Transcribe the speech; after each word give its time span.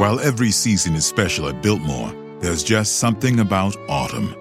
While 0.00 0.18
every 0.20 0.50
season 0.50 0.94
is 0.94 1.04
special 1.04 1.46
at 1.50 1.62
Biltmore, 1.62 2.10
there's 2.40 2.64
just 2.64 2.96
something 3.00 3.40
about 3.40 3.76
autumn. 3.86 4.34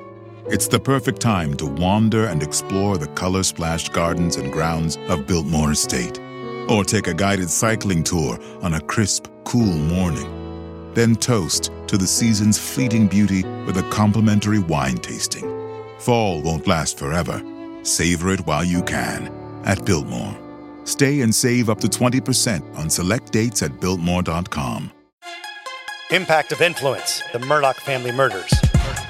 It's 0.46 0.70
the 0.70 0.79
perfect 0.79 1.20
time 1.20 1.54
to 1.55 1.66
wander 1.66 2.28
and 2.28 2.42
explore 2.42 2.97
the 2.97 3.09
color 3.09 3.43
splashed 3.43 3.92
gardens 3.92 4.37
and 4.37 4.53
grounds 4.53 4.98
of 5.09 5.27
Biltmore 5.27 5.74
Estate. 5.74 6.17
Or 6.69 6.85
take 6.85 7.08
a 7.08 7.14
guided 7.14 7.50
cycling 7.50 8.05
tour 8.05 8.39
on 8.61 8.75
a 8.75 8.80
crisp, 8.80 9.27
cool 9.43 9.66
morning. 9.66 10.93
Then 10.93 11.18
toast 11.18 11.73
to 11.88 11.98
the 11.98 12.07
season's 12.07 12.57
fleeting 12.57 13.10
beauty 13.10 13.44
with 13.66 13.76
a 13.80 13.89
complimentary 13.89 14.60
wine 14.60 14.96
tasting. 14.96 15.44
Fall 15.98 16.41
won't 16.41 16.68
last 16.68 16.98
forever. 16.98 17.44
Savor 17.84 18.30
it 18.30 18.46
while 18.46 18.64
you 18.64 18.82
can 18.82 19.28
at 19.66 19.86
Biltmore. 19.86 20.38
Stay 20.86 21.20
and 21.20 21.36
save 21.36 21.70
up 21.70 21.82
to 21.82 21.88
20% 21.88 22.78
on 22.78 22.89
select 22.89 23.34
dates 23.34 23.62
at 23.62 23.82
Biltmore.com. 23.82 24.94
Impact 26.12 26.52
of 26.52 26.60
Influence 26.60 27.22
The 27.34 27.38
Murdaugh 27.38 27.76
Family 27.76 28.12
Murders. 28.12 28.52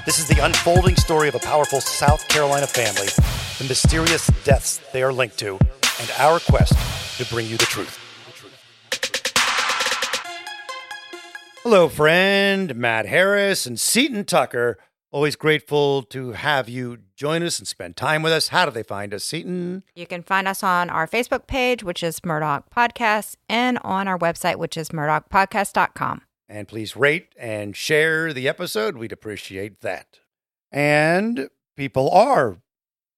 This 0.04 0.18
is 0.18 0.28
the 0.28 0.38
unfolding 0.44 0.96
story 0.96 1.28
of 1.28 1.34
a 1.34 1.38
powerful 1.38 1.80
South 1.80 2.28
Carolina 2.28 2.66
family, 2.66 3.06
the 3.56 3.64
mysterious 3.66 4.26
deaths 4.44 4.82
they 4.92 5.02
are 5.02 5.10
linked 5.10 5.38
to, 5.38 5.52
and 5.98 6.12
our 6.18 6.38
quest 6.40 6.74
to 7.16 7.24
bring 7.32 7.46
you 7.46 7.56
the 7.56 7.64
truth. 7.64 7.98
Hello, 11.62 11.88
friend. 11.88 12.76
Matt 12.76 13.06
Harris 13.06 13.64
and 13.64 13.80
Seton 13.80 14.24
Tucker. 14.24 14.76
Always 15.10 15.36
grateful 15.36 16.02
to 16.02 16.32
have 16.32 16.68
you 16.68 16.98
join 17.16 17.42
us 17.42 17.58
and 17.58 17.66
spend 17.66 17.96
time 17.96 18.22
with 18.22 18.32
us. 18.32 18.48
How 18.48 18.66
do 18.66 18.70
they 18.70 18.82
find 18.82 19.14
us, 19.14 19.24
Seton? 19.24 19.84
You 19.94 20.06
can 20.06 20.22
find 20.22 20.46
us 20.46 20.62
on 20.62 20.90
our 20.90 21.06
Facebook 21.06 21.46
page, 21.46 21.82
which 21.82 22.02
is 22.02 22.20
Murdaugh 22.20 22.64
Podcast, 22.76 23.36
and 23.48 23.78
on 23.78 24.06
our 24.06 24.18
website, 24.18 24.56
which 24.56 24.76
is 24.76 24.90
murdaughpodcast.com. 24.90 26.20
And 26.50 26.66
please 26.66 26.96
rate 26.96 27.28
and 27.38 27.76
share 27.76 28.32
the 28.32 28.48
episode. 28.48 28.96
We'd 28.96 29.12
appreciate 29.12 29.82
that. 29.82 30.18
And 30.72 31.48
people 31.76 32.10
are 32.10 32.56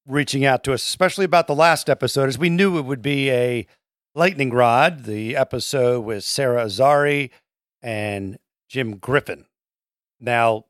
reaching 0.06 0.44
out 0.44 0.62
to 0.64 0.74
us, 0.74 0.82
especially 0.82 1.24
about 1.24 1.46
the 1.46 1.54
last 1.54 1.88
episode, 1.88 2.28
as 2.28 2.36
we 2.36 2.50
knew 2.50 2.76
it 2.76 2.84
would 2.84 3.00
be 3.00 3.30
a 3.30 3.66
lightning 4.14 4.50
rod. 4.50 5.04
The 5.04 5.34
episode 5.34 6.04
with 6.04 6.24
Sarah 6.24 6.66
Azari 6.66 7.30
and 7.80 8.38
Jim 8.68 8.98
Griffin. 8.98 9.46
Now, 10.20 10.66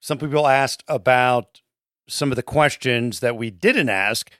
some 0.00 0.18
people 0.18 0.46
asked 0.46 0.84
about 0.86 1.62
some 2.08 2.30
of 2.30 2.36
the 2.36 2.44
questions 2.44 3.18
that 3.18 3.36
we 3.36 3.50
didn't 3.50 3.88
ask. 3.88 4.30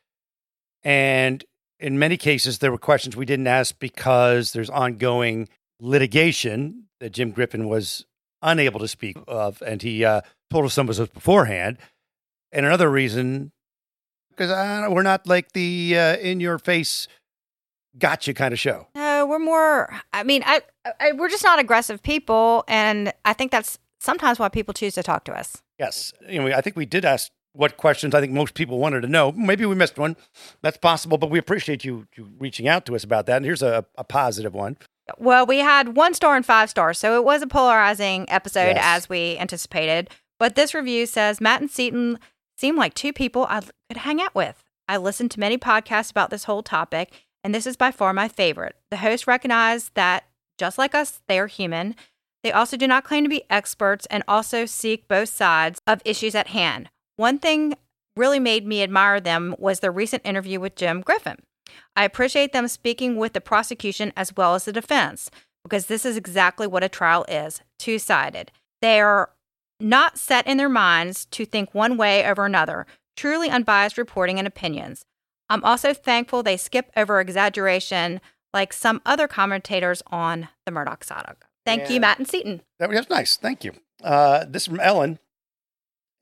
And 0.84 1.44
in 1.80 1.98
many 1.98 2.18
cases, 2.18 2.60
there 2.60 2.70
were 2.70 2.78
questions 2.78 3.16
we 3.16 3.26
didn't 3.26 3.48
ask 3.48 3.80
because 3.80 4.52
there's 4.52 4.70
ongoing 4.70 5.48
litigation 5.80 6.84
that 7.00 7.10
Jim 7.10 7.30
Griffin 7.30 7.68
was 7.68 8.04
unable 8.42 8.80
to 8.80 8.88
speak 8.88 9.16
of. 9.26 9.62
And 9.62 9.82
he 9.82 10.04
uh, 10.04 10.22
told 10.50 10.64
us 10.64 10.74
some 10.74 10.88
of 10.88 10.96
those 10.96 11.08
beforehand. 11.08 11.78
And 12.52 12.64
another 12.64 12.90
reason, 12.90 13.52
because 14.30 14.50
we're 14.90 15.02
not 15.02 15.26
like 15.26 15.52
the 15.52 15.98
uh, 15.98 16.16
in 16.16 16.40
your 16.40 16.58
face 16.58 17.08
gotcha 17.98 18.32
kind 18.32 18.52
of 18.52 18.58
show. 18.58 18.86
No, 18.94 19.26
we're 19.26 19.38
more, 19.38 19.92
I 20.12 20.22
mean, 20.22 20.42
I, 20.46 20.62
I, 21.00 21.12
we're 21.12 21.28
just 21.28 21.44
not 21.44 21.58
aggressive 21.58 22.02
people. 22.02 22.64
And 22.68 23.12
I 23.24 23.32
think 23.32 23.50
that's 23.50 23.78
sometimes 23.98 24.38
why 24.38 24.48
people 24.48 24.72
choose 24.72 24.94
to 24.94 25.02
talk 25.02 25.24
to 25.24 25.32
us. 25.32 25.62
Yes. 25.78 26.12
You 26.28 26.40
know, 26.40 26.56
I 26.56 26.60
think 26.60 26.76
we 26.76 26.86
did 26.86 27.04
ask 27.04 27.30
what 27.52 27.76
questions 27.76 28.14
I 28.14 28.20
think 28.20 28.32
most 28.32 28.54
people 28.54 28.78
wanted 28.78 29.00
to 29.00 29.08
know. 29.08 29.32
Maybe 29.32 29.66
we 29.66 29.74
missed 29.74 29.98
one. 29.98 30.16
That's 30.62 30.76
possible, 30.76 31.18
but 31.18 31.30
we 31.30 31.38
appreciate 31.38 31.84
you, 31.84 32.06
you 32.16 32.30
reaching 32.38 32.68
out 32.68 32.86
to 32.86 32.94
us 32.94 33.02
about 33.02 33.26
that. 33.26 33.38
And 33.38 33.44
here's 33.44 33.62
a, 33.62 33.84
a 33.96 34.04
positive 34.04 34.54
one. 34.54 34.76
Well, 35.16 35.46
we 35.46 35.58
had 35.58 35.96
one 35.96 36.12
star 36.14 36.36
and 36.36 36.44
five 36.44 36.68
stars, 36.70 36.98
so 36.98 37.16
it 37.16 37.24
was 37.24 37.40
a 37.42 37.46
polarizing 37.46 38.26
episode 38.28 38.76
Yes. 38.76 38.82
as 38.84 39.08
we 39.08 39.38
anticipated. 39.38 40.10
But 40.38 40.54
this 40.54 40.74
review 40.74 41.06
says 41.06 41.40
Matt 41.40 41.60
and 41.60 41.70
Seaton 41.70 42.18
seem 42.56 42.76
like 42.76 42.94
two 42.94 43.12
people 43.12 43.46
I 43.48 43.60
could 43.88 43.98
hang 43.98 44.20
out 44.20 44.34
with. 44.34 44.62
I 44.88 44.96
listened 44.96 45.30
to 45.32 45.40
many 45.40 45.58
podcasts 45.58 46.10
about 46.10 46.30
this 46.30 46.44
whole 46.44 46.62
topic, 46.62 47.12
and 47.42 47.54
this 47.54 47.66
is 47.66 47.76
by 47.76 47.90
far 47.90 48.12
my 48.12 48.28
favorite. 48.28 48.76
The 48.90 48.98
hosts 48.98 49.26
recognize 49.26 49.90
that, 49.94 50.24
just 50.58 50.78
like 50.78 50.94
us, 50.94 51.20
they 51.28 51.38
are 51.38 51.46
human. 51.46 51.94
They 52.44 52.52
also 52.52 52.76
do 52.76 52.86
not 52.86 53.04
claim 53.04 53.24
to 53.24 53.30
be 53.30 53.44
experts 53.50 54.06
and 54.10 54.22
also 54.28 54.64
seek 54.66 55.08
both 55.08 55.28
sides 55.28 55.80
of 55.86 56.00
issues 56.04 56.34
at 56.34 56.48
hand. 56.48 56.88
One 57.16 57.38
thing 57.38 57.74
really 58.16 58.38
made 58.40 58.66
me 58.66 58.82
admire 58.82 59.20
them 59.20 59.54
was 59.58 59.80
their 59.80 59.92
recent 59.92 60.22
interview 60.24 60.58
with 60.60 60.74
Jim 60.76 61.00
Griffin. 61.00 61.38
I 61.96 62.04
appreciate 62.04 62.52
them 62.52 62.68
speaking 62.68 63.16
with 63.16 63.32
the 63.32 63.40
prosecution 63.40 64.12
as 64.16 64.34
well 64.36 64.54
as 64.54 64.64
the 64.64 64.72
defense 64.72 65.30
because 65.62 65.86
this 65.86 66.04
is 66.04 66.16
exactly 66.16 66.66
what 66.66 66.84
a 66.84 66.88
trial 66.88 67.24
is 67.28 67.60
two 67.78 67.98
sided. 67.98 68.50
They 68.80 69.00
are 69.00 69.30
not 69.80 70.18
set 70.18 70.46
in 70.46 70.56
their 70.56 70.68
minds 70.68 71.26
to 71.26 71.44
think 71.44 71.74
one 71.74 71.96
way 71.96 72.24
over 72.24 72.44
another, 72.44 72.86
truly 73.16 73.50
unbiased 73.50 73.98
reporting 73.98 74.38
and 74.38 74.48
opinions. 74.48 75.04
I'm 75.48 75.64
also 75.64 75.94
thankful 75.94 76.42
they 76.42 76.56
skip 76.56 76.90
over 76.96 77.20
exaggeration 77.20 78.20
like 78.52 78.72
some 78.72 79.00
other 79.06 79.28
commentators 79.28 80.02
on 80.08 80.48
the 80.66 80.72
Murdaugh 80.72 81.04
saga. 81.04 81.36
Thank 81.64 81.90
you, 81.90 82.00
Matt 82.00 82.18
and 82.18 82.26
Seaton. 82.26 82.62
That 82.78 82.88
was 82.88 83.10
nice. 83.10 83.36
Thank 83.36 83.62
you. 83.62 83.72
Uh, 84.02 84.44
this 84.48 84.62
is 84.62 84.68
from 84.68 84.80
Ellen. 84.80 85.18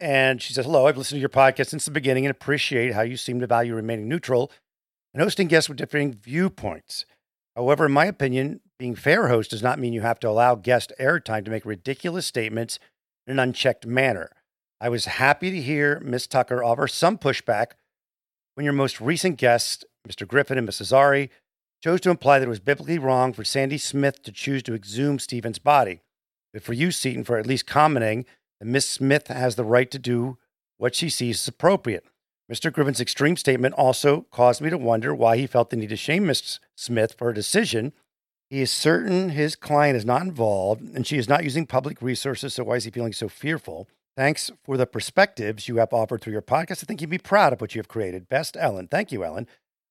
And 0.00 0.42
she 0.42 0.52
says, 0.52 0.66
Hello, 0.66 0.86
I've 0.86 0.98
listened 0.98 1.16
to 1.16 1.20
your 1.20 1.28
podcast 1.28 1.68
since 1.68 1.84
the 1.84 1.90
beginning 1.90 2.26
and 2.26 2.30
appreciate 2.30 2.92
how 2.92 3.02
you 3.02 3.16
seem 3.16 3.40
to 3.40 3.46
value 3.46 3.74
remaining 3.74 4.08
neutral 4.08 4.50
and 5.16 5.22
hosting 5.22 5.48
guests 5.48 5.66
with 5.66 5.78
differing 5.78 6.12
viewpoints. 6.12 7.06
However, 7.56 7.86
in 7.86 7.92
my 7.92 8.04
opinion, 8.04 8.60
being 8.78 8.94
fair 8.94 9.28
host 9.28 9.50
does 9.50 9.62
not 9.62 9.78
mean 9.78 9.94
you 9.94 10.02
have 10.02 10.20
to 10.20 10.28
allow 10.28 10.56
guest 10.56 10.92
airtime 11.00 11.42
to 11.46 11.50
make 11.50 11.64
ridiculous 11.64 12.26
statements 12.26 12.78
in 13.26 13.32
an 13.32 13.38
unchecked 13.38 13.86
manner. 13.86 14.30
I 14.78 14.90
was 14.90 15.06
happy 15.06 15.50
to 15.50 15.62
hear 15.62 16.00
Miss 16.00 16.26
Tucker 16.26 16.62
offer 16.62 16.86
some 16.86 17.16
pushback 17.16 17.68
when 18.56 18.64
your 18.64 18.74
most 18.74 19.00
recent 19.00 19.38
guests, 19.38 19.86
Mr. 20.06 20.28
Griffin 20.28 20.58
and 20.58 20.66
Ms. 20.66 20.82
Azari, 20.82 21.30
chose 21.82 22.02
to 22.02 22.10
imply 22.10 22.38
that 22.38 22.44
it 22.44 22.50
was 22.50 22.60
biblically 22.60 22.98
wrong 22.98 23.32
for 23.32 23.42
Sandy 23.42 23.78
Smith 23.78 24.22
to 24.22 24.30
choose 24.30 24.62
to 24.64 24.74
exhume 24.74 25.18
Stephen's 25.18 25.58
body. 25.58 26.02
But 26.52 26.62
for 26.62 26.74
you, 26.74 26.90
Seaton, 26.90 27.24
for 27.24 27.38
at 27.38 27.46
least 27.46 27.66
commenting 27.66 28.26
that 28.60 28.66
Miss 28.66 28.86
Smith 28.86 29.28
has 29.28 29.56
the 29.56 29.64
right 29.64 29.90
to 29.90 29.98
do 29.98 30.36
what 30.76 30.94
she 30.94 31.08
sees 31.08 31.40
is 31.40 31.48
appropriate. 31.48 32.04
Mr. 32.52 32.72
Griffin's 32.72 33.00
extreme 33.00 33.36
statement 33.36 33.74
also 33.74 34.26
caused 34.30 34.60
me 34.60 34.70
to 34.70 34.78
wonder 34.78 35.14
why 35.14 35.36
he 35.36 35.46
felt 35.46 35.70
the 35.70 35.76
need 35.76 35.88
to 35.88 35.96
shame 35.96 36.26
Ms. 36.26 36.60
Smith 36.76 37.14
for 37.18 37.26
her 37.26 37.32
decision. 37.32 37.92
He 38.48 38.60
is 38.60 38.70
certain 38.70 39.30
his 39.30 39.56
client 39.56 39.96
is 39.96 40.04
not 40.04 40.22
involved 40.22 40.82
and 40.94 41.06
she 41.06 41.18
is 41.18 41.28
not 41.28 41.42
using 41.42 41.66
public 41.66 42.00
resources, 42.00 42.54
so 42.54 42.64
why 42.64 42.76
is 42.76 42.84
he 42.84 42.90
feeling 42.90 43.12
so 43.12 43.28
fearful? 43.28 43.88
Thanks 44.16 44.50
for 44.64 44.76
the 44.76 44.86
perspectives 44.86 45.68
you 45.68 45.76
have 45.76 45.92
offered 45.92 46.22
through 46.22 46.32
your 46.32 46.42
podcast. 46.42 46.82
I 46.82 46.86
think 46.86 47.00
you'd 47.00 47.10
be 47.10 47.18
proud 47.18 47.52
of 47.52 47.60
what 47.60 47.74
you 47.74 47.80
have 47.80 47.88
created. 47.88 48.28
Best, 48.28 48.56
Ellen. 48.58 48.88
Thank 48.88 49.12
you, 49.12 49.24
Ellen. 49.24 49.46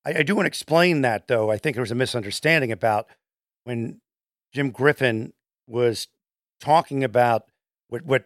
I, 0.05 0.19
I 0.19 0.23
do 0.23 0.35
want 0.35 0.45
to 0.45 0.47
explain 0.47 1.01
that, 1.01 1.27
though. 1.27 1.51
I 1.51 1.57
think 1.57 1.75
there 1.75 1.83
was 1.83 1.91
a 1.91 1.95
misunderstanding 1.95 2.71
about 2.71 3.07
when 3.65 3.99
Jim 4.53 4.71
Griffin 4.71 5.33
was 5.67 6.07
talking 6.59 7.03
about 7.03 7.45
what, 7.89 8.03
what 8.05 8.25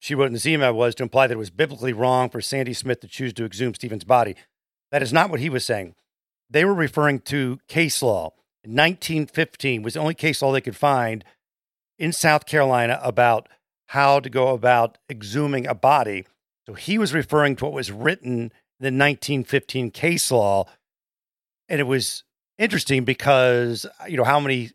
she 0.00 0.14
wrote 0.14 0.26
in 0.26 0.32
this 0.32 0.46
email 0.46 0.72
was 0.72 0.94
to 0.96 1.02
imply 1.02 1.26
that 1.26 1.34
it 1.34 1.38
was 1.38 1.50
biblically 1.50 1.92
wrong 1.92 2.30
for 2.30 2.40
Sandy 2.40 2.72
Smith 2.72 3.00
to 3.00 3.06
choose 3.06 3.34
to 3.34 3.44
exhume 3.44 3.74
Stephen's 3.74 4.04
body. 4.04 4.34
That 4.90 5.02
is 5.02 5.12
not 5.12 5.30
what 5.30 5.40
he 5.40 5.50
was 5.50 5.64
saying. 5.64 5.94
They 6.48 6.64
were 6.64 6.74
referring 6.74 7.20
to 7.20 7.60
case 7.68 8.02
law. 8.02 8.32
1915 8.64 9.82
was 9.82 9.94
the 9.94 10.00
only 10.00 10.14
case 10.14 10.42
law 10.42 10.52
they 10.52 10.60
could 10.60 10.76
find 10.76 11.24
in 11.98 12.12
South 12.12 12.46
Carolina 12.46 12.98
about 13.02 13.48
how 13.88 14.20
to 14.20 14.30
go 14.30 14.48
about 14.48 14.98
exhuming 15.08 15.66
a 15.66 15.74
body. 15.74 16.26
So 16.66 16.74
he 16.74 16.98
was 16.98 17.14
referring 17.14 17.56
to 17.56 17.64
what 17.66 17.74
was 17.74 17.92
written 17.92 18.32
in 18.32 18.50
the 18.80 18.86
1915 18.86 19.90
case 19.90 20.30
law. 20.30 20.64
And 21.68 21.78
it 21.78 21.84
was 21.84 22.24
interesting 22.58 23.04
because, 23.04 23.86
you 24.08 24.16
know, 24.16 24.24
how 24.24 24.40
many 24.40 24.70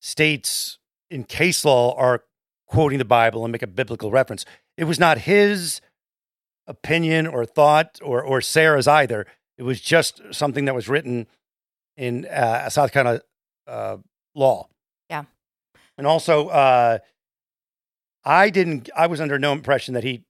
states 0.00 0.78
in 1.10 1.24
case 1.24 1.64
law 1.64 1.94
are 1.96 2.22
quoting 2.70 2.98
the 2.98 3.04
Bible 3.04 3.44
and 3.44 3.52
make 3.52 3.62
a 3.62 3.66
biblical 3.66 4.10
reference. 4.10 4.46
It 4.80 4.84
was 4.84 4.98
not 4.98 5.18
his 5.18 5.82
opinion 6.66 7.26
or 7.26 7.44
thought 7.44 7.98
or, 8.02 8.22
or 8.22 8.40
Sarah's 8.40 8.88
either. 8.88 9.26
It 9.58 9.62
was 9.62 9.78
just 9.78 10.22
something 10.30 10.64
that 10.64 10.74
was 10.74 10.88
written 10.88 11.26
in 11.98 12.24
uh, 12.24 12.70
South 12.70 12.90
Carolina 12.90 13.20
uh, 13.66 13.98
law. 14.34 14.68
Yeah. 15.10 15.24
And 15.98 16.06
also, 16.06 16.48
uh, 16.48 16.98
I 18.24 18.48
didn't, 18.48 18.88
I 18.96 19.06
was 19.06 19.20
under 19.20 19.38
no 19.38 19.52
impression 19.52 19.92
that 19.92 20.02
he 20.02 20.24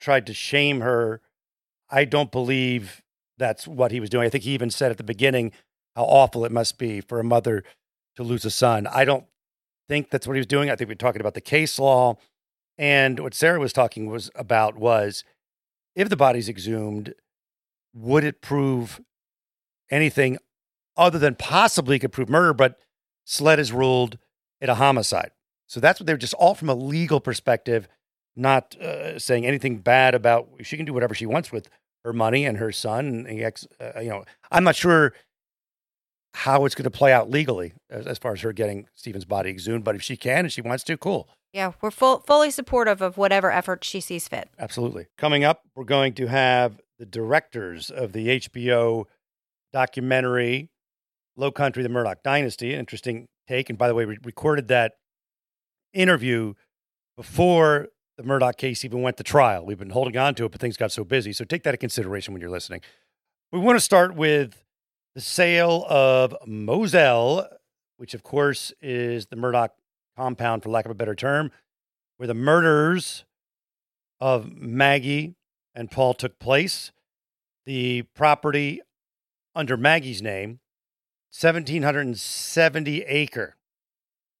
tried 0.00 0.24
to 0.28 0.34
shame 0.34 0.82
her. 0.82 1.20
I 1.90 2.04
don't 2.04 2.30
believe 2.30 3.02
that's 3.38 3.66
what 3.66 3.90
he 3.90 3.98
was 3.98 4.08
doing. 4.08 4.24
I 4.24 4.28
think 4.30 4.44
he 4.44 4.52
even 4.52 4.70
said 4.70 4.92
at 4.92 4.98
the 4.98 5.02
beginning 5.02 5.50
how 5.96 6.04
awful 6.04 6.44
it 6.44 6.52
must 6.52 6.78
be 6.78 7.00
for 7.00 7.18
a 7.18 7.24
mother 7.24 7.64
to 8.14 8.22
lose 8.22 8.44
a 8.44 8.50
son. 8.50 8.86
I 8.86 9.04
don't 9.04 9.24
think 9.88 10.10
that's 10.10 10.28
what 10.28 10.34
he 10.34 10.40
was 10.40 10.46
doing. 10.46 10.70
I 10.70 10.76
think 10.76 10.86
we're 10.86 10.94
talking 10.94 11.20
about 11.20 11.34
the 11.34 11.40
case 11.40 11.76
law. 11.76 12.18
And 12.80 13.20
what 13.20 13.34
Sarah 13.34 13.60
was 13.60 13.74
talking 13.74 14.06
was 14.06 14.30
about 14.34 14.78
was 14.78 15.22
if 15.94 16.08
the 16.08 16.16
body's 16.16 16.48
exhumed, 16.48 17.12
would 17.92 18.24
it 18.24 18.40
prove 18.40 19.02
anything 19.90 20.38
other 20.96 21.18
than 21.18 21.34
possibly 21.34 21.98
could 21.98 22.10
prove 22.10 22.30
murder? 22.30 22.54
But 22.54 22.78
SLED 23.26 23.58
has 23.58 23.70
ruled 23.70 24.16
it 24.62 24.70
a 24.70 24.76
homicide. 24.76 25.32
So 25.66 25.78
that's 25.78 26.00
what 26.00 26.06
they're 26.06 26.16
just 26.16 26.32
all 26.32 26.54
from 26.54 26.70
a 26.70 26.74
legal 26.74 27.20
perspective, 27.20 27.86
not 28.34 28.74
uh, 28.80 29.18
saying 29.18 29.44
anything 29.44 29.80
bad 29.80 30.14
about. 30.14 30.48
She 30.62 30.78
can 30.78 30.86
do 30.86 30.94
whatever 30.94 31.14
she 31.14 31.26
wants 31.26 31.52
with 31.52 31.68
her 32.02 32.14
money 32.14 32.46
and 32.46 32.56
her 32.56 32.72
son. 32.72 33.26
And 33.28 33.42
ex, 33.42 33.66
uh, 33.78 34.00
you 34.00 34.08
know, 34.08 34.24
I'm 34.50 34.64
not 34.64 34.74
sure 34.74 35.12
how 36.32 36.64
it's 36.64 36.74
going 36.74 36.84
to 36.84 36.90
play 36.90 37.12
out 37.12 37.28
legally 37.28 37.74
as, 37.90 38.06
as 38.06 38.16
far 38.16 38.32
as 38.32 38.40
her 38.40 38.54
getting 38.54 38.88
Stephen's 38.94 39.26
body 39.26 39.50
exhumed, 39.50 39.84
but 39.84 39.96
if 39.96 40.02
she 40.02 40.16
can 40.16 40.46
and 40.46 40.52
she 40.52 40.62
wants 40.62 40.82
to, 40.84 40.96
cool. 40.96 41.28
Yeah, 41.52 41.72
we're 41.80 41.90
full, 41.90 42.20
fully 42.20 42.50
supportive 42.50 43.02
of 43.02 43.16
whatever 43.16 43.50
effort 43.50 43.82
she 43.84 44.00
sees 44.00 44.28
fit. 44.28 44.48
Absolutely. 44.58 45.06
Coming 45.18 45.42
up, 45.42 45.62
we're 45.74 45.84
going 45.84 46.14
to 46.14 46.26
have 46.26 46.80
the 46.98 47.06
directors 47.06 47.90
of 47.90 48.12
the 48.12 48.40
HBO 48.40 49.06
documentary 49.72 50.70
Low 51.36 51.50
Country, 51.50 51.82
the 51.82 51.88
Murdaugh 51.88 52.22
Dynasty. 52.22 52.72
An 52.72 52.80
interesting 52.80 53.26
take. 53.48 53.68
And 53.68 53.78
by 53.78 53.88
the 53.88 53.94
way, 53.94 54.04
we 54.04 54.18
recorded 54.22 54.68
that 54.68 54.94
interview 55.92 56.54
before 57.16 57.88
the 58.16 58.22
Murdaugh 58.22 58.56
case 58.56 58.84
even 58.84 59.02
went 59.02 59.16
to 59.16 59.24
trial. 59.24 59.64
We've 59.64 59.78
been 59.78 59.90
holding 59.90 60.16
on 60.16 60.34
to 60.36 60.44
it, 60.44 60.52
but 60.52 60.60
things 60.60 60.76
got 60.76 60.92
so 60.92 61.04
busy. 61.04 61.32
So 61.32 61.44
take 61.44 61.62
that 61.64 61.70
into 61.70 61.78
consideration 61.78 62.32
when 62.32 62.40
you're 62.40 62.50
listening. 62.50 62.82
We 63.50 63.58
want 63.58 63.76
to 63.76 63.84
start 63.84 64.14
with 64.14 64.62
the 65.14 65.20
sale 65.20 65.84
of 65.88 66.36
Moselle, 66.46 67.48
which 67.96 68.14
of 68.14 68.22
course 68.22 68.72
is 68.80 69.26
the 69.26 69.36
Murdaugh 69.36 69.70
compound, 70.20 70.62
for 70.62 70.68
lack 70.68 70.84
of 70.84 70.90
a 70.90 70.94
better 70.94 71.14
term, 71.14 71.50
where 72.18 72.26
the 72.26 72.34
murders 72.34 73.24
of 74.20 74.52
Maggie 74.52 75.34
and 75.74 75.90
Paul 75.90 76.12
took 76.12 76.38
place. 76.38 76.92
The 77.64 78.02
property 78.14 78.82
under 79.54 79.76
Maggie's 79.78 80.20
name, 80.20 80.60
1,770 81.38 83.02
acre. 83.02 83.56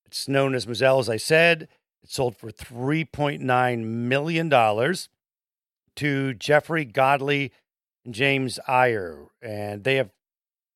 It's 0.04 0.28
known 0.28 0.54
as 0.54 0.66
Moselle, 0.66 0.98
as 0.98 1.08
I 1.08 1.16
said. 1.16 1.68
It 2.02 2.10
sold 2.10 2.36
for 2.36 2.50
$3.9 2.50 3.84
million 3.84 4.50
to 5.96 6.34
Jeffrey 6.34 6.84
Godley 6.84 7.52
and 8.04 8.14
James 8.14 8.58
Iyer. 8.66 9.28
And 9.40 9.84
they 9.84 9.96
have 9.96 10.10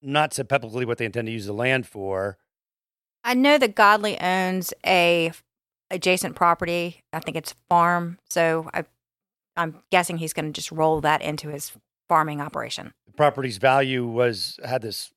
not 0.01 0.33
said 0.33 0.49
publicly 0.49 0.85
what 0.85 0.99
they 0.99 1.05
intend 1.05 1.27
to 1.27 1.33
use 1.33 1.47
the 1.47 1.53
land 1.53 1.87
for. 1.87 2.39
I 3.25 3.35
know 3.35 3.59
that 3.59 3.75
Godley 3.75 4.21
owns 4.21 4.75
a 4.87 5.33
adjacent 5.91 6.37
property. 6.37 7.03
I 7.13 7.21
think 7.21 7.37
it's 7.37 7.55
farm. 7.69 8.19
So 8.29 8.69
I, 8.75 8.85
I'm 9.57 9.83
guessing 9.91 10.19
he's 10.19 10.33
going 10.33 10.47
to 10.47 10.53
just 10.53 10.71
roll 10.71 11.01
that 11.01 11.23
into 11.23 11.49
his 11.49 11.73
farming 12.09 12.41
operation. 12.41 12.93
The 13.07 13.13
property's 13.13 13.57
value 13.57 14.07
was 14.07 14.61
had 14.65 14.83
this. 14.83 15.13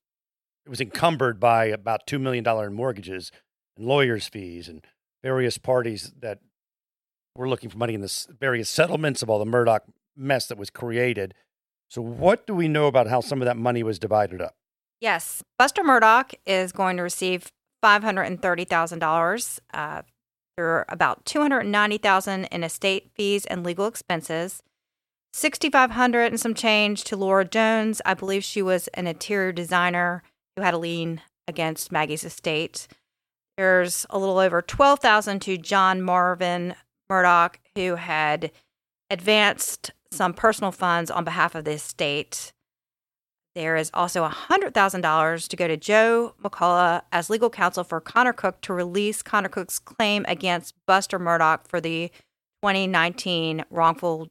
It 0.65 0.69
was 0.69 0.81
encumbered 0.81 1.39
by 1.39 1.65
about 1.65 2.07
two 2.07 2.19
million 2.19 2.43
dollar 2.43 2.67
in 2.67 2.73
mortgages 2.73 3.31
and 3.77 3.85
lawyers' 3.85 4.27
fees 4.27 4.67
and 4.67 4.85
various 5.23 5.57
parties 5.57 6.13
that 6.19 6.39
were 7.35 7.49
looking 7.49 7.69
for 7.69 7.77
money 7.77 7.93
in 7.93 8.01
the 8.01 8.27
various 8.39 8.69
settlements 8.69 9.21
of 9.21 9.29
all 9.29 9.39
the 9.39 9.45
Murdaugh 9.45 9.79
mess 10.15 10.47
that 10.47 10.57
was 10.57 10.69
created. 10.69 11.33
So, 11.89 12.01
what 12.01 12.45
do 12.45 12.53
we 12.53 12.67
know 12.67 12.87
about 12.87 13.07
how 13.07 13.21
some 13.21 13.41
of 13.41 13.45
that 13.45 13.57
money 13.57 13.83
was 13.83 13.99
divided 13.99 14.41
up? 14.41 14.55
Yes, 14.99 15.43
Buster 15.57 15.83
Murdaugh 15.83 16.33
is 16.45 16.71
going 16.71 16.97
to 16.97 17.03
receive 17.03 17.51
five 17.81 18.03
hundred 18.03 18.23
and 18.23 18.41
thirty 18.41 18.65
thousand 18.65 19.03
uh, 19.03 19.05
dollars. 19.05 19.61
There 19.73 20.65
are 20.65 20.85
about 20.89 21.25
two 21.25 21.41
hundred 21.41 21.63
ninety 21.65 21.97
thousand 21.97 22.45
in 22.45 22.63
estate 22.63 23.11
fees 23.15 23.45
and 23.45 23.63
legal 23.63 23.85
expenses. 23.85 24.63
Sixty 25.33 25.69
five 25.69 25.91
hundred 25.91 26.31
and 26.31 26.39
some 26.39 26.53
change 26.53 27.03
to 27.05 27.17
Laura 27.17 27.45
Jones. 27.45 28.01
I 28.05 28.13
believe 28.13 28.43
she 28.43 28.61
was 28.61 28.87
an 28.89 29.07
interior 29.07 29.51
designer 29.51 30.23
who 30.55 30.63
had 30.63 30.73
a 30.73 30.79
lien 30.79 31.21
against 31.47 31.91
Maggie's 31.91 32.23
estate. 32.23 32.87
There's 33.57 34.05
a 34.09 34.19
little 34.19 34.37
over 34.37 34.61
12,000 34.61 35.39
to 35.41 35.57
John 35.57 36.01
Marvin 36.01 36.75
Murdaugh, 37.09 37.55
who 37.75 37.95
had 37.95 38.51
advanced 39.09 39.91
some 40.11 40.33
personal 40.33 40.71
funds 40.71 41.09
on 41.09 41.23
behalf 41.23 41.55
of 41.55 41.65
the 41.65 41.71
estate. 41.71 42.53
There 43.57 43.75
is 43.75 43.89
also 43.91 44.23
$100,000 44.29 45.47
to 45.47 45.55
go 45.55 45.67
to 45.67 45.77
Joe 45.77 46.35
McCulloch 46.43 47.01
as 47.11 47.31
legal 47.31 47.49
counsel 47.49 47.83
for 47.83 47.99
Connor 47.99 48.31
Cook 48.31 48.61
to 48.61 48.71
release 48.71 49.23
Connor 49.23 49.49
Cook's 49.49 49.79
claim 49.79 50.23
against 50.27 50.75
Buster 50.85 51.17
Murdaugh 51.17 51.67
for 51.67 51.81
the 51.81 52.11
2019 52.61 53.65
wrongful 53.71 54.27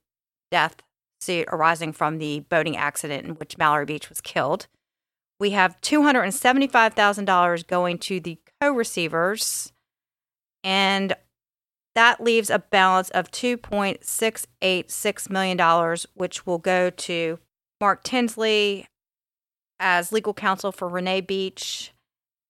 death 0.52 0.76
suit 1.20 1.48
arising 1.50 1.92
from 1.92 2.18
the 2.18 2.44
boating 2.48 2.76
accident 2.76 3.24
in 3.26 3.32
which 3.32 3.58
Mallory 3.58 3.84
Beach 3.84 4.08
was 4.08 4.20
killed. 4.20 4.68
We 5.40 5.50
have 5.50 5.80
$275,000 5.80 7.66
going 7.66 7.98
to 7.98 8.20
the 8.20 8.38
co 8.60 8.70
receivers, 8.70 9.72
and 10.62 11.16
that 11.96 12.20
leaves 12.20 12.48
a 12.48 12.60
balance 12.60 13.10
of 13.10 13.32
$2.686 13.32 15.30
million, 15.30 15.96
which 16.14 16.46
will 16.46 16.58
go 16.58 16.90
to 16.90 17.40
Mark 17.80 18.04
Tinsley 18.04 18.86
as 19.80 20.12
legal 20.12 20.34
counsel 20.34 20.72
for 20.72 20.88
Renee 20.88 21.20
Beach 21.20 21.92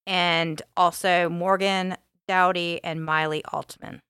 and 0.07 0.63
also 0.77 1.29
Morgan 1.29 1.97
Doughty 2.29 2.81
and 2.83 3.05
Miley 3.05 3.45
Altman, 3.53 4.01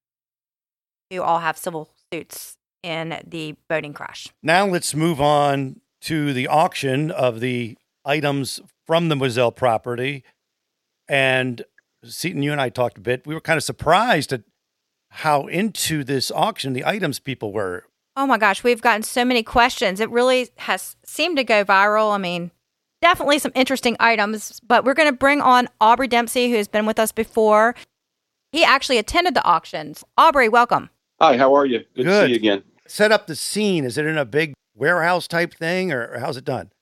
who 1.11 1.23
all 1.23 1.41
have 1.41 1.59
civil 1.59 1.91
suits 2.13 2.57
in 2.83 3.21
the 3.27 3.57
boating 3.69 3.93
crash. 3.93 4.29
Now 4.43 4.67
let's 4.67 4.95
move 4.95 5.21
on 5.21 5.81
to 6.03 6.33
the 6.33 6.47
auction 6.47 7.11
of 7.11 7.41
the 7.41 7.77
items 8.05 8.61
from 8.87 9.09
the 9.09 9.17
Moselle 9.17 9.53
property. 9.53 10.23
And 11.09 11.63
Seaton, 12.05 12.43
you 12.43 12.53
and 12.53 12.61
I 12.61 12.69
talked 12.69 12.99
a 12.99 13.01
bit. 13.01 13.27
We 13.27 13.35
were 13.35 13.41
kind 13.41 13.57
of 13.57 13.65
surprised 13.65 14.33
at 14.33 14.43
how 15.11 15.47
into 15.47 16.05
this 16.05 16.31
auction 16.31 16.73
the 16.73 16.85
items 16.85 17.19
people 17.19 17.53
were. 17.53 17.85
Oh 18.17 18.27
my 18.27 18.39
gosh, 18.39 18.65
we've 18.65 18.81
gotten 18.81 19.03
so 19.03 19.25
many 19.25 19.43
questions. 19.43 20.01
It 20.01 20.11
really 20.11 20.49
has 20.57 20.97
seemed 21.05 21.37
to 21.37 21.45
go 21.45 21.65
viral. 21.65 22.13
I 22.13 22.19
mean, 22.19 22.51
definitely 23.07 23.39
some 23.39 23.53
interesting 23.55 23.97
items, 24.01 24.59
but 24.67 24.85
we're 24.85 24.93
going 24.93 25.09
to 25.09 25.17
bring 25.17 25.41
on 25.41 25.69
Aubrey 25.81 26.09
Dempsey, 26.09 26.51
who 26.51 26.57
has 26.57 26.67
been 26.67 26.87
with 26.87 26.99
us 26.99 27.13
before. 27.13 27.77
He 28.51 28.65
actually 28.65 28.99
attended 28.99 29.35
the 29.35 29.45
auctions. 29.45 30.03
Aubrey, 30.19 30.49
welcome. 30.49 30.91
Hi, 31.21 31.37
how 31.37 31.55
are 31.55 31.67
you? 31.67 31.85
Good, 31.95 32.05
Good. 32.05 32.05
to 32.05 32.27
see 32.27 32.31
you 32.31 32.35
again. 32.35 32.65
Set 32.89 33.13
up 33.13 33.29
the 33.29 33.37
scene. 33.37 33.85
Is 33.85 33.97
it 33.97 34.07
in 34.07 34.19
a 34.19 34.25
big 34.25 34.55
warehouse 34.75 35.29
type 35.29 35.55
thing, 35.55 35.93
or 35.93 36.19
how's 36.19 36.37
it 36.37 36.45
done? 36.45 36.73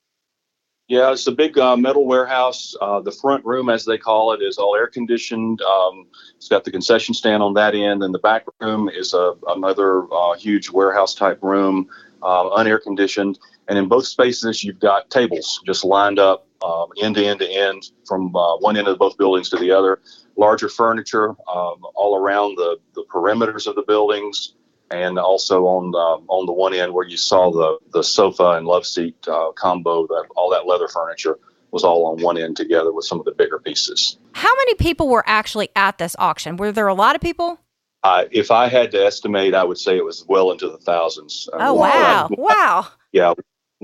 Yeah, 0.89 1.13
it's 1.13 1.27
a 1.27 1.33
big 1.33 1.59
uh, 1.59 1.77
metal 1.77 2.07
warehouse. 2.07 2.75
Uh, 2.81 3.01
the 3.01 3.13
front 3.13 3.45
room, 3.45 3.69
as 3.69 3.85
they 3.85 3.99
call 3.99 4.33
it, 4.33 4.41
is 4.41 4.57
all 4.57 4.75
air 4.75 4.87
conditioned. 4.87 5.61
Um, 5.61 6.07
it's 6.37 6.49
got 6.49 6.65
the 6.65 6.71
concession 6.71 7.15
stand 7.15 7.43
on 7.43 7.53
that 7.55 7.75
end, 7.75 8.03
and 8.03 8.15
the 8.15 8.19
back 8.19 8.47
room 8.63 8.89
is 8.89 9.13
a, 9.13 9.35
another 9.49 10.11
uh, 10.11 10.33
huge 10.37 10.71
warehouse 10.71 11.15
type 11.15 11.43
room, 11.43 11.87
uh, 12.23 12.49
unair 12.51 12.83
conditioned. 12.83 13.39
And 13.69 13.79
in 13.79 13.89
both 13.89 14.07
spaces, 14.07 14.63
you've 14.63 14.81
got 14.81 15.11
tables 15.11 15.61
just 15.65 15.85
lined 15.85 16.19
up 16.19 16.47
um, 16.65 16.89
end 17.01 17.15
to 17.17 17.25
end 17.25 17.41
to 17.41 17.51
end 17.51 17.91
from 18.07 18.35
uh, 18.35 18.57
one 18.59 18.77
end 18.77 18.89
of 18.89 18.99
both 18.99 19.17
buildings 19.17 19.51
to 19.51 19.57
the 19.57 19.71
other. 19.71 20.01
Larger 20.37 20.69
furniture 20.69 21.31
um, 21.31 21.83
all 21.95 22.17
around 22.17 22.57
the, 22.57 22.79
the 22.95 23.05
perimeters 23.05 23.67
of 23.67 23.75
the 23.75 23.83
buildings 23.83 24.55
and 24.91 25.19
also 25.19 25.65
on 25.67 25.95
um, 25.95 26.27
on 26.29 26.47
the 26.47 26.53
one 26.53 26.75
end 26.75 26.93
where 26.93 27.07
you 27.07 27.17
saw 27.17 27.51
the 27.51 27.79
the 27.93 28.03
sofa 28.03 28.51
and 28.51 28.67
love 28.67 28.87
seat 28.87 29.17
uh, 29.29 29.53
combo, 29.53 30.07
that 30.07 30.27
all 30.37 30.51
that 30.51 30.67
leather 30.67 30.89
furniture 30.89 31.39
was 31.71 31.85
all 31.85 32.07
on 32.07 32.23
one 32.23 32.39
end 32.39 32.57
together 32.57 32.93
with 32.93 33.05
some 33.05 33.19
of 33.19 33.25
the 33.25 33.33
bigger 33.33 33.59
pieces. 33.59 34.17
How 34.33 34.55
many 34.55 34.75
people 34.75 35.09
were 35.09 35.25
actually 35.27 35.71
at 35.75 35.99
this 35.99 36.15
auction? 36.19 36.57
Were 36.57 36.71
there 36.71 36.87
a 36.87 36.95
lot 36.95 37.17
of 37.17 37.21
people? 37.21 37.59
Uh, 38.05 38.27
if 38.31 38.51
I 38.51 38.69
had 38.69 38.91
to 38.93 39.05
estimate, 39.05 39.55
I 39.55 39.65
would 39.65 39.79
say 39.79 39.97
it 39.97 40.05
was 40.05 40.25
well 40.29 40.53
into 40.53 40.69
the 40.69 40.79
thousands. 40.79 41.49
Oh 41.53 41.75
wow! 41.75 42.29
wow. 42.39 42.87
Yeah, 43.13 43.35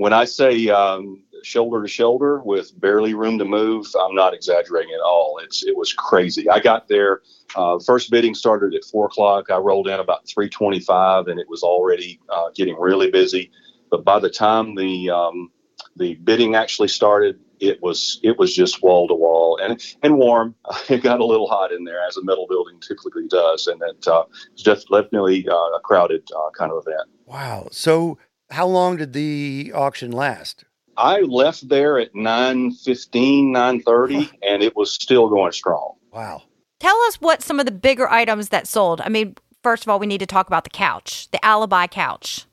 when 0.01 0.13
I 0.13 0.25
say 0.25 0.67
um, 0.69 1.21
shoulder 1.43 1.83
to 1.83 1.87
shoulder 1.87 2.41
with 2.43 2.79
barely 2.81 3.13
room 3.13 3.37
to 3.37 3.45
move, 3.45 3.85
I'm 4.01 4.15
not 4.15 4.33
exaggerating 4.33 4.95
at 4.95 4.99
all. 4.99 5.39
It's 5.43 5.63
it 5.63 5.77
was 5.77 5.93
crazy. 5.93 6.49
I 6.49 6.59
got 6.59 6.87
there. 6.87 7.21
Uh, 7.55 7.77
first 7.77 8.09
bidding 8.09 8.33
started 8.33 8.73
at 8.73 8.83
four 8.83 9.05
o'clock. 9.05 9.51
I 9.51 9.57
rolled 9.57 9.87
in 9.87 9.99
about 9.99 10.25
3:25, 10.25 11.29
and 11.29 11.39
it 11.39 11.47
was 11.47 11.61
already 11.61 12.19
uh, 12.29 12.49
getting 12.55 12.79
really 12.79 13.11
busy. 13.11 13.51
But 13.91 14.03
by 14.03 14.17
the 14.17 14.29
time 14.31 14.73
the 14.73 15.11
um, 15.11 15.51
the 15.95 16.15
bidding 16.15 16.55
actually 16.55 16.87
started, 16.87 17.39
it 17.59 17.79
was 17.83 18.19
it 18.23 18.39
was 18.39 18.55
just 18.55 18.81
wall 18.81 19.07
to 19.07 19.13
wall 19.13 19.59
and 19.61 19.79
and 20.01 20.17
warm. 20.17 20.55
It 20.89 21.03
got 21.03 21.19
a 21.19 21.25
little 21.25 21.47
hot 21.47 21.71
in 21.71 21.83
there, 21.83 22.01
as 22.07 22.17
a 22.17 22.23
metal 22.23 22.47
building 22.49 22.79
typically 22.79 23.27
does, 23.27 23.67
and 23.67 23.79
it 23.83 24.07
uh, 24.07 24.23
was 24.51 24.63
just 24.63 24.87
definitely 24.89 25.47
uh, 25.47 25.77
a 25.77 25.79
crowded 25.83 26.27
uh, 26.35 26.49
kind 26.57 26.71
of 26.71 26.83
event. 26.87 27.07
Wow. 27.27 27.67
So, 27.71 28.17
how 28.51 28.67
long 28.67 28.97
did 28.97 29.13
the 29.13 29.71
auction 29.73 30.11
last? 30.11 30.65
I 30.97 31.21
left 31.21 31.67
there 31.69 31.97
at 31.97 32.13
9:15, 32.13 33.51
9:30 33.51 34.29
and 34.43 34.61
it 34.61 34.75
was 34.75 34.93
still 34.93 35.29
going 35.29 35.51
strong. 35.53 35.93
Wow. 36.13 36.43
Tell 36.79 36.97
us 37.03 37.15
what 37.15 37.41
some 37.41 37.59
of 37.59 37.65
the 37.65 37.71
bigger 37.71 38.09
items 38.09 38.49
that 38.49 38.67
sold. 38.67 39.01
I 39.01 39.09
mean, 39.09 39.35
first 39.63 39.83
of 39.83 39.89
all, 39.89 39.99
we 39.99 40.07
need 40.07 40.19
to 40.19 40.25
talk 40.25 40.47
about 40.47 40.63
the 40.63 40.69
couch, 40.69 41.29
the 41.31 41.43
alibi 41.45 41.87
couch. 41.87 42.45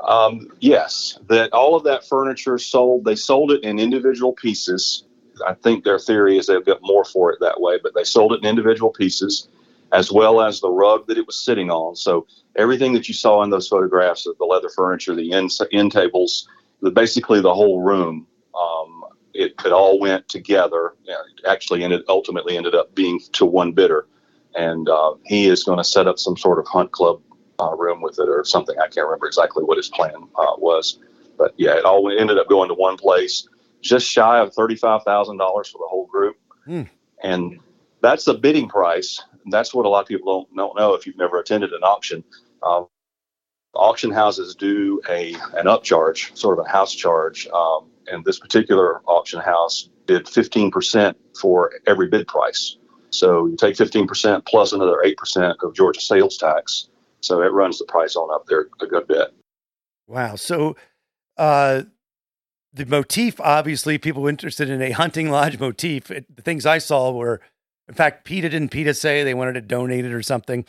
Um, 0.00 0.48
yes, 0.58 1.18
that 1.28 1.52
all 1.52 1.76
of 1.76 1.84
that 1.84 2.06
furniture 2.06 2.58
sold. 2.58 3.04
They 3.04 3.14
sold 3.14 3.52
it 3.52 3.62
in 3.62 3.78
individual 3.78 4.32
pieces. 4.32 5.04
I 5.46 5.54
think 5.54 5.84
their 5.84 5.98
theory 5.98 6.38
is 6.38 6.46
they'll 6.46 6.60
get 6.60 6.78
more 6.82 7.04
for 7.04 7.30
it 7.30 7.38
that 7.40 7.60
way, 7.60 7.78
but 7.82 7.94
they 7.94 8.04
sold 8.04 8.32
it 8.32 8.40
in 8.42 8.46
individual 8.46 8.90
pieces. 8.90 9.48
as 9.92 10.10
well 10.10 10.40
as 10.40 10.60
the 10.60 10.70
rug 10.70 11.06
that 11.06 11.18
it 11.18 11.26
was 11.26 11.36
sitting 11.36 11.70
on. 11.70 11.94
So 11.94 12.26
everything 12.56 12.92
that 12.92 13.08
you 13.08 13.14
saw 13.14 13.42
in 13.42 13.50
those 13.50 13.68
photographs 13.68 14.26
of 14.26 14.36
the 14.38 14.44
leather 14.44 14.68
furniture, 14.68 15.14
the 15.14 15.32
end, 15.32 15.50
end 15.72 15.92
tables, 15.92 16.48
the, 16.80 16.90
basically 16.90 17.40
the 17.40 17.54
whole 17.54 17.80
room, 17.80 18.26
um, 18.54 19.04
it, 19.34 19.54
it 19.64 19.72
all 19.72 19.98
went 19.98 20.28
together. 20.28 20.94
Actually, 21.46 21.82
ended 21.82 22.02
ultimately 22.08 22.56
ended 22.56 22.74
up 22.74 22.94
being 22.94 23.20
to 23.32 23.46
one 23.46 23.72
bidder, 23.72 24.06
and 24.54 24.88
uh, 24.88 25.14
he 25.24 25.46
is 25.46 25.64
going 25.64 25.78
to 25.78 25.84
set 25.84 26.06
up 26.06 26.18
some 26.18 26.36
sort 26.36 26.58
of 26.58 26.66
hunt 26.66 26.90
club 26.92 27.20
uh, 27.58 27.74
room 27.76 28.02
with 28.02 28.18
it 28.18 28.28
or 28.28 28.44
something. 28.44 28.76
I 28.78 28.88
can't 28.88 29.06
remember 29.06 29.26
exactly 29.26 29.64
what 29.64 29.78
his 29.78 29.88
plan 29.88 30.14
uh, 30.36 30.54
was, 30.58 30.98
but 31.38 31.54
yeah, 31.56 31.76
it 31.76 31.84
all 31.84 32.10
ended 32.10 32.38
up 32.38 32.48
going 32.48 32.68
to 32.68 32.74
one 32.74 32.96
place, 32.96 33.48
just 33.80 34.06
shy 34.06 34.38
of 34.38 34.52
thirty-five 34.52 35.02
thousand 35.04 35.38
dollars 35.38 35.68
for 35.68 35.78
the 35.78 35.88
whole 35.88 36.06
group, 36.06 36.36
hmm. 36.66 36.82
and 37.22 37.58
that's 38.02 38.24
the 38.24 38.34
bidding 38.34 38.68
price. 38.68 39.22
That's 39.46 39.72
what 39.74 39.86
a 39.86 39.88
lot 39.88 40.02
of 40.02 40.08
people 40.08 40.46
don't, 40.46 40.56
don't 40.56 40.78
know 40.78 40.94
if 40.94 41.06
you've 41.06 41.18
never 41.18 41.40
attended 41.40 41.72
an 41.72 41.82
auction. 41.82 42.22
Um, 42.62 42.86
auction 43.74 44.10
houses 44.10 44.54
do 44.54 45.00
a 45.08 45.34
an 45.54 45.66
upcharge, 45.66 46.36
sort 46.36 46.58
of 46.58 46.66
a 46.66 46.68
house 46.68 46.94
charge, 46.94 47.46
um, 47.48 47.90
and 48.08 48.24
this 48.24 48.38
particular 48.38 49.00
auction 49.06 49.40
house 49.40 49.88
did 50.06 50.26
15% 50.26 51.14
for 51.40 51.72
every 51.86 52.08
bid 52.08 52.26
price. 52.26 52.76
So 53.10 53.46
you 53.46 53.56
take 53.56 53.76
15% 53.76 54.44
plus 54.46 54.72
another 54.72 55.02
8% 55.04 55.54
of 55.62 55.74
Georgia 55.74 56.00
sales 56.00 56.36
tax. 56.38 56.88
So 57.20 57.42
it 57.42 57.52
runs 57.52 57.78
the 57.78 57.84
price 57.84 58.16
on 58.16 58.34
up 58.34 58.46
there 58.46 58.66
a 58.80 58.86
good 58.86 59.06
bit. 59.06 59.28
Wow. 60.08 60.34
So 60.36 60.76
uh, 61.36 61.82
the 62.72 62.86
motif, 62.86 63.40
obviously, 63.40 63.98
people 63.98 64.26
interested 64.26 64.68
in 64.68 64.82
a 64.82 64.90
hunting 64.90 65.30
lodge 65.30 65.58
motif. 65.58 66.10
It, 66.10 66.34
the 66.34 66.42
things 66.42 66.66
I 66.66 66.78
saw 66.78 67.12
were, 67.12 67.40
in 67.86 67.94
fact, 67.94 68.24
PETA 68.24 68.48
didn't 68.48 68.70
PETA 68.70 68.94
say 68.94 69.22
they 69.22 69.34
wanted 69.34 69.54
to 69.54 69.60
donate 69.60 70.04
it 70.04 70.12
or 70.12 70.22
something, 70.22 70.64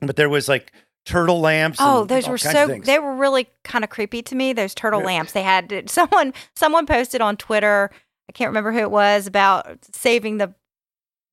but 0.00 0.16
there 0.16 0.28
was 0.28 0.48
like 0.48 0.72
turtle 1.06 1.40
lamps. 1.40 1.78
Oh, 1.80 2.04
those 2.04 2.28
were 2.28 2.36
so 2.36 2.78
they 2.84 2.98
were 2.98 3.14
really 3.14 3.48
kind 3.64 3.84
of 3.84 3.90
creepy 3.90 4.22
to 4.22 4.34
me. 4.34 4.52
Those 4.52 4.74
turtle 4.74 5.00
yeah. 5.00 5.06
lamps. 5.06 5.32
They 5.32 5.42
had 5.42 5.88
someone 5.88 6.34
someone 6.54 6.84
posted 6.84 7.22
on 7.22 7.36
Twitter. 7.36 7.90
I 8.28 8.32
can't 8.32 8.48
remember 8.48 8.72
who 8.72 8.80
it 8.80 8.90
was 8.90 9.26
about 9.26 9.78
saving 9.92 10.36
the 10.36 10.52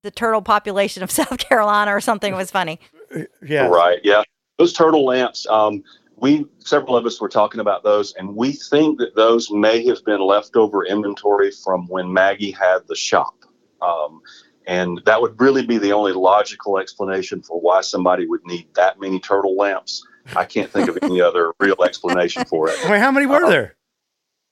the 0.04 0.12
turtle 0.12 0.42
population 0.42 1.04
of 1.04 1.12
South 1.12 1.38
Carolina 1.38 1.94
or 1.94 2.00
something. 2.00 2.34
It 2.34 2.38
was 2.38 2.52
funny. 2.52 2.80
Yeah. 3.46 3.68
Right. 3.68 4.00
Yeah. 4.04 4.24
Those 4.58 4.74
turtle 4.74 5.06
lamps. 5.06 5.46
Um, 5.46 5.84
we 6.16 6.48
several 6.58 6.98
of 6.98 7.06
us 7.06 7.22
were 7.22 7.30
talking 7.30 7.60
about 7.60 7.84
those, 7.84 8.12
and 8.14 8.36
we 8.36 8.54
think 8.54 8.98
that 8.98 9.16
those 9.16 9.52
may 9.52 9.86
have 9.86 10.04
been 10.04 10.20
leftover 10.20 10.84
inventory 10.84 11.52
from 11.52 11.86
when 11.90 12.12
Maggie 12.12 12.50
had 12.50 12.80
the 12.88 12.96
shop. 12.96 13.36
Um, 13.84 14.22
and 14.68 15.02
that 15.06 15.22
would 15.22 15.40
really 15.40 15.66
be 15.66 15.78
the 15.78 15.94
only 15.94 16.14
logical 16.14 16.78
explanation 16.78 17.42
for 17.42 17.60
why 17.60 17.82
somebody 17.82 18.26
would 18.26 18.46
need 18.46 18.68
that 18.76 19.00
many 19.00 19.20
turtle 19.20 19.56
lamps. 19.56 20.06
I 20.36 20.46
can't 20.46 20.72
think 20.72 20.88
of 20.90 20.98
any 21.02 21.22
other 21.22 21.54
real 21.60 21.84
explanation 21.84 22.46
for 22.46 22.70
it. 22.70 22.76
Wait, 22.90 23.00
how 23.00 23.12
many 23.12 23.26
were 23.26 23.44
uh, 23.44 23.50
there? 23.50 23.76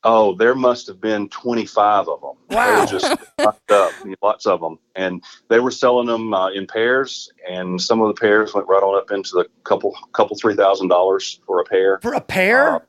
Oh, 0.03 0.33
there 0.35 0.55
must 0.55 0.87
have 0.87 0.99
been 0.99 1.29
25 1.29 2.09
of 2.09 2.21
them. 2.21 2.31
Wow. 2.49 2.85
just 2.85 3.15
up, 3.39 3.93
lots 4.21 4.47
of 4.47 4.59
them. 4.59 4.79
And 4.95 5.23
they 5.47 5.59
were 5.59 5.71
selling 5.71 6.07
them 6.07 6.33
uh, 6.33 6.49
in 6.49 6.65
pairs, 6.65 7.31
and 7.47 7.79
some 7.79 8.01
of 8.01 8.07
the 8.07 8.19
pairs 8.19 8.53
went 8.53 8.67
right 8.67 8.81
on 8.81 8.97
up 8.97 9.11
into 9.11 9.31
the 9.33 9.45
couple, 9.63 9.95
couple, 10.13 10.35
three 10.37 10.55
thousand 10.55 10.87
dollars 10.87 11.39
for 11.45 11.61
a 11.61 11.65
pair. 11.65 11.99
For 12.01 12.13
a 12.13 12.21
pair? 12.21 12.75
Uh, 12.75 12.79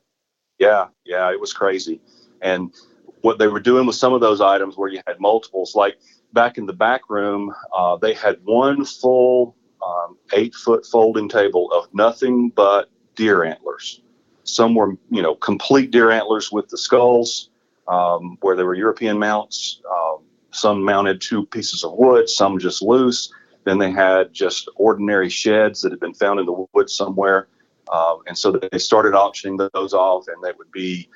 yeah, 0.58 0.86
yeah, 1.04 1.30
it 1.30 1.38
was 1.38 1.52
crazy. 1.52 2.00
And 2.40 2.72
what 3.20 3.38
they 3.38 3.46
were 3.46 3.60
doing 3.60 3.86
with 3.86 3.96
some 3.96 4.12
of 4.14 4.20
those 4.20 4.40
items 4.40 4.76
where 4.76 4.88
you 4.88 5.00
had 5.06 5.20
multiples, 5.20 5.74
like 5.74 5.98
back 6.32 6.58
in 6.58 6.66
the 6.66 6.72
back 6.72 7.08
room, 7.08 7.54
uh, 7.76 7.96
they 7.96 8.14
had 8.14 8.38
one 8.44 8.84
full 8.84 9.56
um, 9.84 10.16
eight 10.32 10.54
foot 10.54 10.86
folding 10.86 11.28
table 11.28 11.70
of 11.72 11.92
nothing 11.92 12.50
but 12.50 12.90
deer 13.14 13.44
antlers. 13.44 14.02
Some 14.44 14.74
were, 14.74 14.96
you 15.10 15.22
know, 15.22 15.34
complete 15.34 15.90
deer 15.90 16.10
antlers 16.10 16.50
with 16.50 16.68
the 16.68 16.78
skulls, 16.78 17.50
um, 17.88 18.38
where 18.40 18.56
there 18.56 18.66
were 18.66 18.74
European 18.74 19.18
mounts. 19.18 19.80
Um, 19.90 20.18
some 20.50 20.82
mounted 20.82 21.20
two 21.20 21.46
pieces 21.46 21.82
of 21.84 21.92
wood, 21.94 22.28
some 22.28 22.58
just 22.58 22.82
loose. 22.82 23.32
Then 23.64 23.78
they 23.78 23.90
had 23.90 24.32
just 24.32 24.68
ordinary 24.76 25.30
sheds 25.30 25.80
that 25.80 25.92
had 25.92 26.00
been 26.00 26.14
found 26.14 26.40
in 26.40 26.46
the 26.46 26.66
woods 26.72 26.94
somewhere. 26.94 27.48
Um, 27.92 28.20
and 28.26 28.36
so 28.36 28.52
they 28.52 28.78
started 28.78 29.14
auctioning 29.14 29.68
those 29.72 29.94
off, 29.94 30.26
and 30.28 30.42
they 30.42 30.52
would 30.56 30.70
be 30.72 31.08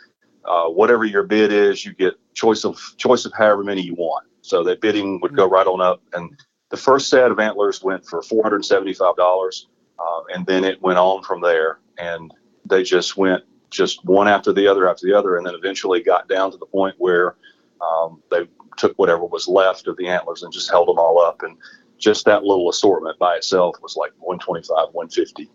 uh, 0.44 0.66
whatever 0.66 1.04
your 1.04 1.24
bid 1.24 1.52
is, 1.52 1.84
you 1.84 1.92
get 1.92 2.14
choice 2.34 2.64
of 2.64 2.78
choice 2.96 3.24
of 3.24 3.32
however 3.32 3.64
many 3.64 3.82
you 3.82 3.94
want. 3.94 4.26
So 4.46 4.62
that 4.64 4.80
bidding 4.80 5.20
would 5.20 5.34
go 5.34 5.48
right 5.48 5.66
on 5.66 5.80
up. 5.80 6.00
And 6.12 6.38
the 6.70 6.76
first 6.76 7.08
set 7.08 7.30
of 7.30 7.40
antlers 7.40 7.82
went 7.82 8.06
for 8.06 8.22
$475. 8.22 9.66
Uh, 9.98 10.20
and 10.32 10.46
then 10.46 10.64
it 10.64 10.80
went 10.80 10.98
on 10.98 11.22
from 11.24 11.40
there. 11.40 11.80
And 11.98 12.32
they 12.64 12.84
just 12.84 13.16
went 13.16 13.42
just 13.70 14.04
one 14.04 14.28
after 14.28 14.52
the 14.52 14.68
other 14.68 14.88
after 14.88 15.06
the 15.06 15.18
other. 15.18 15.36
And 15.36 15.46
then 15.46 15.54
eventually 15.54 16.00
got 16.00 16.28
down 16.28 16.52
to 16.52 16.56
the 16.58 16.66
point 16.66 16.94
where 16.98 17.34
um, 17.80 18.22
they 18.30 18.46
took 18.76 18.96
whatever 18.98 19.24
was 19.24 19.48
left 19.48 19.88
of 19.88 19.96
the 19.96 20.06
antlers 20.06 20.44
and 20.44 20.52
just 20.52 20.70
held 20.70 20.88
them 20.88 20.98
all 20.98 21.20
up. 21.20 21.42
And 21.42 21.56
just 21.98 22.24
that 22.26 22.44
little 22.44 22.70
assortment 22.70 23.18
by 23.18 23.34
itself 23.34 23.76
was 23.82 23.96
like 23.96 24.12
125, 24.18 24.88
150. 24.92 25.50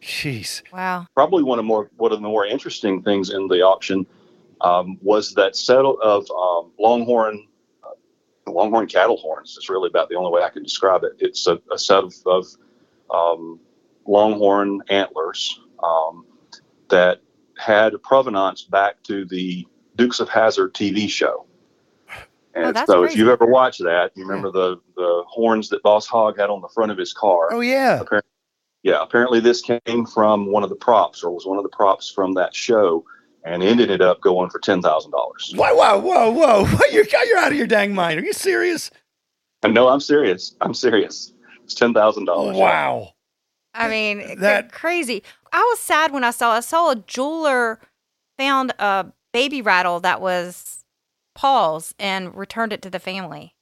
Jeez. 0.00 0.62
Wow. 0.72 1.06
Probably 1.14 1.44
one 1.44 1.60
of 1.60 1.64
more 1.64 1.88
one 1.98 2.10
of 2.10 2.20
the 2.20 2.26
more 2.26 2.44
interesting 2.44 3.02
things 3.02 3.30
in 3.30 3.46
the 3.46 3.62
auction 3.62 4.04
um, 4.60 4.98
was 5.00 5.34
that 5.34 5.54
set 5.54 5.84
of 5.84 6.28
um, 6.30 6.72
longhorn 6.80 7.46
longhorn 8.52 8.86
cattle 8.86 9.16
horns 9.16 9.56
is 9.56 9.68
really 9.68 9.88
about 9.88 10.08
the 10.08 10.16
only 10.16 10.30
way 10.30 10.42
I 10.42 10.50
can 10.50 10.62
describe 10.62 11.04
it. 11.04 11.12
It's 11.18 11.46
a, 11.46 11.60
a 11.72 11.78
set 11.78 12.04
of, 12.04 12.14
of 12.26 12.46
um, 13.10 13.60
longhorn 14.06 14.80
antlers 14.88 15.60
um, 15.82 16.26
that 16.88 17.20
had 17.58 18.00
provenance 18.02 18.62
back 18.62 19.02
to 19.04 19.24
the 19.24 19.66
Dukes 19.96 20.20
of 20.20 20.28
Hazzard 20.28 20.74
TV 20.74 21.08
show. 21.08 21.46
And 22.54 22.76
oh, 22.76 22.84
so, 22.86 23.00
crazy. 23.00 23.12
if 23.12 23.18
you've 23.18 23.28
ever 23.28 23.46
watched 23.46 23.82
that, 23.82 24.12
you 24.14 24.26
remember 24.26 24.50
the 24.50 24.80
the 24.94 25.24
horns 25.26 25.70
that 25.70 25.82
Boss 25.82 26.06
Hogg 26.06 26.38
had 26.38 26.50
on 26.50 26.60
the 26.60 26.68
front 26.68 26.92
of 26.92 26.98
his 26.98 27.14
car. 27.14 27.52
Oh 27.52 27.60
yeah. 27.60 27.98
Apparently, 28.00 28.28
yeah. 28.82 29.02
Apparently, 29.02 29.40
this 29.40 29.62
came 29.62 30.04
from 30.04 30.52
one 30.52 30.62
of 30.62 30.68
the 30.68 30.76
props, 30.76 31.24
or 31.24 31.30
was 31.30 31.46
one 31.46 31.56
of 31.56 31.62
the 31.62 31.70
props 31.70 32.10
from 32.10 32.34
that 32.34 32.54
show 32.54 33.04
and 33.44 33.62
ended 33.62 33.90
it 33.90 33.94
ended 33.94 34.02
up 34.02 34.20
going 34.20 34.50
for 34.50 34.58
ten 34.58 34.82
thousand 34.82 35.10
dollars. 35.10 35.52
Whoa, 35.56 35.74
whoa, 35.74 35.98
whoa, 35.98 36.30
whoa! 36.30 36.78
You're 36.92 37.04
you're 37.04 37.38
out 37.38 37.52
of 37.52 37.58
your 37.58 37.66
dang 37.66 37.94
mind. 37.94 38.20
Are 38.20 38.24
you 38.24 38.32
serious? 38.32 38.90
Uh, 39.62 39.68
no, 39.68 39.88
I'm 39.88 40.00
serious. 40.00 40.54
I'm 40.60 40.74
serious. 40.74 41.32
It's 41.64 41.74
ten 41.74 41.94
thousand 41.94 42.26
dollars. 42.26 42.56
Wow. 42.56 43.14
I 43.74 43.88
mean, 43.88 44.40
that 44.40 44.70
crazy. 44.70 45.22
I 45.52 45.60
was 45.70 45.78
sad 45.78 46.12
when 46.12 46.24
I 46.24 46.30
saw 46.30 46.52
I 46.52 46.60
saw 46.60 46.90
a 46.90 46.96
jeweler 46.96 47.80
found 48.38 48.72
a 48.78 49.06
baby 49.32 49.62
rattle 49.62 50.00
that 50.00 50.20
was 50.20 50.84
Paul's 51.34 51.94
and 51.98 52.34
returned 52.34 52.72
it 52.72 52.82
to 52.82 52.90
the 52.90 52.98
family. 52.98 53.54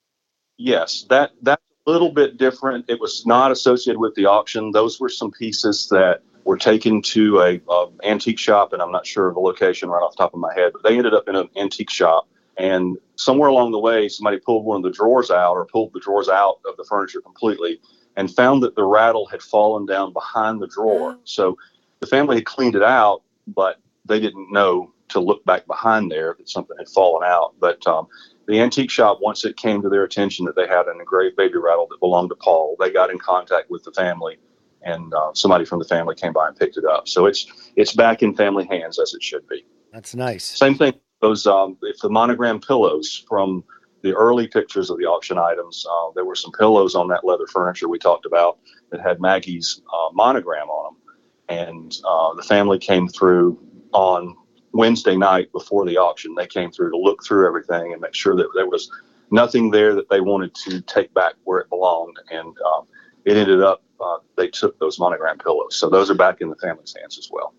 Yes, 0.58 1.06
that 1.10 1.30
that's 1.42 1.62
a 1.86 1.90
little 1.90 2.10
bit 2.10 2.36
different. 2.36 2.86
It 2.88 3.00
was 3.00 3.24
not 3.24 3.52
associated 3.52 4.00
with 4.00 4.14
the 4.14 4.26
auction. 4.26 4.72
Those 4.72 5.00
were 5.00 5.08
some 5.08 5.30
pieces 5.30 5.88
that 5.90 6.22
were 6.44 6.56
taken 6.56 7.02
to 7.02 7.40
a, 7.40 7.60
a, 7.68 7.86
antique 8.04 8.38
shop, 8.38 8.72
and 8.72 8.82
I'm 8.82 8.92
not 8.92 9.06
sure 9.06 9.28
of 9.28 9.34
the 9.34 9.40
location 9.40 9.88
right 9.88 10.00
off 10.00 10.16
the 10.16 10.22
top 10.22 10.34
of 10.34 10.40
my 10.40 10.52
head, 10.54 10.72
but 10.72 10.82
they 10.82 10.96
ended 10.96 11.14
up 11.14 11.28
in 11.28 11.36
an 11.36 11.48
antique 11.56 11.90
shop. 11.90 12.28
And 12.56 12.98
somewhere 13.16 13.48
along 13.48 13.72
the 13.72 13.78
way, 13.78 14.08
somebody 14.08 14.38
pulled 14.38 14.64
one 14.64 14.78
of 14.78 14.82
the 14.82 14.90
drawers 14.90 15.30
out, 15.30 15.54
or 15.54 15.64
pulled 15.66 15.92
the 15.92 16.00
drawers 16.00 16.28
out 16.28 16.60
of 16.66 16.76
the 16.76 16.84
furniture 16.84 17.20
completely, 17.20 17.80
and 18.16 18.34
found 18.34 18.62
that 18.62 18.74
the 18.74 18.84
rattle 18.84 19.26
had 19.26 19.42
fallen 19.42 19.86
down 19.86 20.12
behind 20.12 20.60
the 20.60 20.66
drawer. 20.66 21.14
Oh. 21.16 21.20
So 21.24 21.58
the 22.00 22.06
family 22.06 22.36
had 22.36 22.46
cleaned 22.46 22.74
it 22.74 22.82
out, 22.82 23.22
but 23.46 23.78
they 24.04 24.20
didn't 24.20 24.52
know 24.52 24.92
to 25.08 25.20
look 25.20 25.44
back 25.44 25.66
behind 25.66 26.10
there 26.10 26.34
that 26.38 26.48
something 26.48 26.76
had 26.78 26.88
fallen 26.88 27.26
out. 27.26 27.54
But 27.58 27.86
um, 27.86 28.06
the 28.46 28.60
antique 28.60 28.90
shop, 28.90 29.18
once 29.20 29.44
it 29.44 29.56
came 29.56 29.82
to 29.82 29.88
their 29.88 30.04
attention 30.04 30.44
that 30.46 30.56
they 30.56 30.66
had 30.66 30.86
an 30.86 30.98
engraved 30.98 31.36
baby 31.36 31.58
rattle 31.58 31.86
that 31.90 32.00
belonged 32.00 32.30
to 32.30 32.36
Paul, 32.36 32.76
they 32.78 32.90
got 32.90 33.10
in 33.10 33.18
contact 33.18 33.70
with 33.70 33.84
the 33.84 33.92
family 33.92 34.38
and 34.82 35.12
uh, 35.14 35.32
somebody 35.34 35.64
from 35.64 35.78
the 35.78 35.84
family 35.84 36.14
came 36.14 36.32
by 36.32 36.48
and 36.48 36.56
picked 36.56 36.76
it 36.76 36.84
up. 36.84 37.08
So 37.08 37.26
it's 37.26 37.46
it's 37.76 37.94
back 37.94 38.22
in 38.22 38.34
family 38.34 38.66
hands 38.66 38.98
as 38.98 39.14
it 39.14 39.22
should 39.22 39.46
be. 39.48 39.64
That's 39.92 40.14
nice. 40.14 40.44
Same 40.44 40.76
thing. 40.76 40.94
Those 41.20 41.46
um, 41.46 41.76
if 41.82 41.98
the 41.98 42.10
monogram 42.10 42.60
pillows 42.60 43.24
from 43.28 43.64
the 44.02 44.14
early 44.14 44.48
pictures 44.48 44.88
of 44.88 44.98
the 44.98 45.04
auction 45.04 45.36
items, 45.36 45.84
uh, 45.90 46.10
there 46.14 46.24
were 46.24 46.34
some 46.34 46.52
pillows 46.52 46.94
on 46.94 47.08
that 47.08 47.24
leather 47.24 47.46
furniture 47.46 47.88
we 47.88 47.98
talked 47.98 48.24
about 48.24 48.58
that 48.90 49.00
had 49.00 49.20
Maggie's 49.20 49.82
uh, 49.92 50.08
monogram 50.12 50.68
on 50.68 50.94
them, 50.94 51.58
and 51.58 51.98
uh, 52.08 52.34
the 52.34 52.42
family 52.42 52.78
came 52.78 53.08
through 53.08 53.58
on 53.92 54.34
Wednesday 54.72 55.16
night 55.16 55.52
before 55.52 55.84
the 55.84 55.98
auction. 55.98 56.34
They 56.34 56.46
came 56.46 56.70
through 56.70 56.90
to 56.92 56.96
look 56.96 57.22
through 57.24 57.46
everything 57.46 57.92
and 57.92 58.00
make 58.00 58.14
sure 58.14 58.36
that 58.36 58.48
there 58.54 58.68
was 58.68 58.90
nothing 59.30 59.70
there 59.70 59.94
that 59.94 60.08
they 60.08 60.20
wanted 60.20 60.54
to 60.54 60.80
take 60.82 61.12
back 61.12 61.34
where 61.44 61.60
it 61.60 61.68
belonged, 61.68 62.16
and 62.30 62.56
um, 62.62 62.86
it 63.24 63.36
ended 63.36 63.62
up 63.62 63.82
uh, 64.00 64.18
they 64.36 64.48
took 64.48 64.78
those 64.78 64.98
monogram 64.98 65.38
pillows. 65.38 65.76
So 65.76 65.88
those 65.88 66.10
are 66.10 66.14
back 66.14 66.40
in 66.40 66.48
the 66.48 66.56
family's 66.56 66.94
hands 66.98 67.18
as 67.18 67.28
well. 67.30 67.54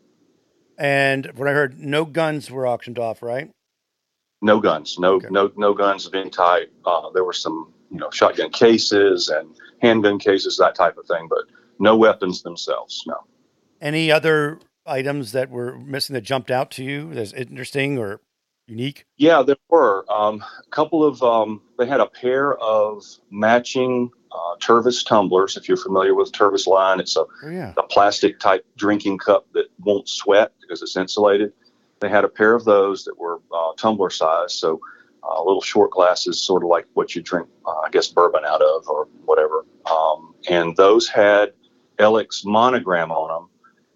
And 0.78 1.28
what 1.36 1.48
I 1.48 1.52
heard, 1.52 1.80
no 1.80 2.06
guns 2.06 2.50
were 2.50 2.66
auctioned 2.66 2.98
off, 2.98 3.22
right? 3.22 3.52
No 4.42 4.60
guns, 4.60 4.98
no 4.98 5.16
okay. 5.16 5.28
no 5.30 5.52
no 5.56 5.74
guns 5.76 6.08
of 6.08 6.16
any 6.16 6.32
type. 6.32 6.74
Uh, 6.84 7.12
there 7.12 7.24
were 7.24 7.34
some 7.34 7.74
you 7.92 7.98
know 8.00 8.10
shotgun 8.10 8.50
cases 8.50 9.30
and 9.30 9.56
handgun 9.82 10.18
cases, 10.18 10.58
that 10.58 10.74
type 10.74 10.98
of 10.98 11.06
thing, 11.06 11.28
but 11.30 11.44
no 11.78 11.96
weapons 11.96 12.42
themselves. 12.42 13.04
No. 13.06 13.18
Any 13.80 14.12
other 14.12 14.60
items 14.86 15.34
that 15.34 15.52
were 15.52 15.78
missing 15.78 16.16
that 16.16 16.22
jumped 16.22 16.50
out 16.50 16.72
to 16.72 16.84
you 16.84 17.14
that's 17.14 17.34
interesting 17.34 18.00
or 18.00 18.22
unique? 18.68 19.06
Yeah, 19.18 19.44
there 19.44 19.58
were 19.70 20.06
um, 20.12 20.42
a 20.42 20.70
couple 20.72 21.04
of. 21.04 21.22
Um, 21.22 21.62
they 21.78 21.86
had 21.86 22.00
a 22.00 22.08
pair 22.08 22.56
of 22.56 23.04
matching 23.30 24.12
uh, 24.34 24.56
Tervis 24.60 25.06
tumblers. 25.06 25.58
If 25.58 25.68
you're 25.68 25.78
familiar 25.78 26.16
with 26.16 26.32
Tervis 26.32 26.68
line, 26.68 27.00
it's 27.00 27.16
a, 27.18 27.26
Oh 27.44 27.50
yeah. 27.50 27.74
a 27.78 27.84
plastic 27.84 28.40
type 28.40 28.66
drinking 28.78 29.18
cup 29.20 29.46
that 29.54 29.66
won't 29.80 30.08
sweat 30.10 30.54
because 30.62 30.82
it's 30.82 30.96
insulated. 30.96 31.54
They 32.00 32.10
had 32.10 32.24
a 32.24 32.30
pair 32.30 32.56
of 32.56 32.66
those 32.66 33.04
that 33.06 33.18
were 33.18 33.40
uh, 33.54 33.74
tumbler 33.78 34.10
size, 34.10 34.54
so 34.54 34.80
uh, 35.24 35.44
little 35.44 35.62
short 35.62 35.92
glasses, 35.92 36.42
sort 36.42 36.64
of 36.64 36.70
like 36.70 36.88
what 36.94 37.14
you 37.16 37.22
drink, 37.22 37.48
uh, 37.66 37.80
I 37.86 37.90
guess, 37.92 38.08
bourbon 38.08 38.44
out 38.46 38.62
of 38.62 38.88
or 38.88 39.08
whatever. 39.26 39.66
Um, 39.90 40.34
and 40.50 40.76
those 40.78 41.08
had 41.08 41.54
Alex 42.00 42.44
monogram 42.44 43.12
on 43.12 43.28
them, 43.30 43.50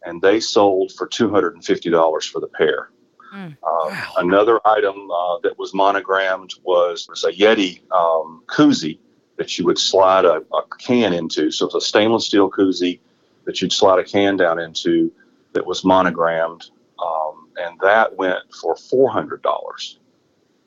and 0.03 0.21
they 0.21 0.39
sold 0.39 0.91
for 0.91 1.07
two 1.07 1.29
hundred 1.31 1.55
and 1.55 1.65
fifty 1.65 1.89
dollars 1.89 2.25
for 2.25 2.39
the 2.39 2.47
pair. 2.47 2.89
Mm. 3.33 3.53
Uh, 3.63 3.71
Wow. 3.85 4.13
Another 4.17 4.59
item 4.65 5.09
uh, 5.11 5.37
that 5.43 5.59
was 5.59 5.73
monogrammed 5.73 6.51
was, 6.63 7.05
was 7.07 7.23
a 7.23 7.31
Yeti 7.31 7.81
um, 7.91 8.41
koozie 8.47 8.97
that 9.37 9.57
you 9.57 9.65
would 9.65 9.77
slide 9.77 10.25
a, 10.25 10.37
a 10.53 10.61
can 10.79 11.13
into. 11.13 11.51
So 11.51 11.65
it's 11.65 11.75
a 11.75 11.81
stainless 11.81 12.25
steel 12.25 12.49
koozie 12.49 12.99
that 13.45 13.61
you'd 13.61 13.73
slide 13.73 13.99
a 13.99 14.03
can 14.03 14.37
down 14.37 14.59
into 14.59 15.11
that 15.53 15.65
was 15.65 15.83
monogrammed, 15.83 16.69
um, 17.03 17.49
and 17.57 17.79
that 17.81 18.15
went 18.15 18.39
for 18.61 18.75
four 18.75 19.09
hundred 19.09 19.41
dollars. 19.41 19.99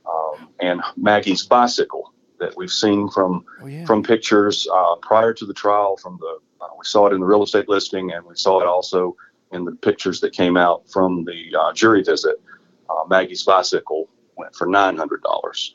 Um, 0.09 0.49
and 0.61 0.81
Maggie's 0.97 1.45
bicycle 1.47 2.13
that 2.41 2.57
we've 2.57 2.71
seen 2.71 3.09
from 3.11 3.45
Oh 3.63 3.67
yeah. 3.67 3.85
from 3.85 4.03
pictures 4.03 4.67
uh, 4.73 4.95
prior 4.97 5.35
to 5.35 5.45
the 5.45 5.55
trial. 5.55 5.97
From 5.97 6.19
the 6.21 6.39
uh, 6.61 6.69
we 6.79 6.85
saw 6.85 7.07
it 7.07 7.13
in 7.13 7.21
the 7.21 7.27
real 7.27 7.43
estate 7.43 7.69
listing, 7.69 8.13
and 8.13 8.25
we 8.25 8.35
saw 8.37 8.61
it 8.61 8.67
also 8.67 9.17
in 9.53 9.65
the 9.65 9.73
pictures 9.73 10.21
that 10.21 10.33
came 10.33 10.57
out 10.57 10.89
from 10.91 11.25
the 11.25 11.55
uh, 11.59 11.73
jury 11.73 12.03
visit. 12.03 12.41
Uh, 12.89 13.05
Maggie's 13.09 13.43
bicycle 13.43 14.09
went 14.37 14.55
for 14.55 14.67
nine 14.67 14.97
hundred 14.97 15.23
dollars. 15.23 15.75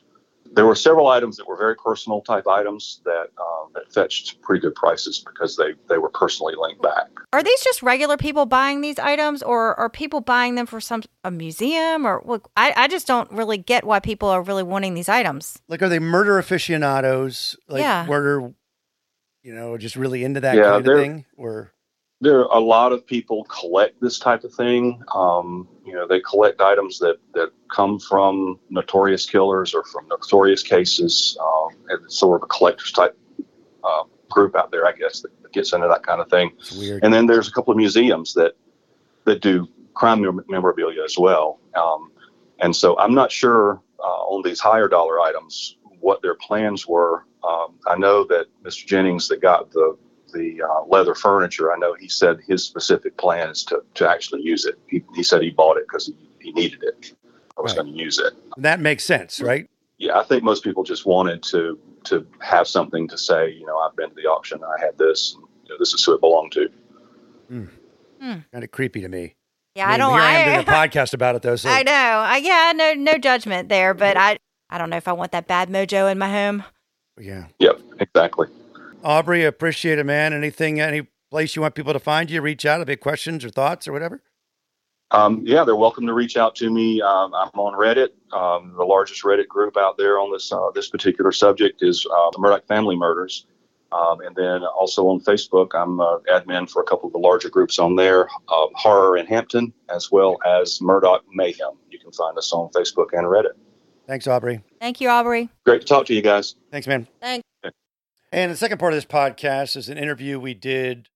There 0.54 0.66
were 0.66 0.74
several 0.74 1.08
items 1.08 1.36
that 1.36 1.46
were 1.48 1.56
very 1.56 1.74
personal 1.76 2.20
type 2.20 2.46
items 2.46 3.00
that 3.04 3.28
um, 3.38 3.70
that 3.74 3.92
fetched 3.92 4.40
pretty 4.42 4.60
good 4.60 4.74
prices 4.74 5.24
because 5.26 5.56
they 5.56 5.74
they 5.88 5.98
were 5.98 6.10
personally 6.10 6.54
linked 6.56 6.80
back. 6.82 7.08
Are 7.32 7.42
these 7.42 7.60
just 7.62 7.82
regular 7.82 8.16
people 8.16 8.46
buying 8.46 8.80
these 8.80 8.98
items, 8.98 9.42
or 9.42 9.74
are 9.78 9.90
people 9.90 10.20
buying 10.20 10.54
them 10.54 10.66
for 10.66 10.80
some 10.80 11.02
a 11.24 11.30
museum? 11.30 12.06
Or 12.06 12.22
look, 12.24 12.48
I, 12.56 12.72
I 12.76 12.88
just 12.88 13.06
don't 13.06 13.30
really 13.32 13.58
get 13.58 13.84
why 13.84 13.98
people 14.00 14.28
are 14.28 14.42
really 14.42 14.62
wanting 14.62 14.94
these 14.94 15.08
items. 15.08 15.58
like 15.68 15.82
are 15.82 15.88
they 15.88 15.98
murder 15.98 16.38
aficionados? 16.38 17.56
Like 17.68 17.80
Yeah. 17.82 18.06
murder, 18.08 18.52
you 19.42 19.54
know, 19.54 19.76
just 19.76 19.96
really 19.96 20.22
into 20.24 20.40
that 20.40 20.56
Yeah, 20.56 20.62
kind 20.64 20.76
of 20.76 20.84
they're- 20.84 20.98
thing? 20.98 21.24
Or 21.36 21.72
there 22.24 22.40
are 22.40 22.56
a 22.56 22.60
lot 22.60 22.92
of 22.92 23.06
people 23.06 23.44
collect 23.44 24.00
this 24.00 24.18
type 24.18 24.44
of 24.44 24.54
thing. 24.54 25.02
Um, 25.14 25.68
you 25.84 25.92
know, 25.92 26.08
they 26.08 26.20
collect 26.20 26.60
items 26.60 26.98
that, 27.00 27.18
that 27.34 27.52
come 27.70 27.98
from 27.98 28.58
notorious 28.70 29.26
killers 29.26 29.74
or 29.74 29.84
from 29.84 30.08
notorious 30.08 30.62
cases. 30.62 31.36
Um, 31.40 31.76
and 31.88 32.04
it's 32.04 32.16
sort 32.18 32.40
of 32.40 32.44
a 32.44 32.46
collector's 32.46 32.92
type 32.92 33.16
uh, 33.84 34.04
group 34.30 34.56
out 34.56 34.70
there, 34.70 34.86
I 34.86 34.92
guess, 34.92 35.20
that, 35.20 35.30
that 35.42 35.52
gets 35.52 35.74
into 35.74 35.86
that 35.86 36.02
kind 36.02 36.20
of 36.20 36.30
thing. 36.30 36.52
And 37.02 37.12
then 37.12 37.26
there's 37.26 37.46
a 37.46 37.52
couple 37.52 37.72
of 37.72 37.76
museums 37.76 38.32
that 38.34 38.54
that 39.24 39.40
do 39.40 39.68
crime 39.94 40.22
memorabilia 40.48 41.02
as 41.02 41.16
well. 41.18 41.60
Um, 41.74 42.10
and 42.60 42.74
so 42.74 42.98
I'm 42.98 43.14
not 43.14 43.30
sure 43.32 43.80
uh, 44.00 44.02
on 44.02 44.42
these 44.42 44.60
higher 44.60 44.88
dollar 44.88 45.20
items 45.20 45.76
what 46.00 46.20
their 46.22 46.34
plans 46.34 46.86
were. 46.86 47.24
Um, 47.46 47.78
I 47.86 47.96
know 47.96 48.24
that 48.24 48.46
Mr. 48.62 48.86
Jennings 48.86 49.28
that 49.28 49.40
got 49.40 49.70
the 49.70 49.96
the 50.34 50.60
uh, 50.62 50.84
leather 50.88 51.14
furniture. 51.14 51.72
I 51.72 51.78
know 51.78 51.94
he 51.94 52.08
said 52.08 52.40
his 52.46 52.62
specific 52.64 53.16
plan 53.16 53.48
is 53.48 53.64
to, 53.64 53.82
to 53.94 54.08
actually 54.08 54.42
use 54.42 54.66
it. 54.66 54.78
He, 54.88 55.02
he 55.14 55.22
said 55.22 55.40
he 55.42 55.50
bought 55.50 55.76
it 55.78 55.84
because 55.88 56.06
he, 56.06 56.14
he 56.40 56.52
needed 56.52 56.82
it. 56.82 57.12
I 57.56 57.62
was 57.62 57.72
Right. 57.72 57.82
going 57.84 57.96
to 57.96 58.02
use 58.02 58.18
it. 58.18 58.34
that 58.58 58.80
makes 58.80 59.04
sense, 59.04 59.40
right? 59.40 59.70
Yeah, 59.98 60.18
I 60.18 60.24
think 60.24 60.42
most 60.42 60.64
people 60.64 60.82
just 60.82 61.06
wanted 61.06 61.42
to 61.44 61.78
to 62.04 62.26
have 62.40 62.66
something 62.68 63.08
to 63.08 63.16
say. 63.16 63.50
You 63.52 63.64
know, 63.64 63.78
I've 63.78 63.96
been 63.96 64.10
to 64.10 64.14
the 64.14 64.26
auction. 64.26 64.60
I 64.62 64.78
had 64.84 64.98
this. 64.98 65.34
And, 65.34 65.44
you 65.64 65.70
know, 65.70 65.76
this 65.78 65.94
is 65.94 66.04
who 66.04 66.12
it 66.14 66.20
belonged 66.20 66.52
to. 66.52 66.68
Kind 68.20 68.64
of 68.64 68.70
creepy 68.70 69.00
to 69.02 69.08
me. 69.08 69.34
Yeah, 69.76 69.88
I, 69.88 69.94
I, 69.94 69.96
don't. 69.98 70.12
Here 70.12 70.20
I 70.20 70.32
am 70.32 70.64
doing 70.64 70.68
a 70.68 70.70
podcast 70.78 71.14
about 71.14 71.36
it 71.36 71.42
though. 71.42 71.56
So 71.56 71.68
I 71.70 71.82
know. 71.82 71.92
I, 71.92 72.36
yeah, 72.38 72.72
no, 72.74 72.94
no 72.94 73.18
judgment 73.18 73.68
there, 73.68 73.94
but 73.94 74.16
I, 74.16 74.38
I 74.70 74.78
don't 74.78 74.90
know 74.90 74.96
if 74.96 75.08
I 75.08 75.12
want 75.12 75.32
that 75.32 75.46
bad 75.46 75.68
mojo 75.68 76.10
in 76.10 76.18
my 76.18 76.30
home. 76.30 76.64
yeah. 77.20 77.46
Yep, 77.58 77.80
exactly. 78.00 78.48
Aubrey, 79.04 79.44
appreciate 79.44 79.98
it, 79.98 80.06
man. 80.06 80.32
Anything, 80.32 80.80
any 80.80 81.06
place 81.30 81.54
you 81.54 81.62
want 81.62 81.74
people 81.74 81.92
to 81.92 82.00
find 82.00 82.30
you, 82.30 82.40
reach 82.40 82.64
out 82.64 82.80
if 82.80 82.86
they 82.86 82.94
have 82.94 83.00
questions 83.00 83.44
or 83.44 83.50
thoughts 83.50 83.86
or 83.86 83.92
whatever? 83.92 84.22
Um, 85.10 85.42
yeah, 85.44 85.62
they're 85.62 85.76
welcome 85.76 86.06
to 86.06 86.14
reach 86.14 86.38
out 86.38 86.56
to 86.56 86.70
me. 86.70 87.02
Um, 87.02 87.34
I'm 87.34 87.50
on 87.54 87.74
Reddit. 87.74 88.08
Um, 88.32 88.74
the 88.76 88.84
largest 88.84 89.22
Reddit 89.22 89.46
group 89.46 89.76
out 89.76 89.98
there 89.98 90.18
on 90.18 90.32
this 90.32 90.50
uh, 90.50 90.70
this 90.74 90.88
particular 90.88 91.30
subject 91.30 91.82
is 91.82 92.06
uh, 92.06 92.30
the 92.32 92.38
Murdaugh 92.38 92.66
Family 92.66 92.96
Murders, 92.96 93.46
um, 93.92 94.20
and 94.22 94.34
then 94.34 94.64
also 94.64 95.06
on 95.06 95.20
Facebook, 95.20 95.72
I'm 95.74 96.00
uh, 96.00 96.18
admin 96.32 96.68
for 96.68 96.82
a 96.82 96.84
couple 96.84 97.06
of 97.06 97.12
the 97.12 97.18
larger 97.18 97.50
groups 97.50 97.78
on 97.78 97.96
there, 97.96 98.28
um, 98.48 98.68
Horror 98.74 99.18
in 99.18 99.26
Hampton, 99.26 99.72
as 99.90 100.10
well 100.10 100.38
as 100.46 100.78
Murdaugh 100.80 101.20
Mayhem. 101.32 101.76
You 101.90 101.98
can 101.98 102.10
find 102.10 102.36
us 102.38 102.52
on 102.52 102.70
Facebook 102.70 103.08
and 103.12 103.26
Reddit. 103.26 103.52
Thanks, 104.06 104.26
Aubrey. 104.26 104.62
Thank 104.80 105.00
you, 105.00 105.10
Aubrey. 105.10 105.48
Great 105.64 105.82
to 105.82 105.86
talk 105.86 106.06
to 106.06 106.14
you 106.14 106.22
guys. 106.22 106.56
Thanks, 106.72 106.86
man. 106.86 107.06
Thanks. 107.20 107.44
And 108.34 108.50
the 108.50 108.56
second 108.56 108.78
part 108.78 108.92
of 108.92 108.96
this 108.96 109.04
podcast 109.04 109.76
is 109.76 109.88
an 109.88 109.96
interview 109.96 110.40
we 110.40 110.54
did 110.54 111.08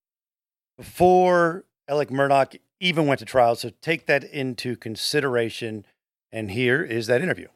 before 0.77 1.65
Alex 1.89 2.13
Murdaugh 2.13 2.61
even 2.79 3.09
went 3.09 3.19
to 3.19 3.25
trial. 3.25 3.57
So 3.57 3.73
take 3.83 4.07
that 4.07 4.23
into 4.23 4.77
consideration. 4.77 5.85
And 6.31 6.53
here 6.53 6.81
is 6.81 7.09
that 7.09 7.21
interview. 7.21 7.49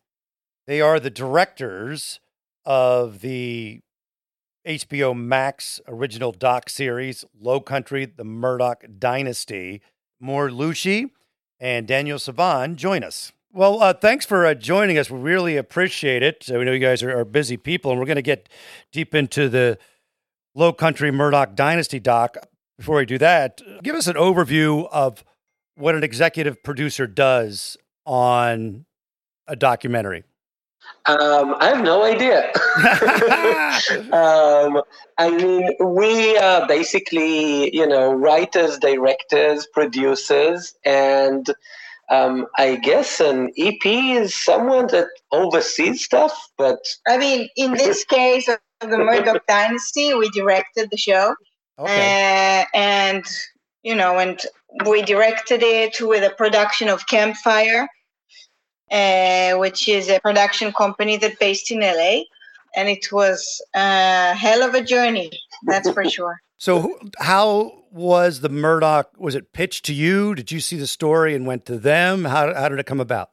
They 0.66 0.80
are 0.80 0.98
the 0.98 1.10
directors 1.10 2.18
of 2.64 3.20
the 3.20 3.82
HBO 4.66 5.16
Max 5.16 5.80
original 5.86 6.32
doc 6.32 6.68
series, 6.68 7.24
Low 7.40 7.60
Country, 7.60 8.04
The 8.04 8.24
Murdaugh 8.24 8.98
Dynasty. 8.98 9.80
Mor 10.18 10.50
Loushy 10.50 11.12
and 11.60 11.86
Daniel 11.86 12.18
Sivan 12.18 12.74
join 12.74 13.04
us. 13.04 13.30
Well, 13.54 13.82
uh, 13.82 13.92
thanks 13.92 14.24
for 14.24 14.46
uh, 14.46 14.54
joining 14.54 14.96
us. 14.96 15.10
We 15.10 15.18
really 15.18 15.58
appreciate 15.58 16.22
it. 16.22 16.42
So 16.42 16.58
we 16.58 16.64
know 16.64 16.72
you 16.72 16.78
guys 16.78 17.02
are, 17.02 17.18
are 17.18 17.24
busy 17.26 17.58
people, 17.58 17.90
and 17.90 18.00
we're 18.00 18.06
going 18.06 18.16
to 18.16 18.22
get 18.22 18.48
deep 18.92 19.14
into 19.14 19.50
the 19.50 19.78
Low 20.54 20.72
Country 20.72 21.10
Murdaugh 21.10 21.54
Dynasty 21.54 22.00
doc. 22.00 22.38
Before 22.78 22.96
we 22.96 23.04
do 23.04 23.18
that, 23.18 23.60
give 23.82 23.94
us 23.94 24.06
an 24.06 24.14
overview 24.14 24.88
of 24.90 25.22
what 25.74 25.94
an 25.94 26.02
executive 26.02 26.62
producer 26.62 27.06
does 27.06 27.76
on 28.06 28.86
a 29.46 29.54
documentary. 29.54 30.24
Um, 31.04 31.54
I 31.58 31.66
have 31.74 31.84
no 31.84 32.04
idea. 32.04 32.50
um, 34.14 34.82
I 35.18 35.28
mean, 35.28 35.76
we 35.78 36.38
are 36.38 36.66
basically, 36.66 37.74
you 37.76 37.86
know, 37.86 38.14
writers, 38.14 38.78
directors, 38.78 39.66
producers, 39.66 40.74
and 40.86 41.50
um, 42.10 42.46
I 42.58 42.76
guess 42.76 43.20
an 43.20 43.50
EP 43.56 43.84
is 43.84 44.34
someone 44.34 44.88
that 44.88 45.08
oversees 45.30 46.04
stuff, 46.04 46.32
but 46.58 46.78
I 47.06 47.16
mean, 47.18 47.48
in 47.56 47.72
this 47.72 48.04
case 48.04 48.48
of 48.48 48.58
the 48.80 48.96
Murdaugh 48.96 49.40
Dynasty, 49.48 50.14
we 50.14 50.28
directed 50.30 50.90
the 50.90 50.96
show, 50.96 51.34
Okay. 51.78 52.60
uh, 52.60 52.76
and 52.76 53.24
you 53.82 53.94
know, 53.94 54.18
and 54.18 54.40
we 54.86 55.02
directed 55.02 55.62
it 55.62 56.00
with 56.00 56.22
a 56.22 56.34
production 56.34 56.88
of 56.88 57.06
Campfire, 57.06 57.88
uh, 58.90 59.52
which 59.54 59.88
is 59.88 60.08
a 60.08 60.20
production 60.20 60.72
company 60.72 61.16
that's 61.16 61.36
based 61.36 61.70
in 61.70 61.80
LA, 61.80 62.22
and 62.76 62.88
it 62.88 63.10
was 63.10 63.62
a 63.74 64.34
hell 64.34 64.62
of 64.62 64.74
a 64.74 64.82
journey, 64.82 65.30
that's 65.66 65.90
for 65.90 66.04
sure. 66.08 66.40
So, 66.62 66.96
how 67.18 67.86
was 67.90 68.38
the 68.38 68.48
Murdaugh? 68.48 69.06
Was 69.18 69.34
it 69.34 69.52
pitched 69.52 69.84
to 69.86 69.92
you? 69.92 70.32
Did 70.36 70.52
you 70.52 70.60
see 70.60 70.76
the 70.76 70.86
story 70.86 71.34
and 71.34 71.44
went 71.44 71.66
to 71.66 71.76
them? 71.76 72.24
How, 72.24 72.54
how 72.54 72.68
did 72.68 72.78
it 72.78 72.86
come 72.86 73.00
about? 73.00 73.30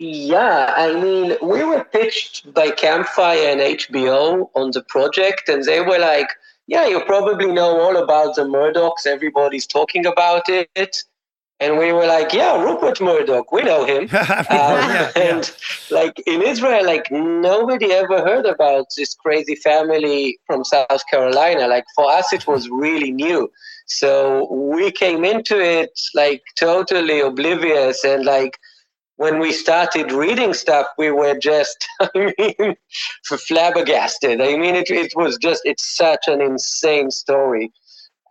Yeah, 0.00 0.74
I 0.76 1.00
mean, 1.00 1.36
we 1.40 1.62
were 1.62 1.84
pitched 1.84 2.52
by 2.52 2.72
Campfire 2.72 3.46
and 3.46 3.60
HBO 3.60 4.50
on 4.56 4.72
the 4.72 4.82
project, 4.82 5.48
and 5.48 5.62
they 5.62 5.80
were 5.80 6.00
like, 6.00 6.26
"Yeah, 6.66 6.88
you 6.88 7.04
probably 7.04 7.52
know 7.52 7.80
all 7.80 7.96
about 7.96 8.34
the 8.34 8.46
Murdaughs. 8.46 9.06
Everybody's 9.06 9.68
talking 9.68 10.04
about 10.04 10.48
it." 10.48 11.04
And 11.62 11.78
we 11.78 11.92
were 11.92 12.06
like, 12.06 12.32
"Yeah, 12.32 12.60
Rupert 12.60 13.00
Murdoch, 13.00 13.52
we 13.52 13.62
know 13.62 13.84
him." 13.84 14.08
Um, 14.52 14.78
yeah, 14.78 15.10
yeah. 15.16 15.22
and 15.22 15.44
like 15.90 16.16
in 16.26 16.42
Israel, 16.42 16.84
like 16.84 17.06
nobody 17.10 17.92
ever 17.92 18.18
heard 18.28 18.46
about 18.46 18.86
this 18.96 19.14
crazy 19.14 19.54
family 19.54 20.38
from 20.46 20.64
South 20.64 21.04
Carolina. 21.10 21.68
Like 21.68 21.84
for 21.94 22.10
us, 22.10 22.32
it 22.32 22.46
was 22.46 22.68
really 22.68 23.12
new. 23.12 23.50
So 23.86 24.52
we 24.52 24.90
came 24.90 25.24
into 25.24 25.56
it 25.60 25.98
like 26.14 26.42
totally 26.56 27.20
oblivious 27.20 28.04
and 28.04 28.24
like 28.24 28.58
when 29.16 29.38
we 29.38 29.52
started 29.52 30.10
reading 30.10 30.54
stuff, 30.54 30.86
we 30.98 31.10
were 31.10 31.38
just, 31.38 31.86
I 32.00 32.32
mean, 32.38 32.76
flabbergasted. 33.24 34.40
I 34.40 34.56
mean, 34.56 34.74
it, 34.74 34.90
it 34.90 35.12
was 35.14 35.36
just, 35.36 35.62
it's 35.64 35.96
such 35.96 36.26
an 36.26 36.40
insane 36.40 37.10
story. 37.12 37.70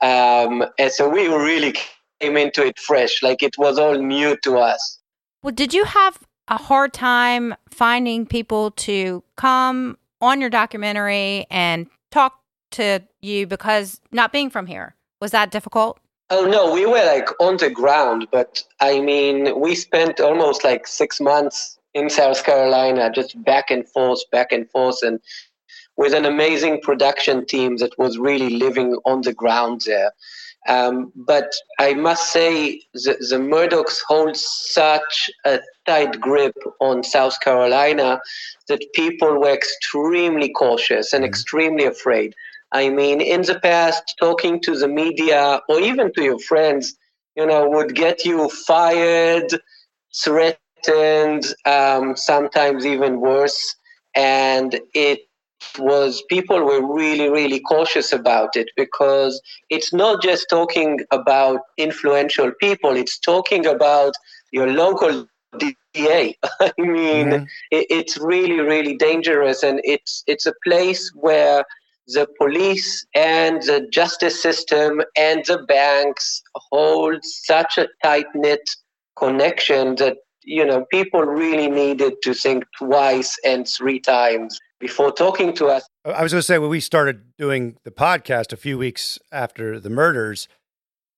Um, 0.02 0.65
and 0.78 0.91
so 0.91 1.08
we 1.08 1.28
really 1.28 1.76
came 2.22 2.38
into 2.38 2.66
it 2.66 2.80
fresh, 2.80 3.22
like 3.24 3.42
it 3.44 3.58
was 3.58 3.78
all 3.78 3.96
new 3.96 4.38
to 4.44 4.58
us. 4.58 5.00
Well, 5.44 5.54
did 5.54 5.74
you 5.74 5.86
have 5.86 6.20
a 6.48 6.58
hard 6.58 6.94
time 6.94 7.56
finding 7.70 8.26
people 8.26 8.72
to 8.72 9.24
come 9.36 9.98
on 10.22 10.40
your 10.40 10.50
documentary 10.50 11.48
and 11.50 11.88
talk 12.12 12.40
to 12.72 13.02
you 13.22 13.48
because 13.48 14.00
not 14.12 14.32
being 14.32 14.50
from 14.50 14.68
here? 14.68 14.96
Was 15.20 15.32
that 15.32 15.52
difficult? 15.52 16.00
Oh 16.30 16.46
no, 16.46 16.74
we 16.74 16.86
were 16.86 17.06
like 17.06 17.30
on 17.42 17.58
the 17.58 17.70
ground, 17.70 18.28
but 18.32 18.64
I 18.80 19.02
mean, 19.02 19.60
we 19.60 19.76
spent 19.76 20.20
almost 20.22 20.64
like 20.64 20.88
six 20.88 21.20
months 21.20 21.78
in 21.94 22.10
South 22.10 22.46
Carolina, 22.46 23.12
just 23.14 23.42
back 23.44 23.70
and 23.70 23.88
forth, 23.90 24.22
back 24.32 24.54
and 24.54 24.70
forth, 24.70 25.00
and 25.04 25.20
with 25.98 26.14
an 26.14 26.26
amazing 26.26 26.82
production 26.82 27.46
team 27.46 27.78
that 27.78 27.98
was 27.98 28.18
really 28.18 28.50
living 28.50 28.96
on 29.06 29.22
the 29.22 29.34
ground 29.34 29.82
there. 29.86 30.12
Um, 30.67 31.12
but 31.15 31.52
I 31.80 31.93
must 31.93 32.32
say, 32.32 32.82
the, 32.93 33.17
the 33.30 33.38
Murdaughs 33.38 34.00
hold 34.08 34.38
such 34.38 35.30
a 35.45 35.60
tight 35.88 36.19
grip 36.19 36.56
on 36.80 37.04
South 37.04 37.39
Carolina 37.41 38.21
that 38.67 38.86
people 38.93 39.39
were 39.39 39.54
extremely 39.54 40.50
cautious 40.50 41.13
and 41.13 41.24
mm-hmm. 41.24 41.30
extremely 41.30 41.86
afraid. 41.86 42.36
I 42.71 42.89
mean, 42.89 43.21
in 43.21 43.41
the 43.41 43.60
past, 43.60 44.04
talking 44.19 44.62
to 44.62 44.78
the 44.78 44.88
media 44.88 45.62
or 45.67 45.80
even 45.80 46.13
to 46.13 46.24
your 46.24 46.39
friends, 46.39 46.95
you 47.36 47.45
know, 47.45 47.67
would 47.67 47.95
get 47.95 48.24
you 48.24 48.50
fired, 48.50 49.60
threatened, 50.24 51.45
um, 51.65 52.15
sometimes 52.15 52.86
even 52.86 53.19
worse. 53.19 53.76
And 54.15 54.80
it 54.93 55.21
was 55.80 56.24
people 56.30 56.63
were 56.63 56.93
really, 56.93 57.30
really 57.30 57.60
cautious 57.60 58.12
about 58.12 58.56
it 58.56 58.69
because 58.76 59.41
it's 59.69 59.93
not 59.93 60.21
just 60.21 60.47
talking 60.50 61.00
about 61.12 61.62
influential 61.78 62.52
people, 62.60 62.95
it's 62.95 63.19
talking 63.19 63.65
about 63.65 64.13
your 64.52 64.67
local 64.71 65.28
DA. 65.58 66.38
I 66.60 66.71
mean, 66.78 67.28
mm-hmm. 67.28 67.43
it, 67.71 67.88
it's 67.89 68.17
really, 68.17 68.60
really 68.60 68.95
dangerous, 68.95 69.63
and 69.63 69.82
it's 69.84 70.24
it's 70.28 70.45
a 70.45 70.54
place 70.63 71.12
where 71.15 71.65
the 72.08 72.28
police 72.38 73.06
and 73.15 73.62
the 73.63 73.88
justice 73.91 74.41
system 74.41 75.02
and 75.17 75.43
the 75.45 75.60
banks 75.67 76.41
hold 76.56 77.24
such 77.24 77.78
a 77.78 77.88
tight 78.04 78.26
knit 78.34 78.62
connection 79.17 79.95
that 79.95 80.17
you 80.43 80.65
know 80.65 80.86
people 80.91 81.21
really 81.21 81.69
needed 81.69 82.13
to 82.24 82.34
think 82.34 82.63
twice 82.78 83.38
and 83.45 83.67
three 83.67 84.00
times 84.00 84.60
before 84.82 85.12
talking 85.12 85.54
to 85.54 85.67
us. 85.67 85.88
I 86.04 86.24
was 86.24 86.34
going 86.34 86.39
to 86.39 86.46
say 86.46 86.58
when 86.58 86.70
we 86.70 86.82
started 86.82 87.38
doing 87.38 87.78
the 87.84 87.91
podcast 87.91 88.52
a 88.52 88.58
few 88.58 88.78
weeks 88.78 89.20
after 89.32 89.80
the 89.80 89.89
murders, 89.89 90.50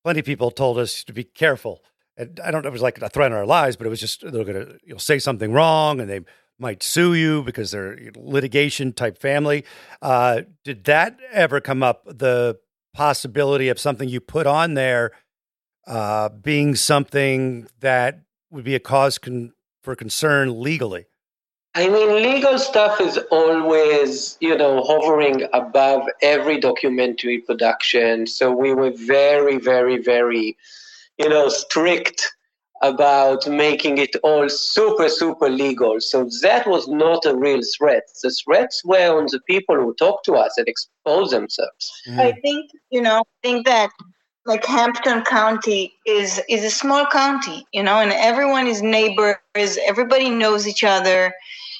plenty 0.03 0.19
of 0.19 0.25
people 0.25 0.51
told 0.51 0.77
us 0.77 1.03
to 1.05 1.13
be 1.13 1.23
careful. 1.23 1.81
And 2.15 2.39
I 2.43 2.51
don't 2.51 2.61
know, 2.61 2.67
it 2.67 2.73
was 2.73 2.83
like 2.83 3.01
a 3.01 3.09
threat 3.09 3.31
on 3.31 3.37
our 3.37 3.45
lives, 3.45 3.77
but 3.77 3.87
it 3.87 3.89
was 3.89 4.01
just 4.01 4.21
they're 4.21 4.43
going 4.43 4.65
to 4.65 4.77
you'll 4.83 4.99
say 4.99 5.17
something 5.17 5.51
wrong 5.51 5.99
and 5.99 6.07
they 6.07 6.19
might 6.59 6.83
sue 6.83 7.15
you 7.15 7.41
because 7.41 7.71
they're 7.71 7.97
litigation 8.15 8.93
type 8.93 9.17
family. 9.17 9.65
Uh, 10.01 10.41
did 10.63 10.83
that 10.83 11.17
ever 11.31 11.59
come 11.59 11.81
up? 11.81 12.03
The 12.05 12.59
possibility 12.93 13.69
of 13.69 13.79
something 13.79 14.07
you 14.07 14.19
put 14.19 14.45
on 14.45 14.75
there 14.75 15.11
uh, 15.87 16.29
being 16.29 16.75
something 16.75 17.67
that 17.79 18.19
would 18.51 18.63
be 18.63 18.75
a 18.75 18.79
cause 18.79 19.17
con- 19.17 19.53
for 19.81 19.95
concern 19.95 20.61
legally? 20.61 21.07
I 21.75 21.89
mean, 21.89 22.21
legal 22.21 22.59
stuff 22.59 23.01
is 23.01 23.17
always, 23.31 24.37
you 24.39 24.55
know, 24.55 24.83
hovering 24.83 25.47
above 25.53 26.07
every 26.21 26.59
documentary 26.59 27.39
production. 27.39 28.27
So 28.27 28.51
we 28.51 28.73
were 28.75 28.91
very, 28.91 29.57
very, 29.57 29.97
very, 29.97 30.55
you 31.17 31.29
know, 31.29 31.49
strict 31.49 32.31
about 32.83 33.47
making 33.47 33.97
it 33.97 34.15
all 34.23 34.47
super, 34.49 35.09
super 35.09 35.49
legal. 35.49 35.99
So 35.99 36.29
that 36.41 36.67
was 36.67 36.87
not 36.87 37.25
a 37.25 37.35
real 37.35 37.61
threat. 37.77 38.03
The 38.21 38.29
threats 38.29 38.83
were 38.85 39.17
on 39.17 39.27
the 39.31 39.39
people 39.47 39.75
who 39.75 39.95
talk 39.95 40.23
to 40.25 40.33
us 40.33 40.55
and 40.57 40.67
expose 40.67 41.31
themselves. 41.31 41.91
Mm. 42.07 42.19
I 42.19 42.31
think, 42.33 42.69
you 42.91 43.01
know, 43.01 43.19
I 43.19 43.23
think 43.41 43.65
that 43.65 43.89
like 44.45 44.65
Hampton 44.65 45.23
County 45.23 45.93
is 46.05 46.41
is 46.49 46.63
a 46.65 46.69
small 46.69 47.05
county, 47.07 47.65
you 47.71 47.81
know, 47.81 47.99
and 47.99 48.11
everyone 48.11 48.67
is 48.67 48.81
neighbors, 48.81 49.37
everybody 49.87 50.29
knows 50.29 50.67
each 50.67 50.83
other. 50.83 51.33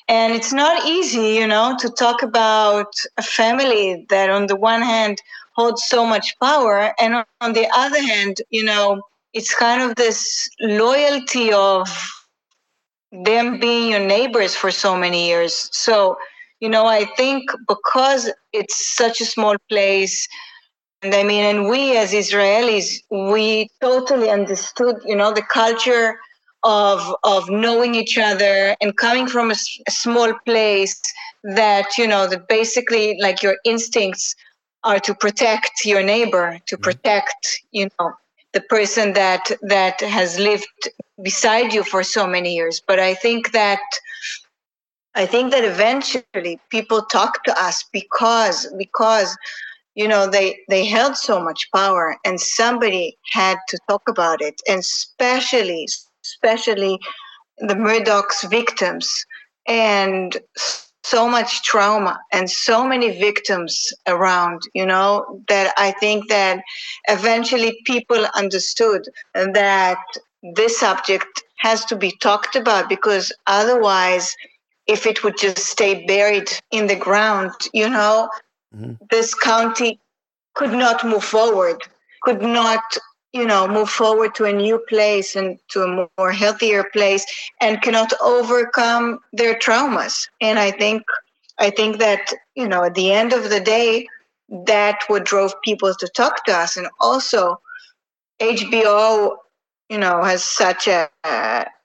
And 0.08 0.34
it's 0.34 0.52
not 0.52 0.86
easy, 0.86 1.36
you 1.36 1.48
know, 1.48 1.76
to 1.80 1.90
talk 1.90 2.24
about 2.24 2.94
a 3.18 3.24
family 3.24 4.06
that 4.10 4.30
on 4.30 4.48
the 4.48 4.56
one 4.56 4.82
hand 4.82 5.22
holds 5.56 5.84
so 5.88 6.06
much 6.06 6.38
power 6.40 6.94
and 7.00 7.24
on 7.42 7.54
the 7.54 7.68
other 7.74 8.02
hand, 8.02 8.38
you 8.50 8.64
know, 8.64 9.02
it's 9.34 9.56
kind 9.56 9.82
of 9.82 9.96
this 9.96 10.50
loyalty 10.60 11.52
of 11.54 11.88
them 13.12 13.60
being 13.60 13.92
your 13.92 14.06
neighbors 14.06 14.56
for 14.56 14.72
so 14.72 14.98
many 14.98 15.28
years. 15.28 15.70
So, 15.72 16.18
you 16.60 16.70
know, 16.70 16.86
I 16.86 17.06
think 17.18 17.44
because 17.68 18.32
it's 18.52 18.96
such 18.96 19.22
a 19.22 19.26
small 19.26 19.56
place, 19.70 20.28
and 21.02 21.14
I 21.14 21.24
mean, 21.24 21.44
and 21.44 21.70
we 21.70 21.98
as 21.98 22.14
Israelis, 22.14 23.00
we 23.12 23.70
totally 23.82 24.30
understood, 24.30 24.98
you 25.06 25.16
know, 25.16 25.34
the 25.34 25.42
culture 25.42 26.18
of 26.64 27.16
of 27.24 27.50
knowing 27.50 27.96
each 27.96 28.18
other 28.18 28.76
and 28.82 28.96
coming 28.98 29.28
from 29.28 29.52
a, 29.52 29.56
a 29.88 29.92
small 29.92 30.34
place 30.46 31.00
that 31.44 31.98
you 31.98 32.08
know 32.08 32.28
that 32.28 32.48
basically 32.48 33.18
like 33.20 33.44
your 33.44 33.58
instincts 33.66 34.36
are 34.84 35.00
to 35.00 35.14
protect 35.16 35.86
your 35.86 36.04
neighbor, 36.04 36.60
to 36.68 36.76
mm-hmm. 36.76 36.84
protect, 36.84 37.62
you 37.72 37.88
know, 38.00 38.12
the 38.54 38.62
person 38.62 39.14
that 39.14 39.52
that 39.62 40.00
has 40.02 40.40
lived 40.40 40.90
beside 41.22 41.74
you 41.74 41.84
for 41.84 42.04
so 42.04 42.26
many 42.26 42.56
years 42.56 42.82
but 42.88 43.00
i 43.00 43.14
think 43.14 43.52
that 43.52 43.82
i 45.16 45.26
think 45.26 45.52
that 45.52 45.64
eventually 45.64 46.60
people 46.70 47.02
talk 47.04 47.44
to 47.44 47.54
us 47.62 47.84
because 47.92 48.68
because 48.78 49.36
you 49.96 50.08
know 50.08 50.28
they 50.28 50.58
they 50.70 50.86
held 50.86 51.16
so 51.16 51.40
much 51.40 51.70
power 51.74 52.18
and 52.26 52.40
somebody 52.40 53.18
had 53.32 53.58
to 53.68 53.78
talk 53.88 54.04
about 54.08 54.42
it 54.42 54.62
and 54.68 54.80
especially 54.80 55.88
especially 56.24 57.00
the 57.58 57.76
murdaugh's 57.76 58.44
victims 58.50 59.26
and 59.68 60.38
so 61.04 61.28
much 61.28 61.64
trauma 61.64 62.20
and 62.32 62.50
so 62.50 62.86
many 62.88 63.20
victims 63.20 63.94
around 64.08 64.62
you 64.74 64.86
know 64.86 65.42
that 65.48 65.74
i 65.78 65.92
think 65.92 66.30
that 66.30 66.62
eventually 67.10 67.78
people 67.86 68.26
understood 68.36 69.04
that 69.34 69.98
this 70.56 70.80
subject 70.80 71.44
has 71.58 71.86
to 71.86 71.96
be 71.96 72.12
talked 72.22 72.56
about 72.56 72.90
because 72.90 73.32
otherwise 73.48 74.36
if 74.88 75.06
it 75.06 75.24
would 75.24 75.38
just 75.38 75.58
stay 75.58 76.06
buried 76.06 76.50
in 76.72 76.88
the 76.88 76.96
ground 76.96 77.52
you 77.74 77.90
know 77.90 78.30
mm-hmm. 78.76 78.94
this 79.10 79.34
county 79.34 80.00
could 80.56 80.72
not 80.72 81.04
move 81.06 81.24
forward 81.24 81.82
could 82.24 82.42
not 82.42 82.84
you 83.34 83.46
know 83.46 83.68
move 83.68 83.90
forward 83.90 84.36
to 84.36 84.46
a 84.46 84.54
new 84.54 84.80
place 84.88 85.36
and 85.36 85.60
to 85.70 85.82
a 85.82 86.08
more 86.18 86.32
healthier 86.32 86.84
place 86.94 87.26
and 87.60 87.82
cannot 87.82 88.14
overcome 88.22 89.20
their 89.34 89.56
traumas. 89.56 90.28
And 90.40 90.60
i 90.60 90.72
think 90.72 91.04
i 91.60 91.70
think 91.70 91.98
that 91.98 92.34
you 92.56 92.68
know 92.68 92.84
at 92.84 92.96
the 92.96 93.12
end 93.12 93.34
of 93.34 93.50
the 93.50 93.60
day 93.60 94.08
that 94.68 95.00
what 95.08 95.26
drove 95.26 95.54
people 95.64 95.94
to 95.96 96.08
talk 96.08 96.46
to 96.46 96.54
us. 96.54 96.78
And 96.78 96.88
also 97.00 97.60
hbo 98.40 99.36
you 99.90 99.98
know 99.98 100.24
has 100.24 100.44
such 100.44 100.88
a, 100.88 101.10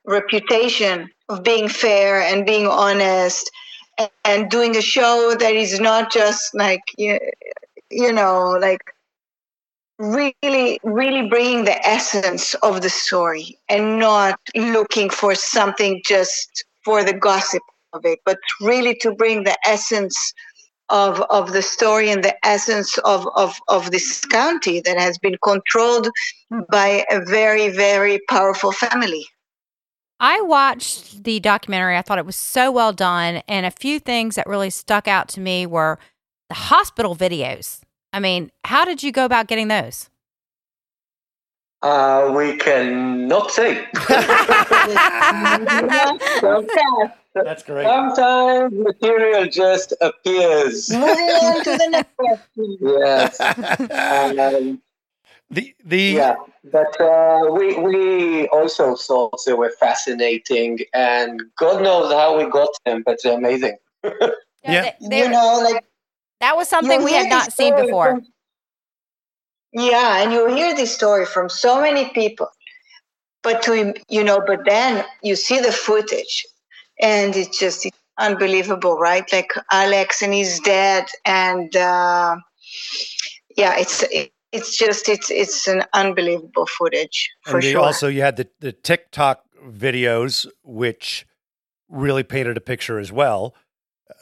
reputation 0.06 1.10
of 1.28 1.42
being 1.44 1.68
fair 1.68 2.22
and 2.22 2.46
being 2.46 2.66
honest 2.66 3.50
and, 3.98 4.10
and 4.24 4.50
doing 4.50 4.74
a 4.74 4.80
show 4.80 5.36
that 5.38 5.54
is 5.54 5.78
not 5.78 6.10
just 6.10 6.54
like 6.54 6.80
you, 6.96 7.18
you 7.90 8.10
know 8.10 8.56
like 8.58 8.80
really 9.98 10.78
really 10.84 11.28
bringing 11.28 11.64
the 11.64 11.86
essence 11.86 12.54
of 12.54 12.82
the 12.82 12.90
story 12.90 13.58
and 13.68 13.98
not 13.98 14.38
looking 14.54 15.10
for 15.10 15.34
something 15.34 16.00
just 16.06 16.64
for 16.84 17.02
the 17.02 17.12
gossip 17.12 17.62
of 17.92 18.04
it 18.04 18.20
but 18.24 18.38
really 18.60 18.94
to 18.94 19.12
bring 19.12 19.42
the 19.42 19.56
essence 19.66 20.32
of 20.88 21.20
of 21.30 21.52
the 21.52 21.62
story 21.62 22.10
and 22.10 22.22
the 22.22 22.46
essence 22.46 22.96
of 22.98 23.26
of 23.34 23.58
of 23.66 23.90
this 23.90 24.24
county 24.26 24.80
that 24.80 24.98
has 24.98 25.18
been 25.18 25.36
controlled 25.42 26.08
by 26.70 27.04
a 27.10 27.20
very 27.24 27.68
very 27.68 28.20
powerful 28.28 28.70
family 28.70 29.26
I 30.20 30.40
watched 30.40 31.22
the 31.22 31.38
documentary. 31.38 31.96
I 31.96 32.02
thought 32.02 32.18
it 32.18 32.26
was 32.26 32.34
so 32.34 32.72
well 32.72 32.92
done. 32.92 33.42
And 33.46 33.64
a 33.64 33.70
few 33.70 34.00
things 34.00 34.34
that 34.34 34.48
really 34.48 34.70
stuck 34.70 35.06
out 35.06 35.28
to 35.28 35.40
me 35.40 35.64
were 35.64 35.98
the 36.48 36.56
hospital 36.56 37.14
videos. 37.14 37.82
I 38.12 38.20
mean, 38.20 38.50
how 38.64 38.84
did 38.84 39.02
you 39.02 39.12
go 39.12 39.24
about 39.24 39.46
getting 39.48 39.68
those? 39.68 40.08
Uh, 41.82 42.32
we 42.36 42.56
cannot 42.56 43.50
say. 43.52 43.86
sometimes, 46.40 47.12
That's 47.34 47.62
great. 47.62 47.84
sometimes 47.86 48.72
material 48.74 49.46
just 49.46 49.92
appears. 50.00 50.90
Moving 50.90 51.06
on 51.06 51.64
to 51.64 51.70
the 51.76 51.88
next 51.90 52.16
question. 52.16 52.76
Yes. 52.80 53.40
Um, 53.40 54.82
the 55.50 55.74
the 55.84 55.96
yeah, 56.02 56.34
but 56.64 57.00
uh, 57.00 57.46
we 57.52 57.78
we 57.78 58.48
also 58.48 58.96
thought 58.96 59.38
they 59.46 59.54
were 59.54 59.72
fascinating, 59.80 60.80
and 60.92 61.40
God 61.56 61.82
knows 61.82 62.12
how 62.12 62.36
we 62.36 62.50
got 62.50 62.68
them, 62.84 63.02
but 63.06 63.18
they're 63.22 63.38
amazing. 63.38 63.76
Yeah. 64.64 64.82
they- 65.00 65.08
they- 65.08 65.18
You 65.22 65.30
know, 65.30 65.60
like 65.62 65.84
that 66.40 66.56
was 66.56 66.68
something 66.68 67.00
you 67.00 67.04
we 67.04 67.12
had 67.12 67.28
not 67.28 67.52
seen 67.52 67.74
before. 67.74 68.16
from- 68.16 68.26
yeah, 69.72 70.22
and 70.22 70.32
you 70.32 70.46
hear 70.54 70.74
this 70.74 70.94
story 70.94 71.26
from 71.26 71.48
so 71.48 71.80
many 71.80 72.08
people, 72.10 72.48
but 73.42 73.62
to 73.62 73.94
you 74.08 74.24
know, 74.24 74.42
but 74.46 74.60
then 74.64 75.04
you 75.22 75.36
see 75.36 75.60
the 75.60 75.72
footage, 75.72 76.46
and 77.00 77.36
it's 77.36 77.58
just 77.58 77.84
it's 77.84 77.98
unbelievable, 78.18 78.96
right? 78.98 79.30
Like 79.32 79.50
Alex 79.70 80.22
and 80.22 80.32
his 80.32 80.58
dad, 80.60 81.06
and 81.26 81.74
uh, 81.76 82.36
yeah, 83.56 83.76
it's 83.78 84.02
it, 84.04 84.32
it's 84.52 84.76
just 84.76 85.08
it's 85.08 85.30
it's 85.30 85.68
an 85.68 85.84
unbelievable 85.92 86.66
footage 86.66 87.30
for 87.42 87.56
and 87.56 87.62
the, 87.62 87.72
sure. 87.72 87.80
also 87.80 88.08
you 88.08 88.22
had 88.22 88.36
the 88.36 88.48
the 88.60 88.72
TikTok 88.72 89.44
videos, 89.68 90.46
which 90.62 91.26
really 91.88 92.22
painted 92.22 92.56
a 92.56 92.60
picture 92.60 92.98
as 92.98 93.12
well. 93.12 93.54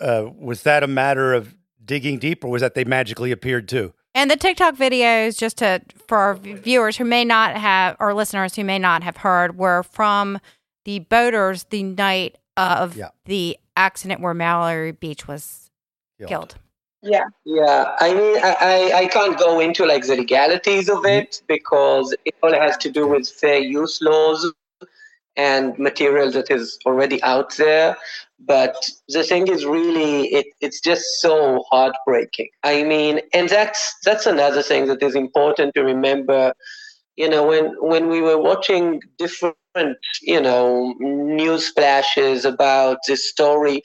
Uh, 0.01 0.27
was 0.37 0.65
that 0.65 0.83
a 0.83 0.89
matter 0.89 1.33
of 1.33 1.55
digging 1.87 2.19
deeper 2.19 2.49
was 2.49 2.61
that 2.63 2.75
they 2.75 2.85
magically 2.85 3.31
appeared 3.33 3.69
too? 3.69 3.95
And 4.15 4.31
the 4.31 4.37
TikTok 4.37 4.77
videos, 4.77 5.39
just 5.39 5.59
to 5.59 5.83
for 6.09 6.19
our 6.19 6.35
viewers 6.35 6.97
who 6.97 7.05
may 7.05 7.25
not 7.25 7.57
have 7.57 7.97
or 8.01 8.15
listeners 8.15 8.57
who 8.57 8.65
may 8.65 8.79
not 8.79 9.03
have 9.03 9.19
heard, 9.19 9.59
were 9.59 9.83
from 9.83 10.39
the 10.85 11.01
boaters 11.01 11.65
the 11.65 11.83
night 11.83 12.39
of 12.57 12.97
Yeah. 12.97 13.09
the 13.27 13.59
accident 13.77 14.21
where 14.21 14.35
Mallory 14.35 14.93
Beach 14.93 15.29
was 15.29 15.71
Killed. 16.19 16.31
killed. 16.31 16.55
yeah, 17.03 17.25
Yeah, 17.45 17.95
I 18.01 18.15
mean, 18.15 18.37
I, 18.43 18.57
I, 18.61 18.99
I 19.03 19.07
can't 19.07 19.39
go 19.39 19.61
into 19.61 19.85
like 19.85 20.07
the 20.07 20.17
legalities 20.17 20.89
of 20.89 20.99
mm-hmm. 20.99 21.07
it 21.07 21.43
because 21.47 22.15
it 22.25 22.35
all 22.43 22.55
has 22.55 22.79
to 22.79 22.91
do 22.91 23.07
with 23.07 23.29
fair 23.29 23.59
use 23.59 24.01
laws 24.01 24.51
and 25.37 25.79
material 25.79 26.31
that 26.33 26.51
is 26.51 26.79
already 26.87 27.23
out 27.23 27.57
there. 27.57 27.97
But 28.39 28.77
the 29.09 29.23
thing 29.23 29.49
is, 29.49 29.65
really, 29.65 30.27
it, 30.27 30.47
it's 30.61 30.81
just 30.81 31.05
so 31.21 31.65
heartbreaking. 31.71 32.49
I 32.63 32.83
mean, 32.83 33.21
and 33.33 33.49
that's 33.49 33.95
that's 34.05 34.27
another 34.27 34.63
thing 34.63 34.87
that 34.87 35.03
is 35.03 35.15
important 35.15 35.75
to 35.75 35.83
remember. 35.83 36.53
You 37.17 37.29
know, 37.31 37.47
when 37.47 37.75
when 37.81 38.09
we 38.09 38.21
were 38.21 38.39
watching 38.39 39.01
different, 39.19 39.57
you 40.23 40.41
know, 40.41 40.95
news 40.99 41.71
flashes 41.71 42.45
about 42.45 42.99
this 43.07 43.29
story, 43.29 43.83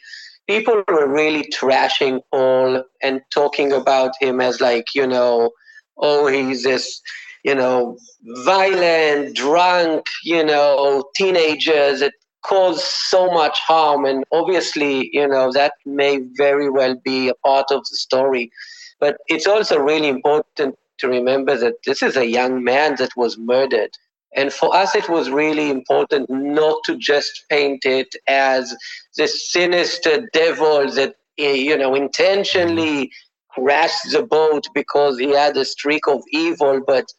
people 0.48 0.84
were 0.88 1.08
really 1.08 1.50
trashing 1.50 2.20
Paul 2.32 2.84
and 3.02 3.22
talking 3.34 3.72
about 3.72 4.12
him 4.20 4.42
as 4.42 4.60
like, 4.60 4.88
you 4.94 5.08
know, 5.08 5.52
oh, 5.98 6.28
he's 6.28 6.64
this, 6.64 7.02
you 7.44 7.56
know, 7.56 7.98
violent, 8.46 9.36
drunk, 9.36 10.06
you 10.24 10.44
know, 10.44 11.04
teenagers. 11.16 12.02
It 12.02 12.14
caused 12.44 12.82
so 12.82 13.32
much 13.32 13.60
harm. 13.60 14.06
And 14.06 14.24
obviously, 14.32 15.10
you 15.14 15.28
know, 15.28 15.52
that 15.52 15.74
may 15.86 16.20
very 16.36 16.70
well 16.70 16.96
be 16.96 17.30
a 17.30 17.36
part 17.36 17.68
of 17.72 17.80
the 17.82 17.96
story. 17.98 18.52
But 19.00 19.18
it's 19.28 19.48
also 19.48 19.80
really 19.80 20.08
important 20.08 20.76
to 21.00 21.08
remember 21.08 21.58
that 21.58 21.76
this 21.86 22.04
is 22.04 22.16
a 22.16 22.28
young 22.28 22.64
man 22.64 22.96
that 22.98 23.12
was 23.18 23.38
murdered. 23.38 23.92
And 24.36 24.54
for 24.54 24.74
us, 24.74 24.96
it 24.96 25.10
was 25.10 25.30
really 25.30 25.70
important 25.70 26.30
not 26.30 26.78
to 26.86 26.96
just 26.96 27.44
paint 27.50 27.84
it 27.84 28.16
as 28.28 28.74
this 29.18 29.52
sinister 29.52 30.28
devil 30.32 30.90
that, 30.92 31.16
you 31.38 31.78
know, 31.78 31.96
intentionally 31.96 33.12
crashed 33.50 34.12
the 34.12 34.24
boat 34.24 34.66
because 34.74 35.20
he 35.20 35.32
had 35.32 35.58
a 35.58 35.66
streak 35.66 36.08
of 36.08 36.24
evil. 36.32 36.80
But 36.86 37.12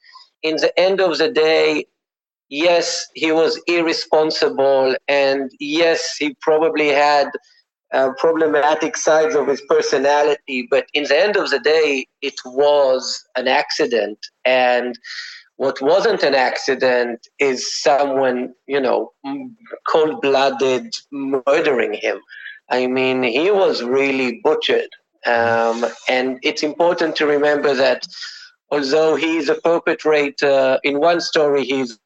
in 0.42 0.56
the 0.56 0.78
end 0.78 1.00
of 1.00 1.18
the 1.18 1.30
day, 1.30 1.86
yes, 2.48 3.06
he 3.14 3.32
was 3.32 3.60
irresponsible. 3.66 4.94
And 5.08 5.50
yes, 5.58 6.16
he 6.18 6.36
probably 6.40 6.88
had 6.88 7.30
uh, 7.92 8.10
problematic 8.18 8.96
sides 8.96 9.34
of 9.34 9.46
his 9.48 9.60
personality. 9.68 10.66
But 10.70 10.86
in 10.94 11.04
the 11.04 11.18
end 11.18 11.36
of 11.36 11.50
the 11.50 11.60
day, 11.60 12.06
it 12.20 12.34
was 12.44 13.22
an 13.36 13.48
accident. 13.48 14.18
And 14.44 14.98
what 15.56 15.80
wasn't 15.80 16.22
an 16.22 16.34
accident 16.34 17.28
is 17.38 17.80
someone, 17.82 18.54
you 18.66 18.80
know, 18.80 19.12
cold 19.88 20.20
blooded 20.20 20.90
murdering 21.10 21.94
him. 21.94 22.20
I 22.68 22.86
mean, 22.86 23.22
he 23.22 23.50
was 23.50 23.82
really 23.82 24.40
butchered. 24.42 24.88
Um, 25.24 25.86
and 26.08 26.38
it's 26.42 26.62
important 26.62 27.14
to 27.16 27.26
remember 27.26 27.74
that 27.74 28.06
although 28.72 29.14
he's 29.14 29.48
a 29.50 29.54
perpetrator 29.56 30.50
uh, 30.50 30.78
in 30.82 30.98
one 30.98 31.20
story, 31.20 31.64
he's 31.64 31.98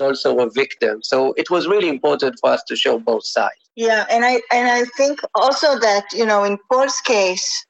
also 0.00 0.38
a 0.40 0.50
victim. 0.50 1.02
So 1.02 1.32
it 1.36 1.48
was 1.48 1.68
really 1.68 1.88
important 1.88 2.36
for 2.40 2.50
us 2.50 2.62
to 2.64 2.76
show 2.76 2.98
both 2.98 3.24
sides. 3.24 3.62
Yeah, 3.76 4.04
and 4.10 4.24
I 4.24 4.42
and 4.50 4.68
I 4.68 4.84
think 4.96 5.20
also 5.34 5.78
that 5.78 6.04
you 6.12 6.26
know 6.26 6.44
in 6.44 6.58
Paul's 6.70 7.00
case, 7.04 7.66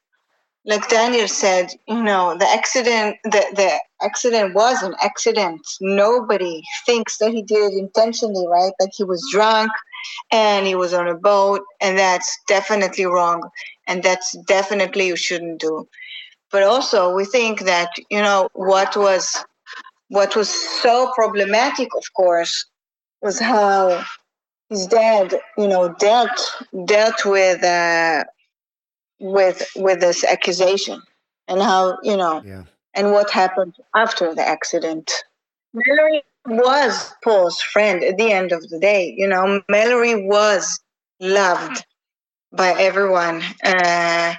like 0.64 0.88
Daniel 0.88 1.28
said, 1.28 1.70
you 1.86 2.02
know 2.02 2.36
the 2.36 2.48
accident 2.48 3.18
the 3.24 3.44
the 3.54 3.70
accident 4.00 4.54
was 4.54 4.82
an 4.82 4.94
accident. 5.02 5.60
Nobody 5.80 6.62
thinks 6.86 7.18
that 7.18 7.30
he 7.30 7.42
did 7.42 7.72
it 7.72 7.78
intentionally, 7.78 8.46
right? 8.48 8.72
Like 8.80 8.90
he 8.96 9.04
was 9.04 9.22
drunk 9.30 9.70
and 10.32 10.66
he 10.66 10.74
was 10.74 10.92
on 10.92 11.06
a 11.06 11.14
boat, 11.14 11.60
and 11.80 11.96
that's 11.98 12.36
definitely 12.48 13.06
wrong, 13.06 13.48
and 13.86 14.02
that's 14.02 14.36
definitely 14.48 15.06
you 15.06 15.16
shouldn't 15.16 15.60
do. 15.60 15.86
But 16.52 16.62
also 16.62 17.14
we 17.14 17.24
think 17.24 17.60
that 17.62 17.90
you 18.10 18.20
know 18.20 18.48
what 18.52 18.96
was 18.96 19.44
what 20.08 20.36
was 20.36 20.50
so 20.50 21.10
problematic, 21.14 21.88
of 21.96 22.04
course, 22.14 22.66
was 23.22 23.38
how 23.40 24.04
his 24.68 24.86
dad, 24.86 25.34
you 25.56 25.68
know, 25.68 25.94
dealt 25.98 26.38
dealt 26.84 27.24
with 27.24 27.62
uh, 27.64 28.24
with 29.20 29.66
with 29.76 30.00
this 30.00 30.24
accusation 30.24 31.00
and 31.48 31.62
how 31.62 31.98
you 32.02 32.16
know 32.16 32.42
Yeah. 32.44 32.64
and 32.94 33.12
what 33.12 33.30
happened 33.30 33.74
after 33.94 34.34
the 34.34 34.46
accident. 34.46 35.10
Mallory 35.72 36.22
was 36.46 37.14
Paul's 37.24 37.60
friend 37.60 38.02
at 38.04 38.18
the 38.18 38.30
end 38.32 38.52
of 38.52 38.68
the 38.68 38.78
day. 38.78 39.14
You 39.16 39.28
know, 39.28 39.62
Mallory 39.68 40.26
was 40.26 40.80
loved 41.20 41.84
by 42.52 42.70
everyone, 42.78 43.42
uh, 43.64 44.34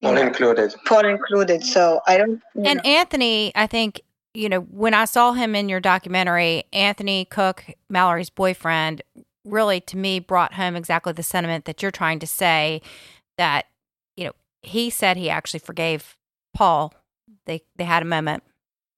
you 0.00 0.08
All 0.08 0.14
know, 0.14 0.22
included. 0.22 0.74
Paul 0.86 1.06
included. 1.06 1.64
So 1.64 2.00
I 2.06 2.18
don't. 2.18 2.42
And 2.54 2.80
know. 2.84 2.90
Anthony, 2.90 3.52
I 3.54 3.66
think, 3.66 4.00
you 4.34 4.48
know, 4.48 4.60
when 4.60 4.94
I 4.94 5.06
saw 5.06 5.32
him 5.32 5.54
in 5.54 5.68
your 5.68 5.80
documentary, 5.80 6.64
Anthony 6.72 7.24
Cook, 7.24 7.64
Mallory's 7.88 8.30
boyfriend, 8.30 9.02
really 9.44 9.80
to 9.80 9.96
me 9.96 10.18
brought 10.18 10.54
home 10.54 10.76
exactly 10.76 11.12
the 11.12 11.22
sentiment 11.22 11.64
that 11.64 11.80
you're 11.80 11.90
trying 11.90 12.18
to 12.18 12.26
say 12.26 12.82
that, 13.38 13.66
you 14.16 14.24
know, 14.24 14.32
he 14.62 14.90
said 14.90 15.16
he 15.16 15.30
actually 15.30 15.60
forgave 15.60 16.16
Paul. 16.52 16.92
They 17.46 17.62
they 17.76 17.84
had 17.84 18.02
a 18.02 18.06
moment. 18.06 18.42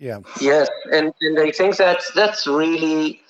Yeah. 0.00 0.20
Yes, 0.40 0.68
and, 0.92 1.12
and 1.20 1.38
I 1.38 1.50
think 1.50 1.76
that's 1.76 2.10
that's 2.12 2.46
really, 2.46 3.20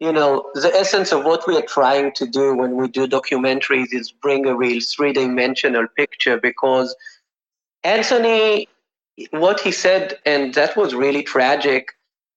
you 0.00 0.12
know, 0.12 0.50
the 0.54 0.74
essence 0.74 1.12
of 1.12 1.24
what 1.24 1.46
we 1.46 1.56
are 1.56 1.62
trying 1.66 2.12
to 2.14 2.26
do 2.26 2.54
when 2.56 2.76
we 2.76 2.88
do 2.88 3.06
documentaries 3.06 3.92
is 3.92 4.10
bring 4.10 4.46
a 4.46 4.56
real 4.56 4.80
three 4.80 5.12
dimensional 5.12 5.86
picture 5.96 6.38
because 6.40 6.96
Anthony, 7.84 8.68
what 9.30 9.60
he 9.60 9.70
said, 9.70 10.18
and 10.24 10.54
that 10.54 10.76
was 10.76 10.94
really 10.94 11.22
tragic, 11.22 11.88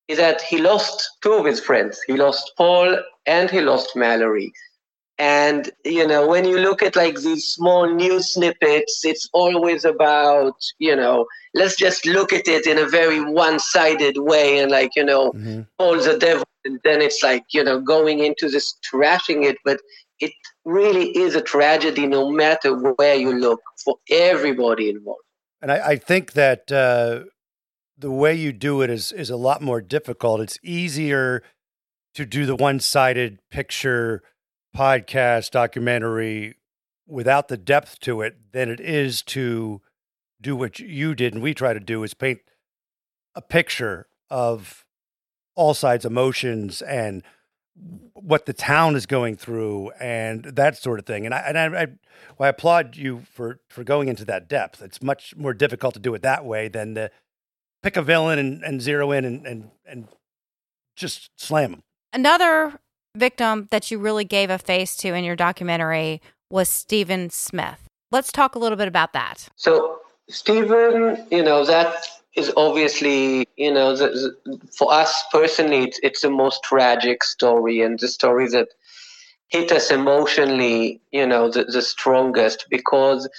is 0.09 0.17
that 0.17 0.41
he 0.41 0.57
lost 0.57 1.09
two 1.21 1.33
of 1.33 1.45
his 1.45 1.59
friends. 1.61 2.01
He 2.05 2.17
lost 2.17 2.51
Paul 2.57 2.97
and 3.25 3.49
he 3.49 3.61
lost 3.61 3.95
Mallory. 3.95 4.51
And 5.17 5.69
you 5.85 6.07
know, 6.07 6.27
when 6.27 6.43
you 6.43 6.57
look 6.57 6.81
at 6.81 6.95
like 6.95 7.19
these 7.21 7.45
small 7.45 7.87
news 7.89 8.33
snippets, 8.33 9.05
it's 9.05 9.29
always 9.31 9.85
about, 9.85 10.55
you 10.79 10.95
know, 10.95 11.27
let's 11.53 11.77
just 11.77 12.05
look 12.05 12.33
at 12.33 12.47
it 12.47 12.65
in 12.67 12.77
a 12.77 12.87
very 12.89 13.21
one-sided 13.21 14.17
way 14.17 14.59
and 14.59 14.71
like, 14.71 14.91
you 14.95 15.05
know, 15.05 15.31
Mhm. 15.33 15.67
Paul's 15.77 16.05
the 16.05 16.17
devil, 16.17 16.43
and 16.65 16.79
then 16.83 17.01
it's 17.01 17.21
like, 17.23 17.43
you 17.51 17.63
know, 17.63 17.79
going 17.79 18.19
into 18.19 18.49
this 18.49 18.75
trashing 18.91 19.43
it, 19.43 19.57
but 19.65 19.79
it 20.19 20.31
really 20.65 21.09
is 21.17 21.35
a 21.35 21.41
tragedy 21.41 22.07
no 22.07 22.31
matter 22.31 22.75
where 22.75 23.15
you 23.15 23.33
look 23.33 23.61
for 23.83 23.97
everybody 24.09 24.89
involved. 24.89 25.21
And 25.61 25.71
I, 25.71 25.89
I 25.89 25.95
think 25.95 26.33
that 26.33 26.71
uh, 26.71 27.23
the 27.97 28.11
way 28.11 28.35
you 28.35 28.51
do 28.51 28.81
it 28.81 28.89
is 28.89 29.11
is 29.11 29.29
a 29.29 29.37
lot 29.37 29.61
more 29.61 29.81
difficult. 29.81 30.41
It's 30.41 30.59
easier 30.63 31.43
to 32.15 32.25
do 32.25 32.45
the 32.45 32.55
one 32.55 32.79
sided 32.79 33.39
picture 33.49 34.23
podcast 34.75 35.51
documentary 35.51 36.55
without 37.07 37.47
the 37.47 37.57
depth 37.57 37.99
to 37.99 38.21
it 38.21 38.51
than 38.51 38.69
it 38.69 38.79
is 38.79 39.21
to 39.21 39.81
do 40.41 40.55
what 40.55 40.79
you 40.79 41.15
did 41.15 41.33
and 41.33 41.43
we 41.43 41.53
try 41.53 41.73
to 41.73 41.79
do 41.79 42.03
is 42.03 42.13
paint 42.13 42.39
a 43.35 43.41
picture 43.41 44.07
of 44.29 44.82
all 45.55 45.73
sides 45.73 46.05
emotions 46.05 46.81
and 46.81 47.23
what 48.13 48.45
the 48.45 48.53
town 48.53 48.95
is 48.95 49.05
going 49.05 49.35
through 49.35 49.91
and 49.99 50.43
that 50.43 50.77
sort 50.77 50.99
of 50.99 51.05
thing. 51.05 51.25
And 51.25 51.33
I 51.33 51.39
and 51.39 51.57
I, 51.57 51.65
I, 51.65 51.85
well, 52.37 52.47
I 52.47 52.47
applaud 52.47 52.95
you 52.95 53.23
for 53.31 53.59
for 53.69 53.83
going 53.83 54.07
into 54.07 54.25
that 54.25 54.47
depth. 54.47 54.81
It's 54.81 55.01
much 55.01 55.35
more 55.35 55.53
difficult 55.53 55.93
to 55.95 55.99
do 55.99 56.13
it 56.13 56.21
that 56.21 56.45
way 56.45 56.67
than 56.67 56.95
to 56.95 57.11
pick 57.81 57.97
a 57.97 58.01
villain 58.01 58.39
and, 58.39 58.63
and 58.63 58.81
zero 58.81 59.11
in 59.11 59.25
and, 59.25 59.45
and 59.45 59.71
and 59.85 60.07
just 60.95 61.29
slam 61.37 61.71
them. 61.71 61.83
Another 62.13 62.79
victim 63.15 63.67
that 63.71 63.89
you 63.91 63.97
really 63.97 64.25
gave 64.25 64.49
a 64.49 64.57
face 64.57 64.95
to 64.97 65.13
in 65.13 65.23
your 65.23 65.35
documentary 65.35 66.21
was 66.49 66.69
Stephen 66.69 67.29
Smith. 67.29 67.87
Let's 68.11 68.31
talk 68.31 68.53
a 68.53 68.59
little 68.59 68.77
bit 68.77 68.87
about 68.87 69.13
that. 69.13 69.49
So 69.55 69.99
Stephen, 70.29 71.25
you 71.31 71.43
know 71.43 71.65
that 71.65 72.05
is 72.35 72.51
obviously, 72.57 73.47
you 73.57 73.71
know, 73.73 73.95
the, 73.95 74.07
the, 74.45 74.59
for 74.77 74.91
us 74.91 75.23
personally, 75.31 75.83
it's, 75.83 75.99
it's 76.03 76.21
the 76.21 76.29
most 76.29 76.63
tragic 76.63 77.23
story 77.23 77.81
and 77.81 77.99
the 77.99 78.07
story 78.07 78.47
that 78.49 78.69
hit 79.49 79.71
us 79.71 79.91
emotionally, 79.91 80.99
you 81.11 81.25
know, 81.27 81.49
the, 81.49 81.65
the 81.65 81.81
strongest 81.81 82.65
because 82.69 83.29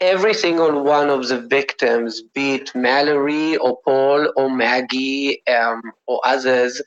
every 0.00 0.34
single 0.34 0.82
one 0.82 1.08
of 1.08 1.28
the 1.28 1.40
victims, 1.40 2.20
be 2.34 2.54
it 2.54 2.74
Mallory 2.74 3.56
or 3.56 3.78
Paul 3.84 4.32
or 4.36 4.50
Maggie 4.50 5.46
um, 5.46 5.82
or 6.06 6.20
others, 6.24 6.82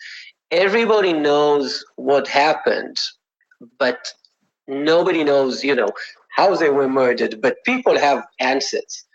everybody 0.52 1.14
knows 1.14 1.86
what 1.96 2.28
happened, 2.28 2.98
but 3.78 4.14
nobody 4.68 5.24
knows, 5.24 5.64
you 5.64 5.76
know, 5.76 5.90
how 6.36 6.56
they 6.56 6.70
were 6.70 6.90
murdered. 6.90 7.42
But 7.42 7.64
people 7.66 7.98
have 7.98 8.26
answers. 8.40 9.06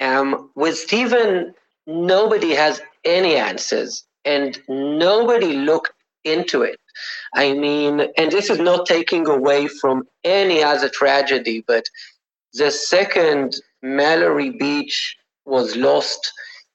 Um, 0.00 0.50
with 0.54 0.76
Stephen, 0.76 1.54
nobody 1.88 2.54
has 2.54 2.80
any 3.04 3.34
answers 3.36 4.04
and 4.24 4.60
nobody 4.68 5.54
looked 5.54 5.92
into 6.22 6.62
it. 6.62 6.78
I 7.34 7.54
mean, 7.54 8.06
and 8.16 8.30
this 8.30 8.50
is 8.50 8.58
not 8.58 8.86
taking 8.86 9.26
away 9.26 9.66
from 9.66 10.06
any 10.22 10.62
other 10.62 10.88
tragedy, 10.88 11.64
but 11.66 11.84
the 12.52 12.70
second 12.70 13.56
Mallory 13.82 14.50
Beach 14.50 15.16
was 15.46 15.76
lost, 15.76 16.32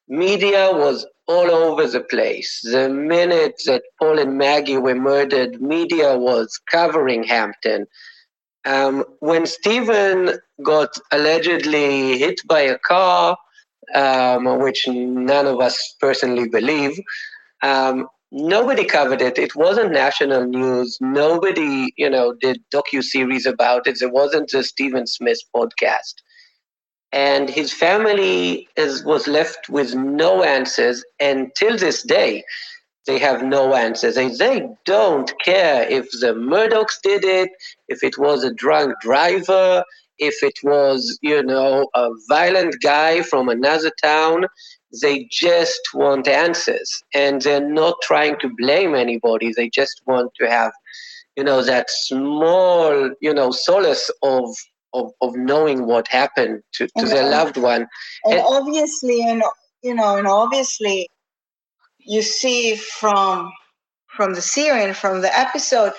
media 0.08 0.72
was 0.72 1.06
all 1.28 1.52
over 1.52 1.88
the 1.88 2.02
place. 2.02 2.62
The 2.64 2.90
minute 2.90 3.62
that 3.66 3.84
Paul 4.00 4.20
and 4.20 4.38
Maggie 4.38 4.78
were 4.78 4.96
murdered, 4.96 5.62
media 5.62 6.18
was 6.18 6.60
covering 6.72 7.24
Hampton. 7.24 7.86
Um, 8.66 9.04
when 9.20 9.46
Stephen 9.46 10.40
got 10.64 10.96
allegedly 11.12 12.18
hit 12.18 12.40
by 12.48 12.62
a 12.62 12.80
car, 12.80 13.38
um, 13.96 14.60
which 14.60 14.88
none 14.88 15.48
of 15.48 15.60
us 15.60 15.96
personally 16.00 16.48
believe. 16.48 17.00
Um, 17.62 18.08
nobody 18.32 18.84
covered 18.86 19.22
it. 19.22 19.38
It 19.38 19.56
wasn't 19.56 19.92
national 19.92 20.46
news. 20.46 20.98
Nobody, 21.02 21.94
you 21.98 22.10
know, 22.10 22.34
did 22.42 22.62
docu 22.74 23.04
series 23.04 23.46
about 23.46 23.88
it. 23.88 24.02
It 24.02 24.12
wasn't 24.12 24.54
a 24.54 24.64
Stephen 24.64 25.08
Smith 25.08 25.40
podcast, 25.56 26.16
and 27.12 27.50
his 27.50 27.72
family 27.72 28.68
is 28.76 29.04
was 29.04 29.28
left 29.28 29.70
with 29.70 29.96
no 29.96 30.44
answers. 30.44 31.04
And 31.20 31.52
till 31.58 31.78
this 31.78 32.04
day, 32.04 32.44
they 33.06 33.20
have 33.20 33.44
no 33.44 33.76
answers. 33.76 34.18
And 34.18 34.38
they 34.38 34.68
don't 34.86 35.32
care 35.44 35.84
if 35.90 36.10
the 36.12 36.34
Murdaughs 36.34 37.00
did 37.04 37.24
it, 37.24 37.50
if 37.88 38.04
it 38.04 38.18
was 38.18 38.44
a 38.44 38.54
drunk 38.54 38.96
driver, 39.02 39.84
if 40.18 40.44
it 40.44 40.58
was, 40.64 41.18
you 41.22 41.44
know, 41.44 41.88
a 41.96 42.10
violent 42.30 42.76
guy 42.82 43.22
from 43.22 43.50
another 43.50 43.92
town, 44.02 44.46
they 45.02 45.28
just 45.32 45.82
want 45.94 46.28
answers. 46.28 47.04
And 47.14 47.42
they're 47.42 47.68
not 47.68 47.96
trying 48.04 48.40
to 48.40 48.50
blame 48.58 48.96
anybody. 48.96 49.54
They 49.56 49.70
just 49.70 50.02
want 50.06 50.32
to 50.40 50.50
have, 50.50 50.72
you 51.36 51.44
know, 51.44 51.64
that 51.64 51.90
small, 51.90 53.12
you 53.22 53.34
know, 53.34 53.52
solace 53.52 54.12
of 54.22 54.56
of, 54.96 55.12
of 55.22 55.36
knowing 55.36 55.88
what 55.88 56.08
happened 56.08 56.62
to, 56.74 56.88
to 57.00 57.08
their 57.08 57.28
loved 57.28 57.58
one. 57.58 57.88
And, 58.26 58.36
and 58.36 58.44
obviously 58.48 59.28
and 59.28 59.44
you 59.82 59.96
know, 59.96 60.16
and 60.18 60.28
obviously 60.28 61.10
you 62.00 62.22
see 62.22 62.76
from 62.76 63.52
from 64.08 64.36
the 64.36 64.42
series, 64.42 64.98
from 64.98 65.22
the 65.22 65.38
episode, 65.38 65.94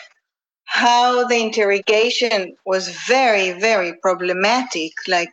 how 0.64 1.27
the 1.27 1.37
interrogation 1.37 2.57
was 2.64 2.88
very, 3.07 3.53
very 3.53 3.94
problematic, 4.03 4.92
like 5.09 5.31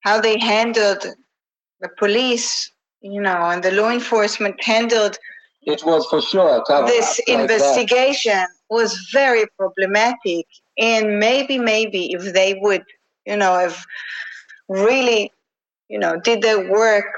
how 0.00 0.20
they 0.20 0.38
handled 0.38 1.06
the 1.80 1.88
police, 1.98 2.70
you 3.00 3.20
know, 3.20 3.50
and 3.50 3.62
the 3.62 3.72
law 3.72 3.90
enforcement 3.90 4.62
handled 4.62 5.18
it 5.64 5.84
was 5.84 6.06
for 6.06 6.20
sure 6.20 6.62
this 6.86 7.20
like 7.26 7.40
investigation 7.40 8.32
that. 8.32 8.48
was 8.68 9.08
very 9.12 9.44
problematic 9.56 10.46
and 10.78 11.18
maybe 11.18 11.58
maybe 11.58 12.12
if 12.12 12.32
they 12.34 12.58
would 12.60 12.82
you 13.26 13.36
know 13.36 13.56
have 13.58 13.84
really 14.68 15.30
you 15.88 15.98
know 15.98 16.18
did 16.18 16.42
their 16.42 16.70
work 16.70 17.14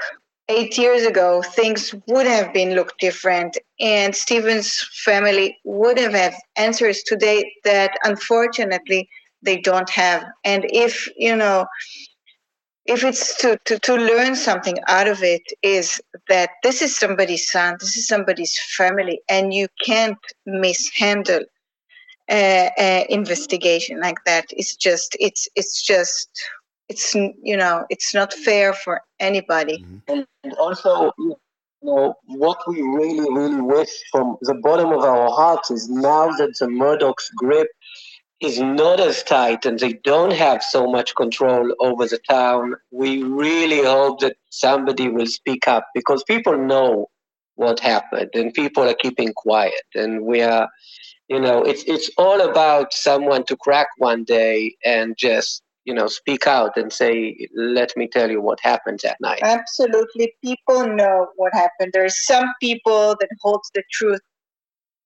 eight 0.49 0.77
years 0.77 1.03
ago, 1.03 1.41
things 1.41 1.93
would 2.07 2.27
have 2.27 2.53
been 2.53 2.75
looked 2.75 2.99
different, 2.99 3.57
and 3.79 4.15
Stephen's 4.15 4.87
family 5.03 5.57
would 5.63 5.97
have 5.97 6.13
had 6.13 6.33
answers 6.55 7.03
today 7.03 7.51
that 7.63 7.97
unfortunately 8.03 9.09
they 9.41 9.57
don't 9.57 9.89
have. 9.89 10.23
And 10.43 10.65
if 10.69 11.09
you 11.17 11.35
know, 11.35 11.65
if 12.85 13.03
it's 13.03 13.35
to, 13.41 13.59
to, 13.65 13.79
to 13.79 13.95
learn 13.95 14.35
something 14.35 14.77
out 14.87 15.07
of 15.07 15.23
it, 15.23 15.41
is 15.63 15.99
that 16.29 16.51
this 16.63 16.81
is 16.81 16.95
somebody's 16.95 17.49
son, 17.49 17.77
this 17.79 17.97
is 17.97 18.07
somebody's 18.07 18.57
family, 18.77 19.21
and 19.27 19.53
you 19.53 19.67
can't 19.83 20.17
mishandle 20.45 21.41
uh, 22.29 22.69
uh, 22.77 23.03
investigation 23.09 23.99
like 23.99 24.23
that. 24.25 24.45
It's 24.51 24.75
just, 24.75 25.17
it's, 25.19 25.47
it's 25.55 25.81
just 25.81 26.29
it's 26.89 27.15
you 27.15 27.57
know 27.57 27.85
it's 27.89 28.13
not 28.13 28.33
fair 28.33 28.73
for 28.73 29.01
anybody 29.19 29.83
mm-hmm. 29.83 30.21
and 30.43 30.53
also 30.53 31.11
you 31.17 31.35
know 31.81 32.13
what 32.27 32.59
we 32.67 32.81
really 32.81 33.27
really 33.33 33.61
wish 33.61 33.89
from 34.11 34.37
the 34.41 34.53
bottom 34.55 34.91
of 34.91 35.03
our 35.03 35.29
hearts 35.29 35.71
is 35.71 35.89
now 35.89 36.29
that 36.31 36.55
the 36.59 36.67
murdaugh's 36.67 37.29
grip 37.35 37.67
is 38.41 38.59
not 38.59 38.99
as 38.99 39.23
tight 39.23 39.65
and 39.65 39.79
they 39.79 39.93
don't 40.03 40.33
have 40.33 40.61
so 40.61 40.85
much 40.91 41.15
control 41.15 41.73
over 41.79 42.05
the 42.05 42.19
town 42.29 42.75
we 42.91 43.23
really 43.23 43.83
hope 43.83 44.19
that 44.19 44.35
somebody 44.49 45.07
will 45.07 45.25
speak 45.25 45.67
up 45.67 45.87
because 45.93 46.23
people 46.23 46.57
know 46.57 47.07
what 47.55 47.79
happened 47.79 48.29
and 48.33 48.53
people 48.53 48.83
are 48.83 48.95
keeping 48.95 49.31
quiet 49.33 49.85
and 49.95 50.25
we 50.25 50.41
are 50.41 50.69
you 51.29 51.39
know 51.39 51.63
it's 51.63 51.83
it's 51.83 52.09
all 52.17 52.41
about 52.41 52.93
someone 52.93 53.43
to 53.45 53.55
crack 53.55 53.87
one 53.97 54.23
day 54.23 54.75
and 54.83 55.15
just 55.17 55.63
you 55.85 55.93
know 55.93 56.07
speak 56.07 56.47
out 56.47 56.75
and 56.75 56.91
say 56.91 57.47
let 57.55 57.95
me 57.95 58.07
tell 58.07 58.29
you 58.29 58.41
what 58.41 58.59
happened 58.61 58.99
that 59.03 59.17
night. 59.21 59.39
Absolutely. 59.43 60.33
People 60.43 60.87
know 60.87 61.27
what 61.35 61.53
happened. 61.53 61.91
There 61.93 62.05
are 62.05 62.09
some 62.09 62.53
people 62.59 63.15
that 63.19 63.29
holds 63.41 63.69
the 63.73 63.83
truth 63.91 64.21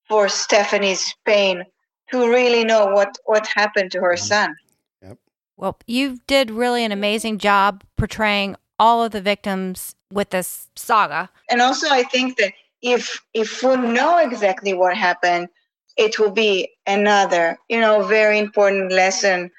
for 0.08 0.28
stephanie's 0.28 1.14
pain 1.24 1.64
to 2.10 2.28
really 2.28 2.64
know 2.64 2.86
what 2.86 3.16
what 3.26 3.46
happened 3.46 3.92
to 3.92 4.00
her 4.00 4.14
mm-hmm. 4.14 4.24
son. 4.24 4.56
Yep. 5.02 5.18
well 5.56 5.78
you 5.86 6.18
did 6.26 6.50
really 6.50 6.84
an 6.84 6.92
amazing 6.92 7.38
job 7.38 7.84
portraying 7.96 8.56
all 8.78 9.04
of 9.04 9.12
the 9.12 9.20
victims 9.20 9.94
with 10.12 10.30
this 10.30 10.68
saga. 10.74 11.30
And 11.48 11.60
also 11.60 11.88
i 11.88 12.02
think 12.02 12.36
that 12.38 12.52
if 12.82 13.20
if 13.34 13.62
we 13.62 13.76
know 13.76 14.18
exactly 14.18 14.74
what 14.74 14.96
happened 14.96 15.48
it 15.96 16.18
will 16.18 16.30
be 16.30 16.70
another 16.86 17.58
you 17.68 17.80
know 17.80 18.02
very 18.04 18.38
important 18.38 18.90
lesson 18.92 19.50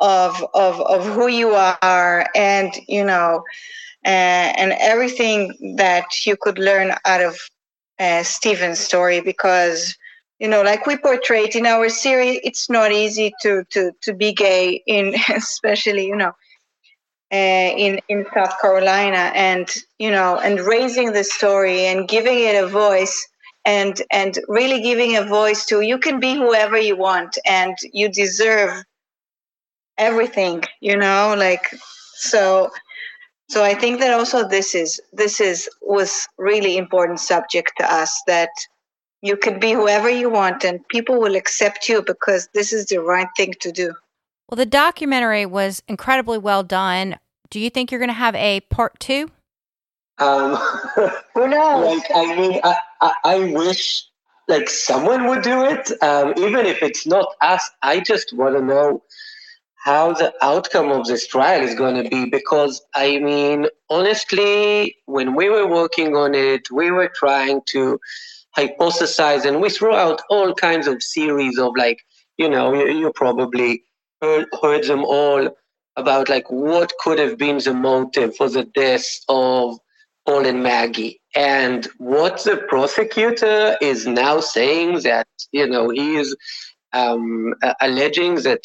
of 0.00 0.44
of 0.54 0.80
of 0.80 1.06
who 1.06 1.28
you 1.28 1.50
are 1.54 2.26
and 2.34 2.72
you 2.88 3.04
know 3.04 3.42
uh, 4.06 4.08
and 4.08 4.72
everything 4.80 5.74
that 5.76 6.06
you 6.26 6.36
could 6.40 6.58
learn 6.58 6.92
out 7.04 7.20
of 7.22 7.38
uh, 7.98 8.22
Stephen's 8.22 8.78
story 8.78 9.20
because 9.20 9.96
you 10.38 10.48
know 10.48 10.62
like 10.62 10.86
we 10.86 10.96
portrayed 10.96 11.54
in 11.56 11.66
our 11.66 11.88
series 11.88 12.40
it's 12.44 12.70
not 12.70 12.92
easy 12.92 13.32
to 13.42 13.64
to 13.70 13.92
to 14.02 14.14
be 14.14 14.32
gay 14.32 14.82
in 14.86 15.14
especially 15.34 16.06
you 16.06 16.16
know 16.16 16.32
uh, 17.32 17.36
in 17.36 18.00
in 18.08 18.26
South 18.34 18.54
Carolina 18.60 19.32
and 19.34 19.68
you 19.98 20.10
know 20.10 20.38
and 20.38 20.60
raising 20.60 21.12
the 21.12 21.24
story 21.24 21.86
and 21.86 22.08
giving 22.08 22.38
it 22.38 22.62
a 22.62 22.66
voice 22.68 23.28
and 23.64 24.02
and 24.10 24.38
really 24.48 24.80
giving 24.82 25.16
a 25.16 25.24
voice 25.24 25.66
to 25.66 25.82
you 25.82 25.98
can 25.98 26.20
be 26.20 26.34
whoever 26.34 26.78
you 26.78 26.96
want 26.96 27.36
and 27.46 27.76
you 27.92 28.08
deserve 28.08 28.82
everything 29.98 30.62
you 30.80 30.96
know 30.96 31.34
like 31.36 31.74
so 32.14 32.70
so 33.48 33.64
i 33.64 33.74
think 33.74 34.00
that 34.00 34.14
also 34.14 34.46
this 34.48 34.74
is 34.74 35.00
this 35.12 35.40
is 35.40 35.68
was 35.82 36.26
really 36.38 36.76
important 36.76 37.20
subject 37.20 37.72
to 37.76 37.92
us 37.92 38.22
that 38.26 38.50
you 39.22 39.36
could 39.36 39.60
be 39.60 39.72
whoever 39.72 40.08
you 40.08 40.30
want 40.30 40.64
and 40.64 40.86
people 40.88 41.20
will 41.20 41.34
accept 41.34 41.88
you 41.88 42.02
because 42.02 42.48
this 42.54 42.72
is 42.72 42.86
the 42.86 42.98
right 42.98 43.28
thing 43.36 43.52
to 43.60 43.72
do. 43.72 43.94
Well 44.48 44.56
the 44.56 44.66
documentary 44.66 45.46
was 45.46 45.82
incredibly 45.88 46.38
well 46.38 46.62
done. 46.62 47.18
Do 47.50 47.60
you 47.60 47.70
think 47.70 47.90
you're 47.90 47.98
going 47.98 48.08
to 48.08 48.14
have 48.14 48.34
a 48.34 48.60
part 48.60 48.98
two? 49.00 49.30
Um 50.18 50.54
who 51.34 51.48
knows? 51.48 51.98
like 51.98 52.10
i 52.14 52.36
mean 52.36 52.60
I, 52.62 52.76
I, 53.00 53.12
I 53.24 53.38
wish 53.52 54.04
like 54.48 54.70
someone 54.70 55.26
would 55.26 55.42
do 55.42 55.64
it, 55.66 55.90
um, 56.02 56.32
even 56.38 56.64
if 56.64 56.82
it's 56.82 57.06
not 57.06 57.34
us. 57.42 57.70
I 57.82 58.00
just 58.00 58.34
want 58.34 58.56
to 58.56 58.62
know 58.62 59.02
how 59.78 60.12
the 60.12 60.32
outcome 60.42 60.90
of 60.90 61.06
this 61.06 61.26
trial 61.26 61.62
is 61.62 61.74
going 61.74 62.02
to 62.02 62.08
be 62.08 62.28
because 62.28 62.82
I 62.94 63.18
mean, 63.18 63.66
honestly, 63.88 64.96
when 65.06 65.34
we 65.34 65.48
were 65.48 65.66
working 65.66 66.16
on 66.16 66.34
it, 66.34 66.70
we 66.70 66.90
were 66.90 67.10
trying 67.14 67.62
to 67.68 67.98
hypothesize 68.56 69.44
and 69.44 69.60
we 69.60 69.70
threw 69.70 69.94
out 69.94 70.20
all 70.30 70.52
kinds 70.54 70.88
of 70.88 71.02
series 71.02 71.58
of 71.58 71.72
like, 71.76 72.00
you 72.36 72.48
know, 72.48 72.74
you, 72.74 72.88
you 72.98 73.12
probably 73.12 73.84
heard, 74.20 74.46
heard 74.60 74.84
them 74.84 75.04
all 75.04 75.48
about 75.96 76.28
like 76.28 76.50
what 76.50 76.92
could 77.00 77.18
have 77.18 77.38
been 77.38 77.58
the 77.58 77.74
motive 77.74 78.36
for 78.36 78.48
the 78.48 78.64
death 78.64 79.20
of 79.28 79.78
Paul 80.26 80.46
and 80.46 80.62
Maggie. 80.62 81.20
And 81.34 81.86
what 81.98 82.42
the 82.44 82.56
prosecutor 82.56 83.76
is 83.80 84.06
now 84.06 84.40
saying 84.40 85.00
that, 85.02 85.28
you 85.52 85.66
know, 85.66 85.90
he 85.90 86.16
is 86.16 86.36
um, 86.92 87.54
alleging 87.80 88.36
that 88.42 88.64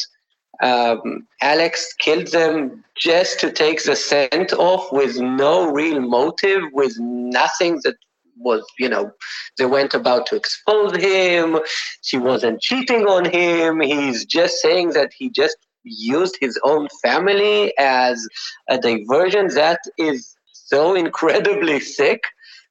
um, 0.63 1.27
Alex 1.41 1.93
killed 1.99 2.27
them 2.27 2.83
just 2.97 3.39
to 3.41 3.51
take 3.51 3.83
the 3.83 3.95
scent 3.95 4.53
off 4.53 4.91
with 4.91 5.19
no 5.19 5.71
real 5.71 5.99
motive, 5.99 6.63
with 6.71 6.95
nothing 6.99 7.81
that 7.83 7.95
was, 8.37 8.63
you 8.79 8.89
know, 8.89 9.11
they 9.57 9.65
went 9.65 9.93
about 9.93 10.25
to 10.27 10.35
expose 10.35 10.95
him. 10.95 11.59
She 12.01 12.17
wasn't 12.17 12.61
cheating 12.61 13.05
on 13.05 13.25
him. 13.25 13.81
He's 13.81 14.25
just 14.25 14.55
saying 14.61 14.89
that 14.91 15.11
he 15.17 15.29
just 15.29 15.57
used 15.83 16.37
his 16.39 16.59
own 16.63 16.87
family 17.03 17.73
as 17.77 18.27
a 18.69 18.77
diversion. 18.77 19.49
That 19.49 19.79
is 19.97 20.35
so 20.51 20.95
incredibly 20.95 21.79
sick 21.79 22.23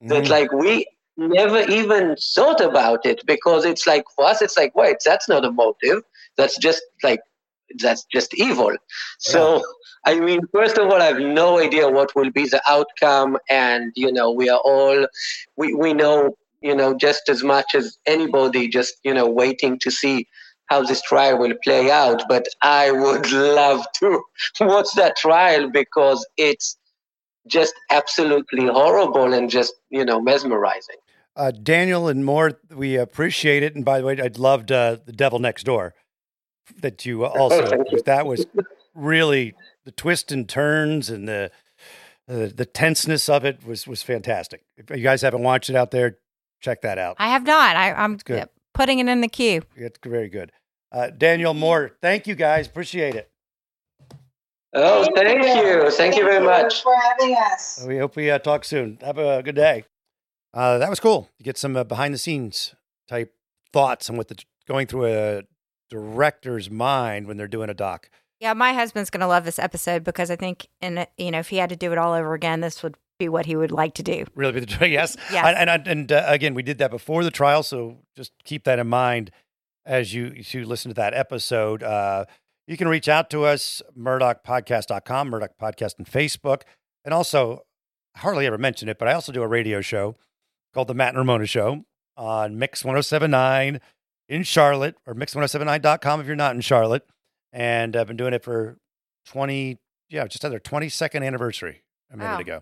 mm. 0.02 0.08
that, 0.08 0.28
like, 0.28 0.50
we 0.52 0.86
never 1.16 1.60
even 1.70 2.16
thought 2.34 2.60
about 2.60 3.04
it 3.04 3.20
because 3.26 3.64
it's 3.64 3.86
like, 3.86 4.04
for 4.16 4.24
us, 4.24 4.40
it's 4.40 4.56
like, 4.56 4.74
wait, 4.74 4.96
that's 5.04 5.28
not 5.28 5.44
a 5.44 5.52
motive. 5.52 6.02
That's 6.36 6.56
just 6.56 6.82
like 7.02 7.20
that's 7.78 8.04
just 8.12 8.34
evil. 8.34 8.72
So, 9.18 9.56
yeah. 9.56 9.62
I 10.04 10.20
mean, 10.20 10.40
first 10.52 10.78
of 10.78 10.88
all, 10.88 11.00
I 11.00 11.06
have 11.06 11.20
no 11.20 11.58
idea 11.58 11.88
what 11.88 12.14
will 12.14 12.30
be 12.30 12.48
the 12.48 12.60
outcome, 12.66 13.38
and 13.48 13.92
you 13.94 14.12
know, 14.12 14.30
we 14.30 14.48
are 14.48 14.60
all 14.64 15.06
we 15.56 15.74
we 15.74 15.92
know 15.92 16.36
you 16.60 16.74
know 16.74 16.96
just 16.96 17.28
as 17.28 17.42
much 17.42 17.74
as 17.74 17.98
anybody, 18.06 18.68
just 18.68 18.94
you 19.04 19.14
know, 19.14 19.28
waiting 19.28 19.78
to 19.80 19.90
see 19.90 20.26
how 20.66 20.82
this 20.82 21.02
trial 21.02 21.38
will 21.38 21.54
play 21.62 21.90
out. 21.90 22.22
But 22.28 22.46
I 22.62 22.90
would 22.90 23.30
love 23.60 23.84
to 24.00 24.20
watch 24.60 24.88
that 24.96 25.16
trial 25.16 25.70
because 25.70 26.26
it's 26.36 26.76
just 27.46 27.74
absolutely 27.90 28.66
horrible 28.66 29.32
and 29.32 29.48
just 29.50 29.74
you 29.90 30.04
know 30.04 30.20
mesmerizing. 30.20 30.96
Uh, 31.34 31.50
Daniel 31.50 32.08
and 32.08 32.24
Mor, 32.24 32.60
we 32.70 32.96
appreciate 32.96 33.62
it. 33.62 33.74
And 33.74 33.84
by 33.84 34.00
the 34.00 34.06
way, 34.06 34.20
I'd 34.20 34.38
loved 34.38 34.70
uh, 34.70 34.98
the 35.06 35.12
Devil 35.12 35.38
Next 35.38 35.64
Door 35.64 35.94
that 36.80 37.04
you 37.04 37.24
also 37.26 37.84
that 38.04 38.26
was 38.26 38.46
really 38.94 39.54
the 39.84 39.92
twists 39.92 40.32
and 40.32 40.48
turns 40.48 41.10
and 41.10 41.28
the 41.28 41.50
uh, 42.28 42.48
the 42.54 42.66
tenseness 42.66 43.28
of 43.28 43.44
it 43.44 43.64
was 43.66 43.86
was 43.86 44.02
fantastic. 44.02 44.62
If 44.76 44.90
you 44.90 45.02
guys 45.02 45.22
haven't 45.22 45.42
watched 45.42 45.70
it 45.70 45.76
out 45.76 45.90
there, 45.90 46.18
check 46.60 46.82
that 46.82 46.98
out. 46.98 47.16
I 47.18 47.28
have 47.28 47.44
not. 47.44 47.76
I, 47.76 48.04
am 48.04 48.16
good. 48.16 48.48
putting 48.74 49.00
it 49.00 49.08
in 49.08 49.20
the 49.20 49.28
queue. 49.28 49.62
It's 49.74 49.98
very 50.04 50.28
good. 50.28 50.52
Uh, 50.92 51.10
Daniel 51.10 51.54
Mor, 51.54 51.90
thank 52.00 52.26
you 52.26 52.34
guys. 52.34 52.66
Appreciate 52.66 53.14
it. 53.14 53.30
Oh, 54.74 55.04
thank, 55.04 55.16
thank 55.16 55.42
you. 55.42 55.48
you. 55.48 55.80
Thank, 55.82 55.94
thank, 55.94 56.16
you 56.16 56.24
very 56.24 56.44
much 56.44 56.82
for 56.82 56.94
having 56.94 57.36
us. 57.36 57.84
We 57.86 57.98
hope 57.98 58.16
we 58.16 58.30
uh, 58.30 58.38
talk 58.38 58.64
soon. 58.64 58.98
Have 59.02 59.18
a 59.18 59.42
good 59.42 59.54
day. 59.54 59.84
Uh, 60.54 60.78
that 60.78 60.88
was 60.90 61.00
cool 61.00 61.28
to 61.38 61.44
get 61.44 61.58
some 61.58 61.76
uh, 61.76 61.84
behind 61.84 62.14
the 62.14 62.18
scenes 62.18 62.74
type 63.08 63.34
thoughts 63.72 64.08
on 64.08 64.16
what 64.16 64.28
the 64.28 64.36
going 64.66 64.86
through 64.86 65.06
a 65.06 65.42
director's 65.92 66.70
mind 66.70 67.26
when 67.26 67.36
they're 67.36 67.46
doing 67.46 67.68
a 67.68 67.74
doc. 67.74 68.08
Yeah, 68.40 68.54
my 68.54 68.72
husband's 68.72 69.10
going 69.10 69.20
to 69.20 69.26
love 69.26 69.44
this 69.44 69.58
episode 69.58 70.02
because 70.02 70.30
I 70.30 70.36
think, 70.36 70.66
and 70.80 71.06
you 71.18 71.30
know, 71.30 71.40
if 71.40 71.50
he 71.50 71.58
had 71.58 71.68
to 71.68 71.76
do 71.76 71.92
it 71.92 71.98
all 71.98 72.14
over 72.14 72.32
again, 72.32 72.60
this 72.60 72.82
would 72.82 72.96
be 73.18 73.28
what 73.28 73.46
he 73.46 73.54
would 73.54 73.70
like 73.70 73.94
to 73.94 74.02
do. 74.02 74.24
Really, 74.34 74.52
be 74.54 74.60
the 74.60 74.66
trial? 74.66 74.90
Yes. 74.90 75.16
yes. 75.30 75.44
And 75.46 75.68
and, 75.70 75.86
and 75.86 76.12
uh, 76.12 76.24
again, 76.26 76.54
we 76.54 76.62
did 76.62 76.78
that 76.78 76.90
before 76.90 77.22
the 77.24 77.30
trial, 77.30 77.62
so 77.62 77.98
just 78.16 78.32
keep 78.42 78.64
that 78.64 78.78
in 78.78 78.88
mind 78.88 79.30
as 79.84 80.14
you 80.14 80.32
you 80.34 80.64
listen 80.64 80.88
to 80.88 80.94
that 80.94 81.12
episode. 81.14 81.82
Uh, 81.82 82.24
you 82.66 82.76
can 82.76 82.88
reach 82.88 83.08
out 83.08 83.28
to 83.30 83.44
us, 83.44 83.82
murdaughpodcast.com, 83.98 85.30
Murdaugh 85.30 85.48
Podcast 85.60 85.94
on 85.98 86.06
Facebook. 86.06 86.62
And 87.04 87.12
also, 87.12 87.64
hardly 88.16 88.46
ever 88.46 88.56
mention 88.56 88.88
it, 88.88 88.98
but 88.98 89.08
I 89.08 89.12
also 89.12 89.30
do 89.30 89.42
a 89.42 89.48
radio 89.48 89.80
show 89.82 90.16
called 90.72 90.88
The 90.88 90.94
Matt 90.94 91.10
and 91.10 91.18
Ramona 91.18 91.46
Show 91.46 91.84
on 92.16 92.58
Mix 92.58 92.84
1079 92.84 93.80
in 94.32 94.42
Charlotte 94.42 94.96
or 95.06 95.14
mix1079.com 95.14 96.20
if 96.20 96.26
you're 96.26 96.34
not 96.34 96.54
in 96.54 96.62
Charlotte. 96.62 97.06
And 97.52 97.94
I've 97.94 98.06
been 98.06 98.16
doing 98.16 98.32
it 98.32 98.42
for 98.42 98.78
20, 99.26 99.78
yeah, 100.08 100.26
just 100.26 100.42
under 100.42 100.58
22nd 100.58 101.24
anniversary 101.24 101.82
a 102.10 102.16
minute 102.16 102.32
wow. 102.32 102.38
ago. 102.40 102.60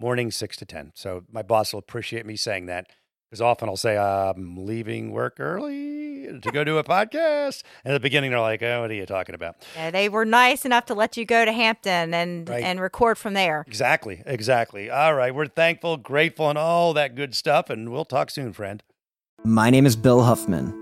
Morning 0.00 0.32
6 0.32 0.56
to 0.56 0.64
10. 0.64 0.92
So 0.96 1.22
my 1.30 1.42
boss 1.42 1.72
will 1.72 1.78
appreciate 1.78 2.26
me 2.26 2.34
saying 2.34 2.66
that 2.66 2.88
because 3.30 3.40
often 3.40 3.68
I'll 3.68 3.76
say, 3.76 3.96
I'm 3.96 4.66
leaving 4.66 5.12
work 5.12 5.36
early 5.38 6.40
to 6.40 6.50
go 6.50 6.64
do 6.64 6.78
a 6.78 6.82
podcast. 6.82 7.62
And 7.84 7.92
at 7.92 7.94
the 7.94 8.00
beginning, 8.00 8.32
they're 8.32 8.40
like, 8.40 8.60
oh, 8.64 8.80
what 8.80 8.90
are 8.90 8.94
you 8.94 9.06
talking 9.06 9.36
about? 9.36 9.64
Yeah, 9.76 9.92
they 9.92 10.08
were 10.08 10.24
nice 10.24 10.64
enough 10.64 10.86
to 10.86 10.94
let 10.94 11.16
you 11.16 11.24
go 11.24 11.44
to 11.44 11.52
Hampton 11.52 12.12
and, 12.12 12.48
right. 12.48 12.64
and 12.64 12.80
record 12.80 13.16
from 13.16 13.34
there. 13.34 13.64
Exactly. 13.68 14.24
Exactly. 14.26 14.90
All 14.90 15.14
right. 15.14 15.32
We're 15.32 15.46
thankful, 15.46 15.98
grateful, 15.98 16.48
and 16.48 16.58
all 16.58 16.92
that 16.94 17.14
good 17.14 17.36
stuff. 17.36 17.70
And 17.70 17.92
we'll 17.92 18.04
talk 18.04 18.28
soon, 18.28 18.52
friend. 18.52 18.82
My 19.44 19.70
name 19.70 19.86
is 19.86 19.94
Bill 19.94 20.24
Huffman 20.24 20.81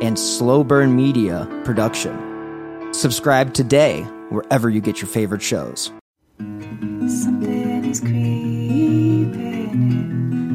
and 0.00 0.18
Slow 0.18 0.64
Burn 0.64 0.94
Media 0.96 1.46
production. 1.64 2.92
Subscribe 2.92 3.54
today 3.54 4.02
wherever 4.30 4.68
you 4.68 4.80
get 4.80 5.00
your 5.00 5.08
favorite 5.08 5.42
shows. 5.42 5.92
Something 6.38 7.84
is 7.84 8.00
creeping, 8.00 9.30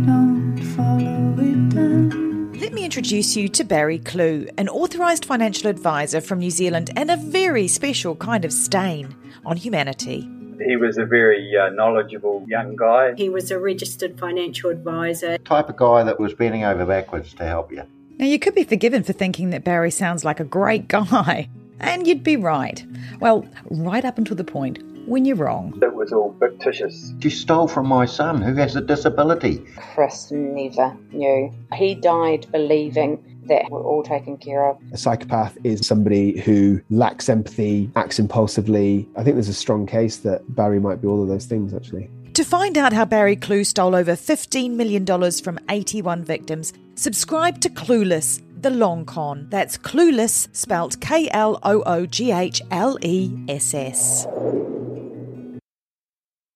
don't 0.06 0.60
follow 0.76 1.36
it 1.40 1.70
down. 1.70 2.54
Let 2.54 2.74
me 2.74 2.86
introduce 2.86 3.36
you 3.36 3.50
to 3.50 3.64
Barry 3.64 4.00
Kloogh, 4.00 4.50
an 4.58 4.70
authorised 4.70 5.26
financial 5.26 5.70
advisor 5.70 6.22
from 6.22 6.40
New 6.40 6.52
Zealand 6.52 6.92
and 6.96 7.12
a 7.12 7.18
very 7.18 7.68
special 7.68 8.16
kind 8.16 8.46
of 8.46 8.54
stain 8.54 9.16
on 9.46 9.58
humanity. 9.58 10.30
He 10.66 10.78
was 10.78 10.98
a 10.98 11.06
very 11.06 11.52
uh, 11.58 11.70
knowledgeable 11.72 12.46
young 12.48 12.76
guy. 12.78 13.14
He 13.16 13.28
was 13.30 13.52
a 13.52 13.60
registered 13.60 14.18
financial 14.18 14.70
advisor. 14.70 15.38
Type 15.40 15.70
of 15.70 15.76
guy 15.76 16.04
that 16.04 16.20
was 16.20 16.34
bending 16.34 16.64
over 16.64 16.86
backwards 16.86 17.34
to 17.34 17.46
help 17.46 17.72
you. 17.72 17.84
Now, 18.18 18.26
you 18.26 18.40
could 18.40 18.56
be 18.56 18.64
forgiven 18.64 19.04
for 19.04 19.12
thinking 19.14 19.50
that 19.50 19.66
Barry 19.66 19.92
sounds 19.92 20.24
like 20.24 20.40
a 20.40 20.46
great 20.46 20.88
guy, 20.90 21.50
and 21.80 22.08
you'd 22.08 22.24
be 22.24 22.38
right. 22.38 22.86
Well, 23.20 23.46
right 23.70 24.06
up 24.06 24.18
until 24.18 24.38
the 24.38 24.44
point 24.44 24.80
when 25.06 25.26
you're 25.26 25.36
wrong. 25.36 25.78
It 25.82 25.94
was 25.94 26.12
all 26.12 26.36
fictitious. 26.40 27.14
She 27.20 27.30
stole 27.30 27.68
from 27.68 27.88
my 27.88 28.06
son 28.06 28.42
who 28.42 28.56
has 28.56 28.76
a 28.76 28.82
disability. 28.82 29.64
Chris 29.76 30.32
never 30.32 30.96
knew. 31.12 31.54
He 31.74 31.96
died 31.96 32.48
believing 32.52 33.24
that 33.48 33.70
we're 33.70 33.84
all 33.84 34.02
taken 34.02 34.38
care 34.38 34.68
of. 34.68 34.80
A 34.92 34.98
psychopath 34.98 35.58
is 35.64 35.86
somebody 35.86 36.40
who 36.40 36.82
lacks 36.90 37.30
empathy, 37.30 37.92
acts 37.96 38.18
impulsively. 38.18 39.08
I 39.16 39.24
think 39.24 39.36
there's 39.36 39.50
a 39.50 39.54
strong 39.54 39.86
case 39.86 40.18
that 40.18 40.42
Barry 40.56 40.80
might 40.80 41.02
be 41.02 41.08
all 41.08 41.22
of 41.22 41.28
those 41.28 41.46
things, 41.46 41.74
actually. 41.74 42.10
To 42.36 42.44
find 42.44 42.78
out 42.78 42.92
how 42.92 43.06
Barry 43.06 43.38
Kloogh 43.38 43.66
stole 43.66 43.96
over 43.96 44.12
$15 44.12 44.72
million 44.72 45.06
from 45.42 45.58
81 45.70 46.26
victims, 46.26 46.74
subscribe 46.96 47.62
to 47.62 47.70
Clueless, 47.70 48.42
the 48.62 48.72
long 48.72 49.06
con. 49.06 49.48
That's 49.50 49.78
Clueless, 49.78 50.54
spelt 50.54 51.00
K 51.00 51.30
L 51.32 51.58
O 51.64 51.82
O 51.84 52.06
G 52.06 52.34
H 52.34 52.62
L 52.72 52.98
E 53.02 53.32
S 53.48 53.74
S. 53.74 54.28